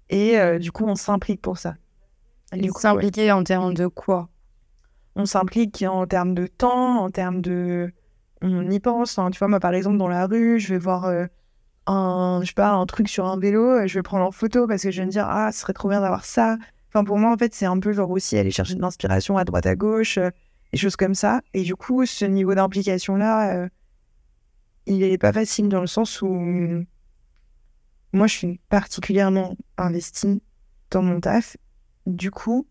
Et 0.10 0.40
euh, 0.40 0.58
du 0.58 0.72
coup, 0.72 0.86
on 0.86 0.96
s'implique 0.96 1.42
pour 1.42 1.58
ça. 1.58 1.76
Et 1.76 1.76
du 1.76 1.76
coup, 1.76 2.36
ouais, 2.36 2.37
S'impliquer 2.78 3.32
en 3.32 3.44
termes 3.44 3.74
de 3.74 3.88
quoi? 3.88 4.30
On 5.16 5.26
s'implique 5.26 5.84
en 5.88 6.06
termes 6.06 6.34
de 6.34 6.48
temps, 6.48 7.04
en 7.04 7.10
termes 7.10 7.42
de. 7.42 7.92
On 8.42 8.70
y 8.70 8.80
pense. 8.80 9.18
Enfin, 9.18 9.32
tu 9.32 9.40
vois, 9.40 9.48
moi, 9.48 9.60
par 9.60 9.74
exemple, 9.74 9.98
dans 9.98 10.08
la 10.08 10.28
rue, 10.28 10.60
je 10.60 10.70
vais 10.70 10.78
voir 10.78 11.06
euh, 11.06 11.26
un, 11.88 12.40
je 12.44 12.48
sais 12.48 12.54
pas, 12.54 12.72
un 12.72 12.86
truc 12.86 13.10
sur 13.10 13.26
un 13.26 13.40
vélo, 13.40 13.64
euh, 13.64 13.88
je 13.88 13.98
vais 13.98 14.04
prendre 14.04 14.26
en 14.26 14.32
photo 14.32 14.68
parce 14.68 14.84
que 14.84 14.92
je 14.92 15.02
vais 15.02 15.06
me 15.06 15.12
dire, 15.12 15.28
ah, 15.28 15.52
ce 15.52 15.62
serait 15.62 15.74
trop 15.74 15.90
bien 15.90 16.02
d'avoir 16.02 16.26
ça. 16.26 16.58
Enfin, 16.90 17.04
pour 17.04 17.18
moi, 17.18 17.32
en 17.32 17.38
fait, 17.38 17.54
c'est 17.54 17.66
un 17.66 17.80
peu 17.80 17.94
genre 17.94 18.10
aussi 18.12 18.38
aller 18.38 18.52
chercher 18.52 18.76
de 18.76 18.82
l'inspiration 18.82 19.38
à 19.38 19.44
droite, 19.44 19.66
à 19.66 19.76
gauche, 19.76 20.18
euh, 20.18 20.30
des 20.72 20.78
choses 20.78 20.96
comme 20.96 21.16
ça. 21.16 21.42
Et 21.54 21.64
du 21.64 21.76
coup, 21.76 22.06
ce 22.06 22.26
niveau 22.26 22.54
d'implication-là, 22.54 23.56
euh, 23.56 23.70
il 24.86 25.04
est 25.04 25.18
pas 25.18 25.34
facile 25.34 25.70
dans 25.70 25.82
le 25.82 25.88
sens 25.88 26.22
où 26.22 26.30
moi, 28.14 28.28
je 28.28 28.34
suis 28.34 28.60
particulièrement 28.70 29.56
investie 29.78 30.42
dans 30.92 31.02
mon 31.02 31.20
taf. 31.20 31.58
Du 32.08 32.32
coup, 32.32 32.66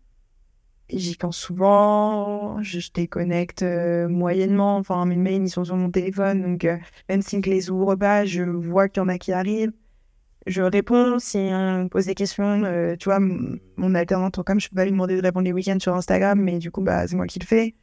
j'y 0.89 1.15
pense 1.15 1.37
souvent, 1.37 2.59
je, 2.63 2.79
je 2.79 2.91
déconnecte 2.91 3.61
euh, 3.61 4.07
moyennement. 4.09 4.77
Enfin, 4.77 5.05
mes 5.05 5.15
mails, 5.15 5.43
ils 5.43 5.49
sont 5.49 5.63
sur 5.63 5.75
mon 5.75 5.91
téléphone. 5.91 6.41
Donc, 6.41 6.65
euh, 6.65 6.77
même 7.07 7.21
si 7.21 7.39
je 7.43 7.49
les 7.49 7.69
ouvre 7.69 7.95
pas, 7.95 8.25
je 8.25 8.41
vois 8.41 8.89
qu'il 8.89 9.01
y 9.01 9.05
en 9.05 9.09
a 9.09 9.19
qui 9.19 9.31
arrivent. 9.33 9.73
Je 10.47 10.63
réponds 10.63 11.19
si 11.19 11.37
on 11.37 11.83
me 11.83 11.87
pose 11.87 12.07
des 12.07 12.15
questions. 12.15 12.63
euh, 12.63 12.95
tu 12.95 13.09
vois, 13.09 13.19
mon 13.19 13.93
alternante, 13.95 14.41
comme 14.43 14.59
je 14.59 14.69
peux 14.69 14.75
pas 14.75 14.85
lui 14.85 14.91
demander 14.91 15.17
de 15.17 15.21
répondre 15.21 15.45
les 15.45 15.53
week-ends 15.53 15.79
sur 15.79 15.93
Instagram, 15.93 16.41
mais 16.41 16.57
du 16.57 16.71
coup, 16.71 16.81
bah, 16.81 17.07
c'est 17.07 17.15
moi 17.15 17.27
qui 17.27 17.37
le 17.37 17.45
fais. 17.45 17.75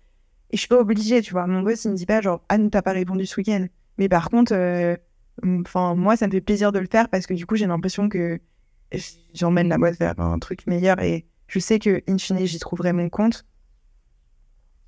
Et 0.51 0.57
je 0.57 0.59
suis 0.59 0.69
pas 0.69 0.81
obligée, 0.81 1.23
tu 1.23 1.33
vois. 1.33 1.47
Mon 1.47 1.63
boss, 1.63 1.85
il 1.85 1.93
me 1.93 1.97
dit 1.97 2.07
pas 2.07 2.21
genre, 2.21 2.43
ah, 2.49 2.59
nous, 2.59 2.69
t'as 2.69 2.83
pas 2.83 2.93
répondu 2.93 3.27
ce 3.27 3.37
week-end. 3.37 3.67
Mais 3.99 4.09
par 4.09 4.29
contre, 4.29 4.55
euh, 4.55 4.97
enfin, 5.45 5.95
moi, 5.95 6.17
ça 6.17 6.27
me 6.27 6.33
fait 6.33 6.41
plaisir 6.41 6.73
de 6.73 6.81
le 6.81 6.89
faire 6.91 7.09
parce 7.11 7.27
que 7.29 7.35
du 7.35 7.47
coup, 7.47 7.55
j'ai 7.55 7.67
l'impression 7.67 8.09
que 8.09 8.41
j'emmène 9.35 9.69
la 9.69 9.79
boîte 9.79 9.99
vers 9.99 10.19
un 10.19 10.39
truc 10.39 10.67
meilleur 10.67 11.01
et 11.01 11.27
je 11.55 11.61
sais 11.61 11.79
que, 11.79 12.03
in 12.09 12.19
fine, 12.19 12.45
j'y 12.45 12.59
trouverai 12.59 12.93
mon 12.93 13.09
compte. 13.09 13.47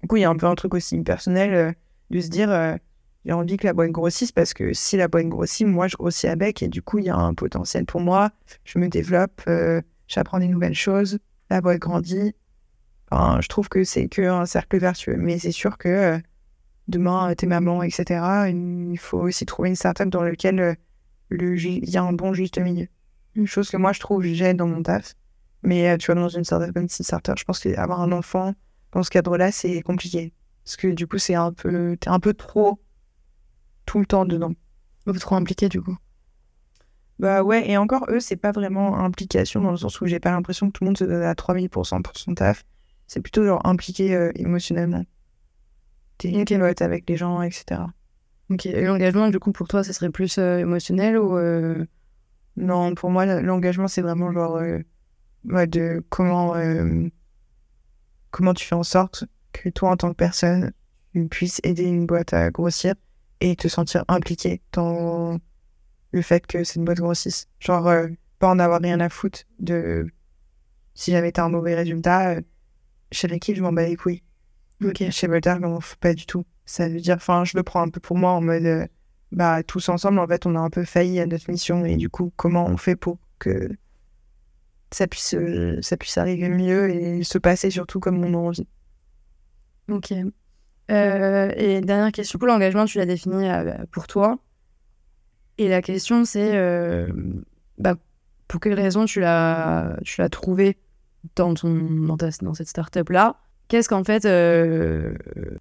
Du 0.02 0.08
coup, 0.08 0.16
il 0.16 0.22
y 0.22 0.24
a 0.24 0.30
un 0.30 0.36
peu 0.36 0.46
un 0.46 0.56
truc 0.56 0.74
aussi 0.74 1.00
personnel 1.00 1.54
euh, 1.54 1.72
de 2.10 2.20
se 2.20 2.28
dire, 2.28 2.50
euh, 2.50 2.74
j'ai 3.24 3.32
envie 3.32 3.56
que 3.56 3.68
la 3.68 3.72
boîte 3.72 3.92
grossisse 3.92 4.32
parce 4.32 4.52
que 4.52 4.72
si 4.72 4.96
la 4.96 5.06
boîte 5.06 5.28
grossit, 5.28 5.64
moi, 5.64 5.86
je 5.86 5.94
grossis 5.94 6.26
avec 6.26 6.64
et 6.64 6.68
du 6.68 6.82
coup, 6.82 6.98
il 6.98 7.04
y 7.04 7.08
a 7.08 7.16
un 7.16 7.34
potentiel 7.34 7.86
pour 7.86 8.00
moi. 8.00 8.32
Je 8.64 8.80
me 8.80 8.88
développe, 8.88 9.42
euh, 9.46 9.80
j'apprends 10.08 10.40
des 10.40 10.48
nouvelles 10.48 10.74
choses, 10.74 11.20
la 11.50 11.60
boîte 11.60 11.78
grandit. 11.78 12.34
Enfin, 13.12 13.38
je 13.40 13.46
trouve 13.46 13.68
que 13.68 13.84
c'est 13.84 14.08
que 14.08 14.22
un 14.22 14.44
cercle 14.44 14.78
vertueux. 14.78 15.16
Mais 15.16 15.38
c'est 15.38 15.52
sûr 15.52 15.78
que 15.78 16.20
demain, 16.88 17.32
t'es 17.36 17.46
maman, 17.46 17.84
etc., 17.84 18.48
il 18.48 18.98
faut 18.98 19.20
aussi 19.20 19.46
trouver 19.46 19.68
une 19.68 19.76
startup 19.76 20.08
dans 20.08 20.24
laquelle 20.24 20.76
il 21.30 21.88
y 21.88 21.96
a 21.96 22.02
un 22.02 22.12
bon 22.12 22.34
juste 22.34 22.58
milieu. 22.58 22.88
Une 23.36 23.46
chose 23.46 23.70
que 23.70 23.76
moi, 23.76 23.92
je 23.92 24.00
trouve, 24.00 24.24
j'ai 24.24 24.52
dans 24.52 24.66
mon 24.66 24.82
taf. 24.82 25.14
Mais 25.62 25.90
euh, 25.90 25.96
tu 25.96 26.06
vois, 26.06 26.14
dans 26.20 26.28
une 26.28 26.44
startup 26.44 26.72
comme 26.74 26.88
Starter, 26.88 27.34
je 27.38 27.44
pense 27.44 27.60
qu'avoir 27.60 28.00
un 28.00 28.12
enfant 28.12 28.54
dans 28.92 29.02
ce 29.02 29.10
cadre-là, 29.10 29.52
c'est 29.52 29.82
compliqué. 29.82 30.32
Parce 30.64 30.76
que 30.76 30.88
du 30.88 31.06
coup, 31.06 31.18
c'est 31.18 31.34
un 31.34 31.52
peu, 31.52 31.96
t'es 32.00 32.08
un 32.08 32.20
peu 32.20 32.34
trop 32.34 32.80
tout 33.84 33.98
le 34.00 34.06
temps 34.06 34.24
dedans. 34.24 34.52
Beaucoup 35.06 35.18
trop 35.18 35.36
impliqué, 35.36 35.68
du 35.68 35.80
coup. 35.80 35.96
Bah 37.18 37.42
ouais, 37.42 37.68
et 37.70 37.76
encore, 37.78 38.06
eux, 38.10 38.20
c'est 38.20 38.36
pas 38.36 38.52
vraiment 38.52 38.98
implication 38.98 39.60
dans 39.62 39.70
le 39.70 39.76
sens 39.78 40.00
où 40.00 40.06
j'ai 40.06 40.20
pas 40.20 40.30
l'impression 40.30 40.66
que 40.68 40.72
tout 40.72 40.84
le 40.84 40.88
monde 40.88 40.98
se 40.98 41.04
donne 41.04 41.22
à 41.22 41.34
3000% 41.34 42.02
pour 42.02 42.16
son 42.16 42.34
taf. 42.34 42.64
C'est 43.06 43.20
plutôt 43.20 43.44
genre 43.44 43.64
impliqué 43.64 44.14
euh, 44.14 44.32
émotionnellement. 44.34 45.04
T'es 46.18 46.40
Ok. 46.40 46.58
pote 46.58 46.82
avec 46.82 47.08
les 47.08 47.16
gens, 47.16 47.42
etc. 47.42 47.82
Ok. 48.50 48.66
Et 48.66 48.84
l'engagement, 48.84 49.28
du 49.28 49.38
coup, 49.38 49.52
pour 49.52 49.68
toi, 49.68 49.84
ça 49.84 49.92
serait 49.92 50.10
plus 50.10 50.38
euh, 50.38 50.58
émotionnel 50.58 51.18
ou. 51.18 51.36
euh, 51.36 51.86
Non, 52.56 52.94
pour 52.94 53.10
moi, 53.10 53.26
l'engagement, 53.26 53.88
c'est 53.88 54.02
vraiment 54.02 54.32
genre 54.32 54.58
ouais, 55.48 55.66
de 55.66 56.04
comment, 56.08 56.54
euh, 56.56 57.08
comment 58.30 58.54
tu 58.54 58.64
fais 58.66 58.74
en 58.74 58.82
sorte 58.82 59.24
que 59.52 59.68
toi, 59.68 59.90
en 59.90 59.96
tant 59.96 60.10
que 60.10 60.16
personne, 60.16 60.72
tu 61.12 61.26
puisses 61.28 61.60
aider 61.64 61.84
une 61.84 62.06
boîte 62.06 62.32
à 62.32 62.50
grossir 62.50 62.94
et 63.40 63.56
te 63.56 63.68
sentir 63.68 64.04
impliqué 64.08 64.60
dans 64.72 65.38
le 66.12 66.22
fait 66.22 66.46
que 66.46 66.64
cette 66.64 66.82
boîte 66.82 66.98
grossisse. 66.98 67.48
Genre, 67.60 67.86
euh, 67.86 68.08
pas 68.38 68.48
en 68.48 68.58
avoir 68.58 68.80
rien 68.80 69.00
à 69.00 69.08
foutre 69.08 69.40
de 69.58 70.06
si 70.94 71.12
jamais 71.12 71.30
t'as 71.30 71.44
un 71.44 71.50
mauvais 71.50 71.74
résultat, 71.74 72.30
euh, 72.30 72.40
chez 73.12 73.28
l'équipe, 73.28 73.54
je 73.54 73.62
m'en 73.62 73.72
bats 73.72 73.86
les 73.86 73.96
couilles. 73.96 74.22
Ok. 74.84 75.04
Chez 75.10 75.26
Voltaire, 75.26 75.60
m'en 75.60 75.80
fous 75.80 75.96
pas 76.00 76.14
du 76.14 76.26
tout. 76.26 76.44
Ça 76.64 76.88
veut 76.88 77.00
dire, 77.00 77.16
enfin, 77.16 77.44
je 77.44 77.56
le 77.56 77.62
prends 77.62 77.82
un 77.82 77.88
peu 77.88 78.00
pour 78.00 78.16
moi 78.16 78.32
en 78.32 78.40
mode, 78.40 78.64
euh, 78.64 78.86
bah, 79.30 79.62
tous 79.62 79.88
ensemble, 79.88 80.18
en 80.18 80.26
fait, 80.26 80.46
on 80.46 80.56
a 80.56 80.58
un 80.58 80.70
peu 80.70 80.84
failli 80.84 81.20
à 81.20 81.26
notre 81.26 81.50
mission. 81.50 81.84
Et 81.84 81.96
du 81.96 82.08
coup, 82.08 82.32
comment 82.36 82.66
on 82.66 82.76
fait 82.76 82.96
pour 82.96 83.18
que 83.38 83.70
ça 84.92 85.06
puisse, 85.06 85.34
euh, 85.34 85.78
ça 85.82 85.96
puisse 85.96 86.16
arriver 86.18 86.48
mieux 86.48 86.90
et 86.90 87.24
se 87.24 87.38
passer 87.38 87.70
surtout 87.70 88.00
comme 88.00 88.24
on 88.24 88.34
a 88.34 88.36
envie. 88.36 88.66
Ok. 89.90 90.12
Euh, 90.90 91.52
et 91.56 91.80
dernière 91.80 92.12
question, 92.12 92.38
pour 92.38 92.48
l'engagement, 92.48 92.84
tu 92.84 92.98
l'as 92.98 93.06
défini 93.06 93.48
euh, 93.48 93.74
pour 93.90 94.06
toi. 94.06 94.38
Et 95.58 95.68
la 95.68 95.82
question, 95.82 96.24
c'est 96.24 96.52
bah, 97.78 97.94
pour 98.46 98.60
quelle 98.60 98.74
raison 98.74 99.06
tu 99.06 99.20
l'as, 99.20 99.96
tu 100.04 100.20
l'as 100.20 100.28
trouvé 100.28 100.76
dans, 101.34 101.54
ton, 101.54 101.74
dans, 101.74 102.16
dans 102.16 102.54
cette 102.54 102.68
startup-là? 102.68 103.36
Qu'est-ce 103.68 103.88
qu'en 103.88 104.04
fait 104.04 104.24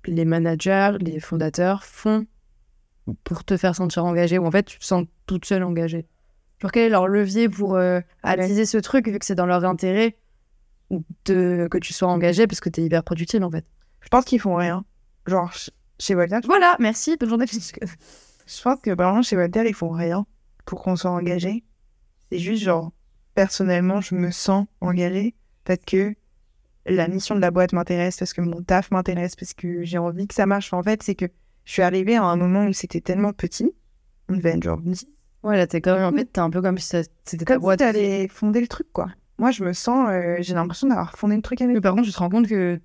les 0.06 0.26
managers, 0.26 0.98
les 1.00 1.20
fondateurs 1.20 1.84
font 1.84 2.28
pour 3.24 3.44
te 3.46 3.56
faire 3.56 3.74
sentir 3.74 4.04
engagé 4.06 4.38
ou 4.38 4.46
en 4.46 4.52
fait 4.52 4.66
tu 4.66 4.80
te 4.80 4.86
sens 4.86 5.06
toute 5.28 5.46
seule 5.46 5.64
engagée? 5.64 6.06
Genre 6.60 6.72
quel 6.72 6.84
est 6.84 6.90
leur 6.90 7.08
levier 7.08 7.50
pour 7.50 7.78
attiser 8.24 8.66
ce 8.66 8.78
truc 8.78 9.08
vu 9.08 9.20
que 9.20 9.26
c'est 9.26 9.36
dans 9.36 9.46
leur 9.46 9.64
intérêt 9.66 10.18
de, 11.26 11.68
que 11.70 11.78
tu 11.78 11.94
sois 11.94 12.08
engagé 12.08 12.48
parce 12.48 12.60
que 12.60 12.70
tu 12.70 12.82
es 12.82 12.86
hyper 12.86 13.04
productive 13.04 13.44
en 13.44 13.52
fait 13.52 13.66
Je 14.02 14.10
pense 14.10 14.26
qu'ils 14.26 14.40
font 14.40 14.56
rien. 14.56 14.86
Genre 15.26 15.52
chez 16.00 16.16
Walter. 16.16 16.40
Voilà, 16.46 16.76
merci, 16.80 17.18
bonne 17.18 17.30
journée. 17.30 17.46
Je 18.48 18.62
pense 18.62 18.80
que 18.82 18.92
vraiment 18.92 19.22
chez 19.22 19.36
Walter 19.36 19.64
ils 19.68 19.74
font 19.74 19.90
rien 19.90 20.26
pour 20.66 20.82
qu'on 20.82 20.96
soit 20.96 21.12
engagé. 21.12 21.64
C'est 22.32 22.40
juste 22.40 22.64
genre 22.64 22.92
personnellement 23.34 24.02
je 24.02 24.16
me 24.16 24.32
sens 24.32 24.68
engagée 24.82 25.36
parce 25.66 25.80
que 25.86 26.16
la 26.86 27.08
mission 27.08 27.36
de 27.36 27.42
la 27.42 27.52
boîte 27.52 27.74
m'intéresse, 27.74 28.18
parce 28.18 28.34
que 28.34 28.42
mon 28.42 28.62
taf 28.62 28.92
m'intéresse, 28.92 29.36
parce 29.36 29.54
que 29.54 29.84
j'ai 29.84 29.98
envie 29.98 30.28
que 30.28 30.36
ça 30.36 30.46
marche. 30.46 30.72
en 30.74 30.84
fait, 30.84 31.02
c'est 31.04 31.16
que 31.16 31.26
je 31.66 31.72
suis 31.72 31.82
arrivée 31.82 32.16
à 32.16 32.24
un 32.24 32.36
moment 32.36 32.66
où 32.66 32.74
c'était 32.74 33.02
tellement 33.02 33.34
petit. 33.34 33.72
On 34.30 34.36
devait 34.36 34.52
être 34.52 34.64
genre 34.64 34.80
Ouais, 35.46 35.58
là, 35.58 35.68
t'es 35.68 35.80
quand 35.80 35.94
même, 35.94 36.04
en 36.04 36.12
fait, 36.12 36.26
t'es 36.26 36.42
un 36.42 36.50
peu 36.50 36.60
comme 36.60 36.80
si 36.80 36.98
c'était 37.24 37.46
ta 37.46 37.60
boîte. 37.60 37.82
Si 37.94 38.28
fonder 38.30 38.60
le 38.60 38.68
truc, 38.68 38.88
quoi. 38.92 39.10
Moi, 39.38 39.52
je 39.52 39.64
me 39.64 39.74
sens, 39.74 40.10
euh, 40.10 40.38
j'ai 40.40 40.56
l'impression 40.56 40.88
d'avoir 40.88 41.16
fondé 41.16 41.36
le 41.36 41.44
truc 41.44 41.62
avec. 41.62 41.76
Mais 41.76 41.82
par 41.82 41.94
contre, 41.94 42.08
tu 42.08 42.12
te 42.12 42.18
rends 42.18 42.30
compte 42.30 42.48
que 42.48 42.82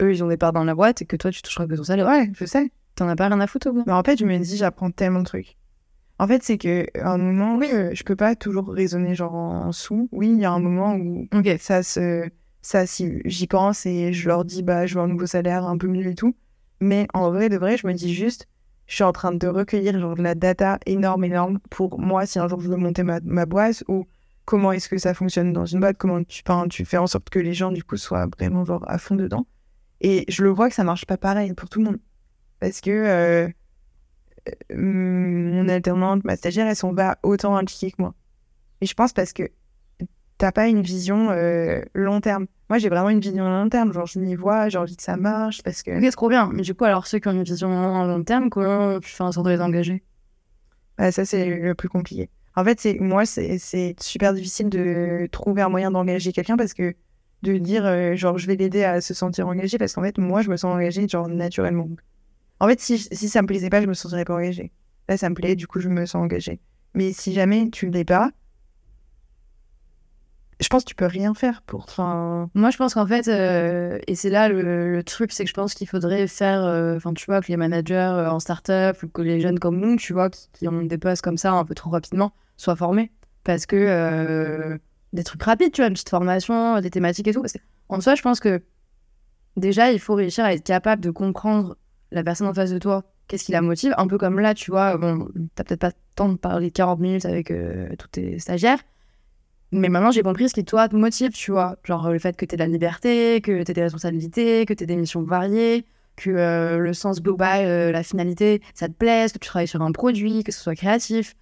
eux, 0.00 0.12
ils 0.12 0.22
ont 0.22 0.28
des 0.28 0.36
parts 0.36 0.52
dans 0.52 0.62
la 0.62 0.76
boîte 0.76 1.02
et 1.02 1.06
que 1.06 1.16
toi, 1.16 1.32
tu 1.32 1.42
toucheras 1.42 1.66
que 1.66 1.74
ton 1.74 1.82
salaire. 1.82 2.06
Ouais, 2.06 2.30
je 2.34 2.44
sais. 2.44 2.70
T'en 2.94 3.08
as 3.08 3.16
pas 3.16 3.26
rien 3.26 3.40
à 3.40 3.46
foutre, 3.48 3.68
Mais 3.86 3.92
en 3.92 4.02
fait, 4.04 4.16
je 4.16 4.24
me 4.24 4.38
dis, 4.38 4.56
j'apprends 4.56 4.92
tellement 4.92 5.20
de 5.20 5.24
trucs. 5.24 5.56
En 6.20 6.28
fait, 6.28 6.42
c'est 6.44 6.56
que 6.56 6.86
un 7.02 7.18
moment, 7.18 7.56
oui, 7.56 7.68
euh, 7.72 7.90
je 7.92 8.04
peux 8.04 8.16
pas 8.16 8.36
toujours 8.36 8.68
raisonner 8.68 9.16
genre 9.16 9.34
en, 9.34 9.72
sous. 9.72 10.08
Oui, 10.12 10.28
il 10.28 10.38
y 10.38 10.44
a 10.44 10.52
un 10.52 10.60
moment 10.60 10.94
où 10.94 11.28
ok 11.34 11.56
ça 11.58 11.82
se, 11.82 12.26
ça, 12.62 12.86
si 12.86 13.20
j'y 13.24 13.46
pense 13.46 13.84
et 13.86 14.12
je 14.12 14.28
leur 14.28 14.44
dis, 14.44 14.62
bah, 14.62 14.86
je 14.86 14.94
veux 14.94 15.00
un 15.00 15.08
nouveau 15.08 15.26
salaire 15.26 15.66
un 15.66 15.76
peu 15.76 15.88
mieux 15.88 16.06
et 16.06 16.14
tout. 16.14 16.34
Mais 16.80 17.06
en 17.12 17.30
vrai, 17.30 17.48
de 17.48 17.56
vrai, 17.56 17.76
je 17.76 17.86
me 17.86 17.92
dis 17.92 18.14
juste, 18.14 18.48
je 18.86 18.94
suis 18.94 19.04
en 19.04 19.12
train 19.12 19.32
de 19.32 19.46
recueillir 19.46 19.98
genre 19.98 20.14
de 20.14 20.22
la 20.22 20.34
data 20.34 20.78
énorme, 20.86 21.24
énorme 21.24 21.58
pour 21.70 21.98
moi 21.98 22.26
si 22.26 22.38
un 22.38 22.48
jour 22.48 22.60
je 22.60 22.68
veux 22.68 22.76
monter 22.76 23.02
ma, 23.02 23.46
boîte 23.46 23.84
ou 23.88 24.06
comment 24.44 24.72
est-ce 24.72 24.88
que 24.88 24.98
ça 24.98 25.14
fonctionne 25.14 25.52
dans 25.52 25.66
une 25.66 25.80
boîte, 25.80 25.96
comment 25.98 26.22
tu, 26.24 26.84
fais 26.84 26.96
en 26.96 27.06
sorte 27.06 27.30
que 27.30 27.38
les 27.38 27.52
gens 27.52 27.72
du 27.72 27.82
coup 27.82 27.96
soient 27.96 28.26
vraiment 28.26 28.64
genre 28.64 28.84
à 28.88 28.98
fond 28.98 29.16
dedans. 29.16 29.46
Et 30.00 30.24
je 30.28 30.44
le 30.44 30.50
vois 30.50 30.68
que 30.68 30.74
ça 30.74 30.84
marche 30.84 31.04
pas 31.04 31.16
pareil 31.16 31.52
pour 31.54 31.68
tout 31.68 31.80
le 31.80 31.86
monde. 31.86 31.98
Parce 32.60 32.80
que 32.80 32.90
euh, 32.90 33.48
euh, 34.70 34.76
mon 34.76 35.68
alternante, 35.68 36.24
ma 36.24 36.36
stagiaire, 36.36 36.66
elles 36.68 36.76
sont 36.76 36.94
pas 36.94 37.18
autant 37.22 37.56
impliquées 37.56 37.90
que 37.90 38.00
moi. 38.00 38.14
Et 38.80 38.86
je 38.86 38.94
pense 38.94 39.12
parce 39.12 39.32
que 39.32 39.50
t'as 40.38 40.52
pas 40.52 40.68
une 40.68 40.82
vision 40.82 41.30
euh, 41.30 41.80
long 41.94 42.20
terme. 42.20 42.46
Moi, 42.68 42.78
j'ai 42.78 42.88
vraiment 42.88 43.10
une 43.10 43.20
vision 43.20 43.48
long 43.48 43.68
terme. 43.68 43.92
Genre, 43.92 44.06
je 44.06 44.18
m'y 44.18 44.34
vois, 44.34 44.68
j'ai 44.68 44.78
envie 44.78 44.96
que 44.96 45.02
ça 45.02 45.16
marche 45.16 45.62
parce 45.62 45.82
que. 45.82 46.00
C'est 46.00 46.10
trop 46.10 46.28
bien. 46.28 46.50
Mais 46.52 46.62
du 46.62 46.74
coup, 46.74 46.84
alors, 46.84 47.06
ceux 47.06 47.18
qui 47.18 47.28
ont 47.28 47.32
une 47.32 47.44
vision 47.44 47.68
long 48.06 48.24
terme, 48.24 48.50
comment 48.50 48.98
tu 49.00 49.10
fais 49.10 49.22
en 49.22 49.32
sorte 49.32 49.46
de 49.46 49.52
les 49.52 49.60
engager? 49.60 50.02
Bah, 50.98 51.12
Ça, 51.12 51.24
c'est 51.24 51.46
le 51.46 51.74
plus 51.74 51.88
compliqué. 51.88 52.30
En 52.56 52.64
fait, 52.64 52.80
c'est 52.80 52.98
moi, 52.98 53.26
c'est 53.26 53.94
super 54.00 54.32
difficile 54.32 54.70
de 54.70 55.28
trouver 55.30 55.62
un 55.62 55.68
moyen 55.68 55.90
d'engager 55.90 56.32
quelqu'un 56.32 56.56
parce 56.56 56.72
que 56.72 56.94
de 57.42 57.58
dire, 57.58 57.84
euh, 57.84 58.16
genre, 58.16 58.38
je 58.38 58.46
vais 58.46 58.56
l'aider 58.56 58.82
à 58.82 59.02
se 59.02 59.12
sentir 59.12 59.46
engagé 59.46 59.76
parce 59.76 59.92
qu'en 59.92 60.02
fait, 60.02 60.16
moi, 60.16 60.40
je 60.40 60.48
me 60.48 60.56
sens 60.56 60.74
engagée, 60.74 61.06
genre, 61.06 61.28
naturellement. 61.28 61.88
En 62.58 62.66
fait, 62.66 62.80
si, 62.80 62.98
si 62.98 63.28
ça 63.28 63.42
me 63.42 63.46
plaisait 63.46 63.68
pas, 63.68 63.82
je 63.82 63.86
me 63.86 63.92
sentirais 63.92 64.24
pas 64.24 64.34
engagée. 64.34 64.72
Là, 65.08 65.18
ça 65.18 65.28
me 65.28 65.34
plaît, 65.34 65.54
du 65.54 65.66
coup, 65.66 65.80
je 65.80 65.90
me 65.90 66.06
sens 66.06 66.22
engagée. 66.22 66.60
Mais 66.94 67.12
si 67.12 67.34
jamais 67.34 67.68
tu 67.68 67.86
ne 67.86 67.92
l'es 67.92 68.06
pas, 68.06 68.30
je 70.60 70.68
pense 70.68 70.84
que 70.84 70.88
tu 70.88 70.94
peux 70.94 71.06
rien 71.06 71.34
faire 71.34 71.60
pour. 71.62 71.84
Enfin, 71.84 72.48
moi, 72.54 72.70
je 72.70 72.78
pense 72.78 72.94
qu'en 72.94 73.06
fait, 73.06 73.28
euh, 73.28 73.98
et 74.06 74.14
c'est 74.14 74.30
là 74.30 74.48
le, 74.48 75.02
truc, 75.02 75.32
c'est 75.32 75.44
que 75.44 75.50
je 75.50 75.54
pense 75.54 75.74
qu'il 75.74 75.86
faudrait 75.86 76.26
faire, 76.26 76.64
euh, 76.64 76.96
enfin, 76.96 77.12
tu 77.12 77.26
vois, 77.26 77.42
que 77.42 77.48
les 77.48 77.58
managers 77.58 77.94
euh, 77.94 78.30
en 78.30 78.40
start-up 78.40 79.02
ou 79.02 79.08
que 79.08 79.20
les 79.20 79.40
jeunes 79.40 79.58
comme 79.58 79.78
nous, 79.78 79.96
tu 79.96 80.14
vois, 80.14 80.30
qui, 80.30 80.66
ont 80.66 80.82
des 80.82 80.96
postes 80.96 81.22
comme 81.22 81.36
ça 81.36 81.52
un 81.52 81.64
peu 81.64 81.74
trop 81.74 81.90
rapidement, 81.90 82.32
soient 82.56 82.76
formés. 82.76 83.12
Parce 83.44 83.66
que 83.66 84.78
des 85.12 85.24
trucs 85.24 85.42
rapides, 85.42 85.72
tu 85.72 85.82
vois, 85.82 85.88
une 85.88 85.94
petite 85.94 86.08
formation, 86.08 86.80
des 86.80 86.90
thématiques 86.90 87.28
et 87.28 87.32
tout. 87.32 87.44
En 87.88 88.00
soi, 88.00 88.14
je 88.14 88.22
pense 88.22 88.40
que 88.40 88.62
déjà, 89.56 89.92
il 89.92 90.00
faut 90.00 90.14
réussir 90.14 90.44
à 90.44 90.54
être 90.54 90.64
capable 90.64 91.02
de 91.02 91.10
comprendre 91.10 91.76
la 92.10 92.24
personne 92.24 92.48
en 92.48 92.54
face 92.54 92.70
de 92.70 92.78
toi, 92.78 93.04
qu'est-ce 93.28 93.44
qui 93.44 93.52
la 93.52 93.60
motive. 93.62 93.94
Un 93.98 94.08
peu 94.08 94.18
comme 94.18 94.40
là, 94.40 94.54
tu 94.54 94.70
vois, 94.70 94.96
bon, 94.96 95.28
t'as 95.54 95.64
peut-être 95.64 95.80
pas 95.80 95.88
le 95.88 95.94
temps 96.16 96.28
de 96.30 96.38
parler 96.38 96.70
40 96.70 96.98
minutes 96.98 97.26
avec 97.26 97.52
tous 97.98 98.08
tes 98.08 98.38
stagiaires 98.38 98.80
mais 99.72 99.88
maintenant, 99.88 100.10
j'ai 100.10 100.22
compris 100.22 100.48
ce 100.48 100.54
qui, 100.54 100.64
toi, 100.64 100.88
te 100.88 100.96
motive, 100.96 101.30
tu 101.32 101.50
vois. 101.50 101.76
Genre 101.84 102.10
le 102.10 102.18
fait 102.18 102.36
que 102.36 102.44
tu 102.44 102.54
aies 102.54 102.58
de 102.58 102.62
la 102.62 102.68
liberté, 102.68 103.40
que 103.40 103.62
tu 103.62 103.70
aies 103.70 103.74
des 103.74 103.82
responsabilités, 103.82 104.64
que 104.66 104.74
tu 104.74 104.84
aies 104.84 104.86
des 104.86 104.96
missions 104.96 105.22
variées, 105.22 105.84
que 106.16 106.30
euh, 106.30 106.78
le 106.78 106.94
sens 106.94 107.22
global, 107.22 107.64
euh, 107.66 107.92
la 107.92 108.02
finalité, 108.02 108.62
ça 108.74 108.88
te 108.88 108.94
plaise, 108.94 109.32
que 109.32 109.38
tu 109.38 109.48
travailles 109.48 109.68
sur 109.68 109.82
un 109.82 109.92
produit, 109.92 110.44
que 110.44 110.52
ce 110.52 110.60
soit 110.60 110.74
créatif. 110.74 111.34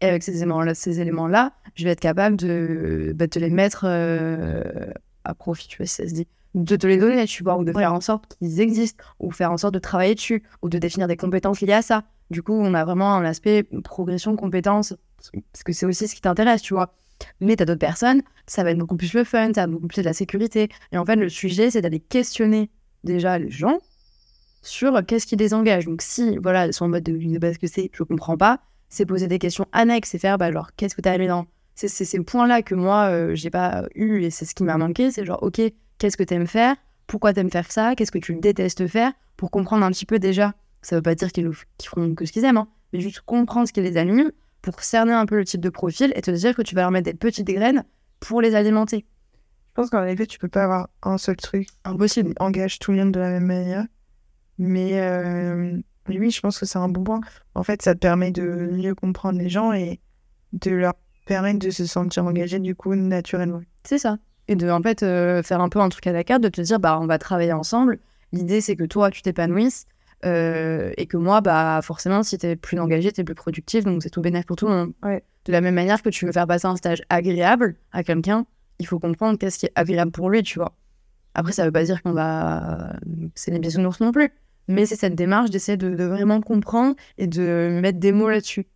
Et 0.00 0.06
avec 0.06 0.22
ces 0.22 0.36
éléments-là, 0.38 0.74
ces 0.74 1.00
éléments-là 1.00 1.52
je 1.74 1.84
vais 1.84 1.90
être 1.90 2.00
capable 2.00 2.36
de, 2.36 3.12
bah, 3.14 3.28
te 3.28 3.38
les 3.38 3.50
mettre 3.50 3.84
euh, 3.86 4.90
à 5.24 5.34
profit, 5.34 5.68
tu 5.68 5.78
vois, 5.78 5.86
si 5.86 5.94
ça 5.94 6.08
se 6.08 6.14
dit. 6.14 6.26
De 6.54 6.76
te 6.76 6.86
les 6.86 6.98
donner, 6.98 7.24
tu 7.24 7.42
vois, 7.42 7.56
ou 7.56 7.64
de 7.64 7.72
faire 7.72 7.94
en 7.94 8.00
sorte 8.02 8.36
qu'ils 8.36 8.60
existent, 8.60 9.02
ou 9.20 9.30
faire 9.30 9.50
en 9.50 9.56
sorte 9.56 9.72
de 9.72 9.78
travailler 9.78 10.14
dessus, 10.14 10.42
ou 10.60 10.68
de 10.68 10.78
définir 10.78 11.08
des 11.08 11.16
compétences 11.16 11.62
liées 11.62 11.72
à 11.72 11.82
ça. 11.82 12.04
Du 12.30 12.42
coup, 12.42 12.52
on 12.52 12.74
a 12.74 12.84
vraiment 12.84 13.14
un 13.14 13.24
aspect 13.24 13.62
progression, 13.84 14.36
compétences, 14.36 14.94
parce 15.16 15.62
que 15.64 15.72
c'est 15.72 15.86
aussi 15.86 16.08
ce 16.08 16.14
qui 16.14 16.20
t'intéresse, 16.20 16.60
tu 16.60 16.74
vois. 16.74 16.94
Mais 17.40 17.56
tu 17.56 17.62
as 17.62 17.66
d'autres 17.66 17.78
personnes, 17.78 18.22
ça 18.46 18.62
va 18.62 18.70
être 18.70 18.78
beaucoup 18.78 18.96
plus 18.96 19.12
le 19.14 19.24
fun, 19.24 19.52
ça 19.54 19.62
va 19.62 19.66
beaucoup 19.66 19.86
plus 19.86 20.02
de 20.02 20.06
la 20.06 20.12
sécurité. 20.12 20.68
Et 20.92 20.98
en 20.98 21.04
fait, 21.04 21.16
le 21.16 21.28
sujet, 21.28 21.70
c'est 21.70 21.80
d'aller 21.80 22.00
questionner 22.00 22.70
déjà 23.04 23.38
les 23.38 23.50
gens 23.50 23.78
sur 24.62 25.04
qu'est-ce 25.04 25.26
qui 25.26 25.36
les 25.36 25.54
engage. 25.54 25.86
Donc, 25.86 26.02
si 26.02 26.38
voilà, 26.38 26.66
ils 26.66 26.72
sont 26.72 26.84
en 26.84 26.88
mode 26.88 27.02
de 27.02 27.18
je 27.18 27.28
sais 27.40 27.54
ce 27.54 27.58
que 27.58 27.66
c'est, 27.66 27.90
je 27.92 28.02
comprends 28.04 28.36
pas, 28.36 28.60
c'est 28.88 29.06
poser 29.06 29.26
des 29.26 29.38
questions 29.38 29.66
annexes 29.72 30.14
et 30.14 30.18
faire 30.18 30.38
bah, 30.38 30.52
genre, 30.52 30.70
qu'est-ce 30.76 30.94
que 30.94 31.00
tu 31.00 31.08
as 31.08 31.14
aimé 31.14 31.26
dans? 31.26 31.46
C'est 31.74 31.88
ces 31.88 32.20
points-là 32.20 32.62
que 32.62 32.74
moi, 32.74 33.06
euh, 33.06 33.34
j'ai 33.34 33.50
pas 33.50 33.86
eu 33.94 34.22
et 34.22 34.30
c'est 34.30 34.44
ce 34.44 34.54
qui 34.54 34.62
m'a 34.62 34.76
manqué. 34.76 35.10
C'est 35.10 35.24
genre, 35.24 35.42
ok, 35.42 35.60
qu'est-ce 35.98 36.16
que 36.16 36.22
tu 36.22 36.34
aimes 36.34 36.46
faire? 36.46 36.76
Pourquoi 37.06 37.32
tu 37.32 37.40
aimes 37.40 37.50
faire 37.50 37.72
ça? 37.72 37.94
Qu'est-ce 37.96 38.12
que 38.12 38.18
tu 38.18 38.34
détestes 38.34 38.86
faire? 38.86 39.12
Pour 39.36 39.50
comprendre 39.50 39.84
un 39.84 39.90
petit 39.90 40.06
peu 40.06 40.18
déjà. 40.18 40.54
Ça 40.82 40.96
veut 40.96 41.02
pas 41.02 41.14
dire 41.14 41.32
qu'ils 41.32 41.50
feront 41.82 42.14
que 42.14 42.26
ce 42.26 42.32
qu'ils 42.32 42.44
aiment, 42.44 42.58
hein, 42.58 42.68
mais 42.92 43.00
juste 43.00 43.20
comprendre 43.20 43.66
ce 43.66 43.72
qui 43.72 43.80
les 43.80 43.96
anime 43.96 44.30
pour 44.62 44.80
cerner 44.82 45.12
un 45.12 45.26
peu 45.26 45.36
le 45.36 45.44
type 45.44 45.60
de 45.60 45.68
profil 45.68 46.12
et 46.14 46.22
te 46.22 46.30
dire 46.30 46.54
que 46.54 46.62
tu 46.62 46.74
vas 46.74 46.82
leur 46.82 46.90
mettre 46.90 47.10
des 47.10 47.14
petites 47.14 47.46
graines 47.46 47.84
pour 48.20 48.40
les 48.40 48.54
alimenter. 48.54 49.04
Je 49.68 49.74
pense 49.74 49.90
qu'en 49.90 50.04
effet, 50.04 50.26
tu 50.26 50.38
peux 50.38 50.48
pas 50.48 50.64
avoir 50.64 50.88
un 51.02 51.18
seul 51.18 51.36
truc. 51.36 51.68
Impossible. 51.84 52.34
Engage 52.38 52.78
tout 52.78 52.92
le 52.92 52.98
monde 52.98 53.12
de 53.12 53.20
la 53.20 53.30
même 53.30 53.46
manière. 53.46 53.86
Mais 54.58 55.00
euh, 55.00 55.78
oui, 56.08 56.30
je 56.30 56.40
pense 56.40 56.58
que 56.58 56.66
c'est 56.66 56.78
un 56.78 56.88
bon 56.88 57.02
point. 57.02 57.20
En 57.54 57.62
fait, 57.62 57.82
ça 57.82 57.94
te 57.94 57.98
permet 57.98 58.30
de 58.30 58.42
mieux 58.42 58.94
comprendre 58.94 59.38
les 59.38 59.48
gens 59.48 59.72
et 59.72 60.00
de 60.52 60.70
leur 60.70 60.94
permettre 61.26 61.58
de 61.58 61.70
se 61.70 61.86
sentir 61.86 62.24
engagés 62.26 62.58
du 62.58 62.74
coup 62.74 62.94
naturellement. 62.94 63.62
C'est 63.84 63.98
ça. 63.98 64.18
Et 64.48 64.56
de 64.56 64.68
en 64.68 64.82
fait 64.82 65.02
euh, 65.02 65.42
faire 65.42 65.60
un 65.60 65.68
peu 65.68 65.80
un 65.80 65.88
truc 65.88 66.06
à 66.06 66.12
la 66.12 66.24
carte, 66.24 66.42
de 66.42 66.48
te 66.48 66.60
dire 66.60 66.78
bah 66.78 66.98
on 67.00 67.06
va 67.06 67.18
travailler 67.18 67.52
ensemble. 67.52 67.98
L'idée 68.32 68.60
c'est 68.60 68.76
que 68.76 68.84
toi 68.84 69.10
tu 69.10 69.22
t'épanouisses 69.22 69.86
euh, 70.24 70.92
et 70.96 71.06
que 71.06 71.16
moi, 71.16 71.40
bah, 71.40 71.80
forcément, 71.82 72.22
si 72.22 72.38
tu 72.38 72.46
es 72.46 72.56
plus 72.56 72.78
engagé, 72.78 73.12
tu 73.12 73.20
es 73.20 73.24
plus 73.24 73.34
productif, 73.34 73.84
donc 73.84 74.02
c'est 74.02 74.10
tout 74.10 74.20
bénéfique 74.20 74.46
pour 74.46 74.56
tout 74.56 74.68
le 74.68 74.74
monde. 74.74 74.92
De 75.44 75.52
la 75.52 75.60
même 75.60 75.74
manière 75.74 76.02
que 76.02 76.08
tu 76.08 76.26
veux 76.26 76.32
faire 76.32 76.46
passer 76.46 76.66
un 76.66 76.76
stage 76.76 77.02
agréable 77.08 77.76
à 77.90 78.04
quelqu'un, 78.04 78.46
il 78.78 78.86
faut 78.86 78.98
comprendre 78.98 79.38
qu'est-ce 79.38 79.58
qui 79.58 79.66
est 79.66 79.72
agréable 79.74 80.12
pour 80.12 80.30
lui, 80.30 80.42
tu 80.42 80.58
vois. 80.58 80.74
Après, 81.34 81.52
ça 81.52 81.64
veut 81.64 81.72
pas 81.72 81.84
dire 81.84 82.02
qu'on 82.02 82.12
va. 82.12 82.92
C'est 83.34 83.50
les 83.50 83.58
bisounours 83.58 84.00
non 84.00 84.12
plus. 84.12 84.30
Mais 84.68 84.86
c'est 84.86 84.96
cette 84.96 85.16
démarche 85.16 85.50
d'essayer 85.50 85.76
de, 85.76 86.04
vraiment 86.04 86.40
comprendre 86.40 86.94
et 87.18 87.26
de 87.26 87.80
mettre 87.82 87.98
des 87.98 88.12
mots 88.12 88.30
là-dessus. 88.30 88.66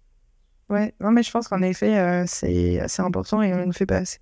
Ouais, 0.69 0.95
non, 1.01 1.13
mais 1.13 1.23
je 1.23 1.31
pense 1.31 1.47
qu'en 1.47 1.63
effet, 1.63 1.97
euh, 1.97 2.25
c'est 2.27 2.81
assez 2.81 3.03
important 3.03 3.41
et 3.41 3.55
on 3.55 3.67
ne 3.67 3.73
fait 3.73 3.87
pas 3.87 3.99
assez. 3.99 4.19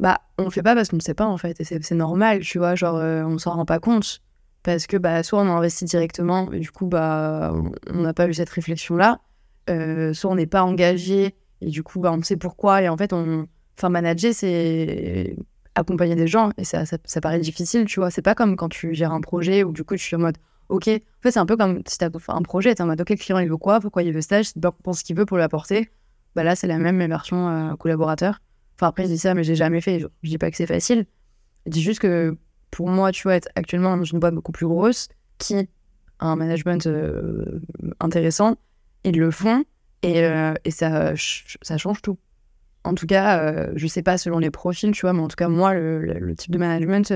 Bah, 0.00 0.20
on 0.38 0.46
ne 0.46 0.50
fait 0.50 0.62
pas 0.62 0.74
parce 0.74 0.88
qu'on 0.88 0.96
ne 0.96 1.02
sait 1.02 1.14
pas 1.14 1.26
en 1.26 1.36
fait, 1.36 1.60
et 1.60 1.64
c'est 1.64 1.94
normal, 1.94 2.40
tu 2.40 2.58
vois, 2.58 2.74
genre, 2.74 2.96
euh, 2.96 3.22
on 3.24 3.36
s'en 3.36 3.52
rend 3.52 3.66
pas 3.66 3.78
compte 3.78 4.22
parce 4.64 4.86
que 4.86 4.96
bah, 4.96 5.22
soit 5.22 5.40
on 5.40 5.46
a 5.46 5.52
investi 5.52 5.84
directement, 5.84 6.50
et 6.50 6.58
du 6.58 6.70
coup, 6.70 6.86
bah, 6.86 7.54
on 7.92 8.00
n'a 8.00 8.14
pas 8.14 8.26
eu 8.26 8.34
cette 8.34 8.48
réflexion-là, 8.48 9.20
euh, 9.70 10.12
soit 10.14 10.30
on 10.30 10.34
n'est 10.34 10.46
pas 10.46 10.64
engagé, 10.64 11.36
et 11.60 11.68
du 11.68 11.82
coup, 11.82 12.00
bah, 12.00 12.10
on 12.12 12.22
sait 12.22 12.38
pourquoi, 12.38 12.82
et 12.82 12.88
en 12.88 12.96
fait, 12.96 13.12
on... 13.12 13.46
enfin, 13.78 13.90
manager, 13.90 14.32
c'est 14.34 15.36
accompagner 15.74 16.14
des 16.16 16.26
gens, 16.26 16.50
et 16.56 16.64
ça, 16.64 16.84
ça, 16.86 17.20
paraît 17.20 17.40
difficile, 17.40 17.84
tu 17.84 18.00
vois, 18.00 18.10
c'est 18.10 18.22
pas 18.22 18.34
comme 18.34 18.56
quand 18.56 18.70
tu 18.70 18.94
gères 18.94 19.12
un 19.12 19.20
projet 19.20 19.64
où 19.64 19.72
du 19.72 19.84
coup, 19.84 19.96
tu 19.96 20.14
es 20.14 20.16
en 20.16 20.20
mode, 20.20 20.38
ok. 20.70 20.88
En 20.88 21.22
fait, 21.22 21.30
c'est 21.30 21.38
un 21.38 21.46
peu 21.46 21.58
comme 21.58 21.82
si 21.86 21.98
tu 21.98 22.04
as 22.04 22.10
un 22.28 22.42
projet, 22.42 22.74
tu 22.74 22.80
es 22.80 22.82
en 22.82 22.86
mode, 22.86 23.00
ok, 23.02 23.10
le 23.10 23.16
client 23.16 23.38
il 23.38 23.50
veut 23.50 23.58
quoi, 23.58 23.80
pourquoi 23.80 24.02
il 24.02 24.14
veut 24.14 24.22
stage, 24.22 24.54
tu 24.54 24.60
penses 24.82 25.00
ce 25.00 25.04
qu'il 25.04 25.16
veut 25.16 25.26
pour 25.26 25.36
lui 25.36 25.44
apporter. 25.44 25.90
Bah 26.34 26.42
là, 26.42 26.56
c'est 26.56 26.66
la 26.66 26.78
même 26.78 27.06
version 27.06 27.48
euh, 27.48 27.74
collaborateur. 27.76 28.40
Enfin, 28.76 28.88
après, 28.88 29.04
je 29.04 29.08
dis 29.08 29.18
ça, 29.18 29.34
mais 29.34 29.44
j'ai 29.44 29.54
jamais 29.54 29.80
fait. 29.80 30.00
Je, 30.00 30.06
je 30.22 30.30
dis 30.30 30.38
pas 30.38 30.50
que 30.50 30.56
c'est 30.56 30.66
facile. 30.66 31.06
Je 31.66 31.70
dis 31.70 31.82
juste 31.82 32.00
que 32.00 32.36
pour 32.74 32.88
moi, 32.88 33.12
tu 33.12 33.22
vois, 33.22 33.36
être 33.36 33.48
actuellement 33.54 33.96
dans 33.96 34.02
une 34.02 34.18
boîte 34.18 34.34
beaucoup 34.34 34.50
plus 34.50 34.66
grosse 34.66 35.06
qui 35.38 35.54
a 35.54 36.26
un 36.26 36.34
management 36.34 36.88
euh, 36.88 37.60
intéressant, 38.00 38.56
ils 39.04 39.16
le 39.16 39.30
font 39.30 39.62
et, 40.02 40.24
euh, 40.24 40.54
et 40.64 40.72
ça, 40.72 41.12
ça 41.62 41.78
change 41.78 42.02
tout. 42.02 42.18
En 42.82 42.94
tout 42.94 43.06
cas, 43.06 43.38
euh, 43.38 43.72
je 43.76 43.86
sais 43.86 44.02
pas 44.02 44.18
selon 44.18 44.40
les 44.40 44.50
profils, 44.50 44.90
tu 44.90 45.02
vois, 45.02 45.12
mais 45.12 45.22
en 45.22 45.28
tout 45.28 45.36
cas, 45.36 45.46
moi, 45.46 45.72
le, 45.72 46.00
le 46.00 46.34
type 46.34 46.50
de 46.50 46.58
management 46.58 47.12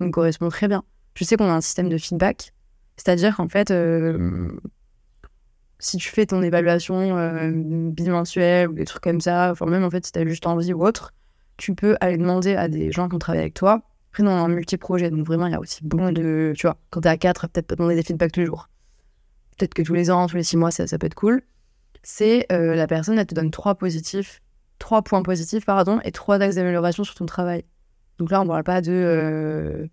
me 0.00 0.08
correspond 0.08 0.48
très 0.48 0.66
bien. 0.66 0.82
Je 1.14 1.24
sais 1.24 1.36
qu'on 1.36 1.44
a 1.44 1.52
un 1.52 1.60
système 1.60 1.90
de 1.90 1.98
feedback, 1.98 2.54
c'est-à-dire 2.96 3.36
qu'en 3.36 3.48
fait, 3.48 3.70
si 5.78 5.98
tu 5.98 6.08
fais 6.08 6.24
ton 6.24 6.40
évaluation 6.40 7.50
bimensuelle 7.90 8.70
ou 8.70 8.72
des 8.72 8.86
trucs 8.86 9.02
comme 9.02 9.20
ça, 9.20 9.50
enfin 9.52 9.66
même 9.66 9.84
en 9.84 9.90
fait 9.90 10.06
si 10.06 10.12
tu 10.12 10.18
as 10.20 10.26
juste 10.26 10.46
envie 10.46 10.72
ou 10.72 10.82
autre, 10.82 11.12
tu 11.58 11.74
peux 11.74 11.96
aller 12.00 12.16
demander 12.16 12.56
à 12.56 12.68
des 12.68 12.90
gens 12.90 13.10
qui 13.10 13.16
ont 13.16 13.18
travaillé 13.18 13.42
avec 13.42 13.52
toi 13.52 13.82
après, 14.12 14.24
dans 14.24 14.30
un 14.30 14.48
multi-projet, 14.48 15.10
donc 15.10 15.26
vraiment, 15.26 15.46
il 15.46 15.52
y 15.52 15.54
a 15.54 15.58
aussi 15.58 15.82
beaucoup 15.82 16.10
de. 16.10 16.52
Tu 16.54 16.66
vois, 16.66 16.76
quand 16.90 17.00
t'es 17.00 17.08
à 17.08 17.16
4, 17.16 17.48
peut-être 17.48 17.66
pas 17.66 17.76
demander 17.76 17.94
des 17.94 18.02
feedbacks 18.02 18.30
tous 18.30 18.40
les 18.40 18.46
jours. 18.46 18.68
Peut-être 19.56 19.72
que 19.72 19.80
tous 19.80 19.94
les 19.94 20.10
ans, 20.10 20.26
tous 20.26 20.36
les 20.36 20.42
6 20.42 20.58
mois, 20.58 20.70
ça, 20.70 20.86
ça 20.86 20.98
peut 20.98 21.06
être 21.06 21.14
cool. 21.14 21.40
C'est 22.02 22.44
euh, 22.52 22.74
la 22.74 22.86
personne, 22.86 23.18
elle 23.18 23.26
te 23.26 23.34
donne 23.34 23.50
trois 23.50 23.74
positifs, 23.74 24.42
trois 24.78 25.00
points 25.00 25.22
positifs, 25.22 25.64
pardon, 25.64 25.98
et 26.04 26.12
trois 26.12 26.42
axes 26.42 26.56
d'amélioration 26.56 27.04
sur 27.04 27.14
ton 27.14 27.24
travail. 27.24 27.64
Donc 28.18 28.30
là, 28.30 28.42
on 28.42 28.44
ne 28.44 28.48
parle 28.50 28.64
pas 28.64 28.82
de. 28.82 28.92
Euh, 28.92 29.86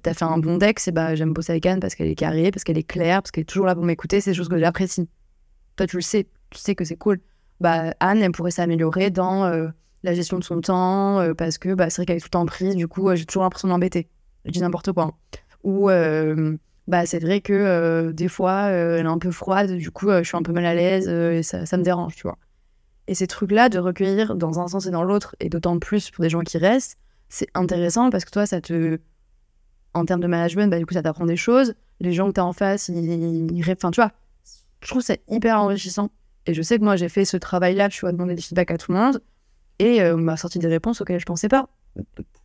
t'as 0.00 0.14
fait 0.14 0.24
un 0.24 0.38
bon 0.38 0.56
deck, 0.56 0.78
c'est 0.78 0.92
bah, 0.92 1.16
j'aime 1.16 1.32
bosser 1.32 1.50
avec 1.50 1.66
Anne 1.66 1.80
parce 1.80 1.96
qu'elle 1.96 2.06
est 2.06 2.14
carrée, 2.14 2.52
parce 2.52 2.62
qu'elle 2.62 2.78
est 2.78 2.84
claire, 2.84 3.20
parce 3.20 3.32
qu'elle 3.32 3.42
est 3.42 3.46
toujours 3.46 3.66
là 3.66 3.74
pour 3.74 3.82
m'écouter, 3.82 4.20
c'est 4.20 4.30
des 4.30 4.36
choses 4.36 4.48
que 4.48 4.60
j'apprécie. 4.60 5.08
Toi, 5.74 5.88
tu 5.88 5.96
le 5.96 6.02
sais, 6.02 6.28
tu 6.50 6.58
sais 6.60 6.76
que 6.76 6.84
c'est 6.84 6.96
cool. 6.96 7.20
Bah, 7.58 7.94
Anne, 7.98 8.22
elle 8.22 8.30
pourrait 8.30 8.52
s'améliorer 8.52 9.10
dans. 9.10 9.44
Euh, 9.46 9.70
la 10.02 10.14
gestion 10.14 10.38
de 10.38 10.44
son 10.44 10.60
temps, 10.60 11.20
euh, 11.20 11.34
parce 11.34 11.58
que 11.58 11.74
bah, 11.74 11.90
c'est 11.90 11.96
vrai 11.96 12.06
qu'elle 12.06 12.16
est 12.16 12.20
tout 12.20 12.26
le 12.26 12.30
temps 12.30 12.46
prise, 12.46 12.74
du 12.76 12.88
coup, 12.88 13.08
euh, 13.08 13.16
j'ai 13.16 13.26
toujours 13.26 13.42
l'impression 13.42 13.68
d'embêter. 13.68 14.08
Je 14.44 14.50
dis 14.50 14.60
n'importe 14.60 14.92
quoi. 14.92 15.04
Hein. 15.04 15.12
Ou 15.62 15.90
euh, 15.90 16.56
bah, 16.88 17.04
c'est 17.06 17.18
vrai 17.18 17.40
que 17.40 18.10
des 18.12 18.28
fois, 18.28 18.62
elle 18.70 19.04
est 19.04 19.08
un 19.08 19.18
peu 19.18 19.30
froide, 19.30 19.72
du 19.72 19.90
coup, 19.90 20.10
je 20.10 20.22
suis 20.22 20.36
un 20.36 20.42
peu 20.42 20.52
mal 20.52 20.64
à 20.64 20.74
l'aise 20.74 21.08
et 21.08 21.42
ça, 21.42 21.66
ça, 21.66 21.76
me 21.76 21.82
dérange, 21.82 22.16
tu 22.16 22.22
vois. 22.22 22.38
Et 23.06 23.14
ces 23.14 23.26
trucs-là, 23.26 23.68
de 23.68 23.78
recueillir 23.78 24.34
dans 24.36 24.58
un 24.58 24.68
sens 24.68 24.86
et 24.86 24.90
dans 24.90 25.02
l'autre, 25.02 25.36
et 25.40 25.48
d'autant 25.48 25.78
plus 25.78 26.10
pour 26.10 26.22
des 26.22 26.30
gens 26.30 26.40
qui 26.40 26.56
restent, 26.56 26.96
c'est 27.28 27.48
intéressant 27.54 28.10
parce 28.10 28.24
que 28.24 28.30
toi, 28.30 28.46
ça 28.46 28.60
te. 28.60 28.98
En 29.92 30.04
termes 30.04 30.20
de 30.20 30.28
management, 30.28 30.70
bah, 30.70 30.78
du 30.78 30.86
coup, 30.86 30.94
ça 30.94 31.02
t'apprend 31.02 31.26
des 31.26 31.36
choses. 31.36 31.74
Les 31.98 32.12
gens 32.12 32.28
que 32.28 32.34
tu 32.34 32.40
as 32.40 32.44
en 32.44 32.52
face, 32.52 32.88
ils, 32.88 33.52
ils... 33.52 33.72
Enfin, 33.72 33.90
tu 33.90 34.00
vois, 34.00 34.12
je 34.80 34.88
trouve 34.88 35.02
ça 35.02 35.16
hyper 35.28 35.58
enrichissant. 35.60 36.10
Et 36.46 36.54
je 36.54 36.62
sais 36.62 36.78
que 36.78 36.84
moi, 36.84 36.96
j'ai 36.96 37.08
fait 37.08 37.24
ce 37.24 37.36
travail-là, 37.36 37.88
tu 37.88 38.00
vois, 38.00 38.12
demander 38.12 38.34
des 38.34 38.42
feedbacks 38.42 38.70
à 38.70 38.78
tout 38.78 38.92
le 38.92 38.98
monde. 38.98 39.20
Et 39.80 40.02
euh, 40.02 40.14
on 40.14 40.18
m'a 40.18 40.36
sorti 40.36 40.58
des 40.58 40.68
réponses 40.68 41.00
auxquelles 41.00 41.20
je 41.20 41.24
pensais 41.24 41.48
pas, 41.48 41.66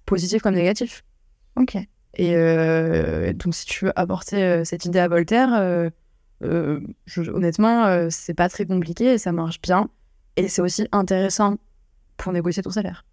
positives 0.06 0.40
comme 0.40 0.56
négatives. 0.56 1.02
Ok. 1.58 1.76
Et 2.16 2.34
euh, 2.34 3.34
donc, 3.34 3.54
si 3.54 3.66
tu 3.66 3.86
veux 3.86 4.00
apporter 4.00 4.42
euh, 4.42 4.64
cette 4.64 4.86
idée 4.86 5.00
à 5.00 5.10
Voltaire, 5.10 5.92
honnêtement, 6.42 8.10
c'est 8.10 8.34
pas 8.34 8.48
très 8.48 8.66
compliqué 8.66 9.14
et 9.14 9.18
ça 9.18 9.34
marche 9.34 9.62
bien. 9.62 9.90
Et 10.38 10.48
c'est 10.48 10.62
aussi 10.62 10.88
intéressant 10.94 11.58
pour 12.16 12.32
négocier 12.32 12.64
ton 12.64 12.70
salaire. 12.70 13.06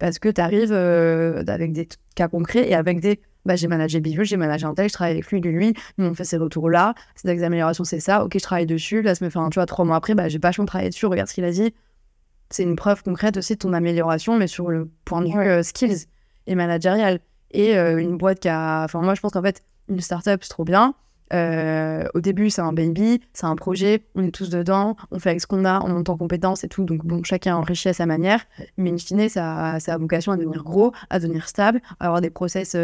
Parce 0.00 0.18
que 0.18 0.28
tu 0.28 0.40
arrives 0.40 0.72
avec 0.72 1.72
des 1.72 1.88
cas 2.16 2.26
concrets 2.26 2.68
et 2.68 2.74
avec 2.74 3.00
des. 3.00 3.20
Bah, 3.46 3.56
j'ai 3.56 3.68
managé 3.68 4.00
Bivu, 4.00 4.24
j'ai 4.26 4.36
managé 4.36 4.66
un 4.66 4.74
tel, 4.74 4.88
je 4.88 4.92
travaille 4.92 5.14
avec 5.14 5.30
lui, 5.30 5.40
lui, 5.40 5.52
lui, 5.52 5.74
on 5.98 6.12
fait 6.12 6.24
ces 6.24 6.36
retours-là, 6.36 6.94
ces 7.14 7.42
améliorations, 7.42 7.84
c'est 7.84 7.98
ça, 7.98 8.22
ok, 8.22 8.32
je 8.34 8.42
travaille 8.42 8.66
dessus, 8.66 9.00
là, 9.00 9.14
ça 9.14 9.24
me 9.24 9.30
fait, 9.30 9.38
tu 9.50 9.54
vois, 9.54 9.64
trois 9.64 9.86
mois 9.86 9.96
après, 9.96 10.14
bah, 10.14 10.28
j'ai 10.28 10.38
pas 10.38 10.52
travaillé 10.52 10.90
dessus, 10.90 11.06
regarde 11.06 11.26
ce 11.26 11.32
qu'il 11.32 11.44
a 11.44 11.50
dit, 11.50 11.72
c'est 12.50 12.64
une 12.64 12.76
preuve 12.76 13.02
concrète 13.02 13.36
aussi 13.36 13.54
de 13.54 13.58
ton 13.58 13.72
amélioration, 13.72 14.36
mais 14.36 14.48
sur 14.48 14.68
le 14.70 14.90
point 15.04 15.22
de 15.22 15.28
vue 15.28 15.38
euh, 15.38 15.62
skills 15.62 16.06
et 16.46 16.54
managérial. 16.54 17.20
Et 17.52 17.76
euh, 17.76 17.98
une 17.98 18.16
boîte 18.16 18.40
qui 18.40 18.48
a. 18.48 18.84
Enfin, 18.84 19.00
moi, 19.00 19.14
je 19.14 19.20
pense 19.20 19.32
qu'en 19.32 19.42
fait, 19.42 19.62
une 19.88 20.00
startup, 20.00 20.42
c'est 20.42 20.50
trop 20.50 20.64
bien. 20.64 20.94
Euh, 21.32 22.08
au 22.14 22.20
début, 22.20 22.50
c'est 22.50 22.60
un 22.60 22.72
baby, 22.72 23.20
c'est 23.32 23.46
un 23.46 23.54
projet, 23.54 24.04
on 24.16 24.24
est 24.24 24.32
tous 24.32 24.50
dedans, 24.50 24.96
on 25.12 25.20
fait 25.20 25.30
avec 25.30 25.40
ce 25.40 25.46
qu'on 25.46 25.64
a, 25.64 25.80
on 25.80 25.88
monte 25.88 26.08
en 26.08 26.16
compétences 26.16 26.64
et 26.64 26.68
tout. 26.68 26.84
Donc, 26.84 27.04
bon, 27.04 27.22
chacun 27.22 27.54
enrichit 27.54 27.88
à 27.88 27.92
sa 27.92 28.04
manière. 28.04 28.40
Mais 28.76 28.90
in 28.90 28.98
fine, 28.98 29.28
ça, 29.28 29.78
ça 29.78 29.94
a 29.94 29.98
vocation 29.98 30.32
à 30.32 30.36
devenir 30.36 30.64
gros, 30.64 30.92
à 31.08 31.20
devenir 31.20 31.48
stable, 31.48 31.80
à 32.00 32.06
avoir 32.06 32.20
des 32.20 32.30
process 32.30 32.76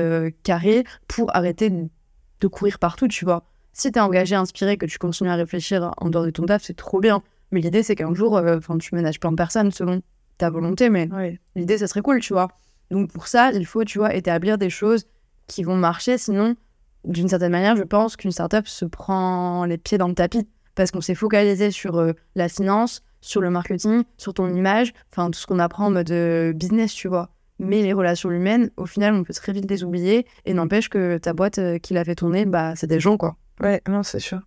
carrés 0.45 0.85
pour 1.09 1.35
arrêter 1.35 1.71
de 1.71 2.47
courir 2.47 2.79
partout, 2.79 3.09
tu 3.09 3.25
vois. 3.25 3.43
Si 3.73 3.91
tu 3.91 3.99
es 3.99 4.03
engagé, 4.03 4.37
inspiré, 4.37 4.77
que 4.77 4.87
tu 4.87 4.99
continues 4.99 5.31
à 5.31 5.35
réfléchir 5.35 5.93
en 5.99 6.09
dehors 6.09 6.25
de 6.25 6.31
ton 6.31 6.47
taf, 6.47 6.62
c'est 6.62 6.77
trop 6.77 7.01
bien. 7.01 7.23
Mais 7.53 7.61
l'idée, 7.61 7.82
c'est 7.82 7.94
qu'un 7.94 8.14
jour, 8.14 8.36
euh, 8.36 8.59
enfin, 8.59 8.76
tu 8.78 8.94
ménages 8.94 9.20
plein 9.20 9.30
de 9.30 9.36
personnes 9.36 9.70
selon 9.70 10.03
ta 10.38 10.51
volonté, 10.51 10.90
mais 10.90 11.09
l'idée, 11.55 11.78
ça 11.78 11.86
serait 11.86 12.03
cool, 12.03 12.20
tu 12.20 12.32
vois. 12.32 12.49
Donc 12.90 13.11
pour 13.12 13.26
ça, 13.26 13.53
il 13.53 13.66
faut, 13.66 13.84
tu 13.84 13.99
vois, 13.99 14.14
établir 14.14 14.59
des 14.59 14.70
choses 14.70 15.07
qui 15.47 15.62
vont 15.62 15.76
marcher. 15.76 16.18
Sinon, 16.18 16.57
d'une 17.05 17.28
certaine 17.28 17.53
manière, 17.53 17.76
je 17.76 17.82
pense 17.82 18.16
qu'une 18.16 18.32
startup 18.32 18.66
se 18.68 18.84
prend 18.84 19.64
les 19.64 19.78
pieds 19.78 19.99
dans 19.99 20.09
le 20.09 20.14
tapis 20.14 20.47
parce 20.74 20.90
qu'on 20.90 21.01
s'est 21.01 21.14
focalisé 21.14 21.70
sur 21.70 21.97
euh, 21.97 22.12
la 22.34 22.49
finance, 22.49 23.03
sur 23.22 23.40
le 23.40 23.49
marketing, 23.51 24.03
sur 24.18 24.34
ton 24.34 24.55
image, 24.55 24.92
enfin 25.11 25.30
tout 25.30 25.38
ce 25.38 25.47
qu'on 25.47 25.59
apprend 25.59 25.86
en 25.86 25.90
mode 25.90 26.11
euh, 26.11 26.53
business, 26.53 26.92
tu 26.92 27.09
vois. 27.09 27.30
Mais 27.59 27.82
les 27.82 27.94
relations 27.94 28.30
humaines, 28.30 28.70
au 28.76 28.84
final, 28.84 29.14
on 29.14 29.24
peut 29.24 29.32
très 29.32 29.53
vite 29.53 29.70
les 29.70 29.82
oublier 29.82 30.26
et 30.44 30.53
n'empêche 30.53 30.90
que 30.90 31.16
ta 31.16 31.32
boîte 31.32 31.59
qui 31.80 31.94
l'a 31.94 32.05
fait 32.05 32.14
tourner, 32.14 32.44
bah, 32.44 32.76
c'est 32.76 32.86
des 32.86 33.01
gens, 33.01 33.16
quoi. 33.16 33.36
Ouais, 33.62 33.80
non, 33.88 34.03
c'est 34.03 34.20
sûr. 34.20 34.40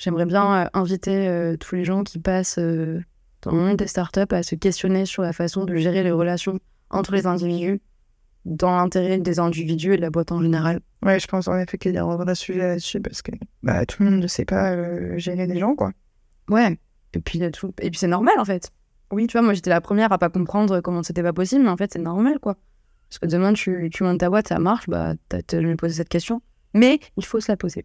J'aimerais 0.00 0.24
bien 0.24 0.62
euh, 0.62 0.68
inviter 0.72 1.28
euh, 1.28 1.58
tous 1.58 1.74
les 1.74 1.84
gens 1.84 2.04
qui 2.04 2.18
passent 2.18 2.58
euh, 2.58 3.02
dans 3.42 3.50
le 3.50 3.58
monde 3.58 3.76
des 3.76 3.86
startups 3.86 4.32
à 4.32 4.42
se 4.42 4.54
questionner 4.54 5.04
sur 5.04 5.22
la 5.22 5.34
façon 5.34 5.66
de 5.66 5.76
gérer 5.76 6.02
les 6.02 6.10
relations 6.10 6.58
entre 6.88 7.12
les 7.12 7.26
individus 7.26 7.82
dans 8.46 8.74
l'intérêt 8.74 9.18
des 9.18 9.38
individus 9.38 9.92
et 9.92 9.96
de 9.98 10.00
la 10.00 10.08
boîte 10.08 10.32
en 10.32 10.40
général. 10.40 10.80
Ouais, 11.02 11.20
je 11.20 11.26
pense 11.26 11.48
en 11.48 11.58
effet 11.58 11.76
qu'il 11.76 11.92
y 11.92 11.98
a 11.98 12.04
un 12.04 12.16
vrai 12.16 12.34
sujet 12.34 12.60
là-dessus 12.60 13.02
parce 13.02 13.20
que 13.20 13.32
bah, 13.62 13.84
tout 13.84 14.02
le 14.02 14.10
monde 14.10 14.22
ne 14.22 14.26
sait 14.26 14.46
pas 14.46 15.18
gérer 15.18 15.46
les 15.46 15.58
gens, 15.58 15.74
quoi. 15.74 15.92
Ouais, 16.48 16.78
et 17.12 17.20
puis, 17.20 17.38
tout... 17.50 17.74
et 17.82 17.90
puis 17.90 17.98
c'est 17.98 18.06
normal 18.06 18.36
en 18.38 18.46
fait. 18.46 18.70
Oui, 19.10 19.26
tu 19.26 19.32
vois, 19.32 19.42
moi 19.42 19.52
j'étais 19.52 19.68
la 19.68 19.82
première 19.82 20.10
à 20.12 20.16
pas 20.16 20.30
comprendre 20.30 20.80
comment 20.80 21.02
c'était 21.02 21.22
pas 21.22 21.34
possible, 21.34 21.64
mais 21.64 21.70
en 21.70 21.76
fait 21.76 21.92
c'est 21.92 21.98
normal, 21.98 22.38
quoi. 22.40 22.56
Parce 23.10 23.18
que 23.18 23.26
demain 23.26 23.52
tu, 23.52 23.90
tu 23.92 24.02
montes 24.02 24.20
ta 24.20 24.30
boîte, 24.30 24.48
ça 24.48 24.58
marche, 24.58 24.88
bah 24.88 25.12
t'as 25.28 25.42
te 25.42 25.74
poser 25.74 25.96
cette 25.96 26.08
question. 26.08 26.40
Mais 26.72 27.00
il 27.18 27.24
faut 27.26 27.40
se 27.40 27.52
la 27.52 27.58
poser. 27.58 27.84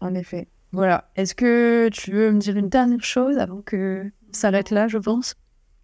En 0.00 0.14
effet. 0.14 0.46
Voilà. 0.72 1.04
Est-ce 1.16 1.34
que 1.34 1.88
tu 1.88 2.12
veux 2.12 2.30
me 2.30 2.38
dire 2.38 2.56
une 2.56 2.68
dernière 2.68 3.02
chose 3.04 3.38
avant 3.38 3.60
que 3.64 4.04
ça 4.32 4.42
s'arrête 4.42 4.70
là, 4.70 4.88
je 4.88 4.98
pense? 4.98 5.34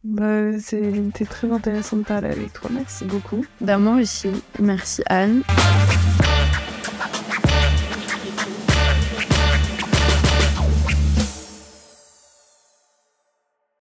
Bah, 0.05 0.59
C'était 0.61 1.25
très 1.25 1.51
intéressant 1.51 1.97
de 1.97 2.03
parler 2.05 2.29
avec 2.29 2.53
toi. 2.53 2.71
Merci 2.73 3.05
beaucoup. 3.05 3.45
Ben, 3.61 3.79
moi 3.79 3.97
aussi. 3.97 4.31
Merci 4.61 5.03
Anne. 5.07 5.43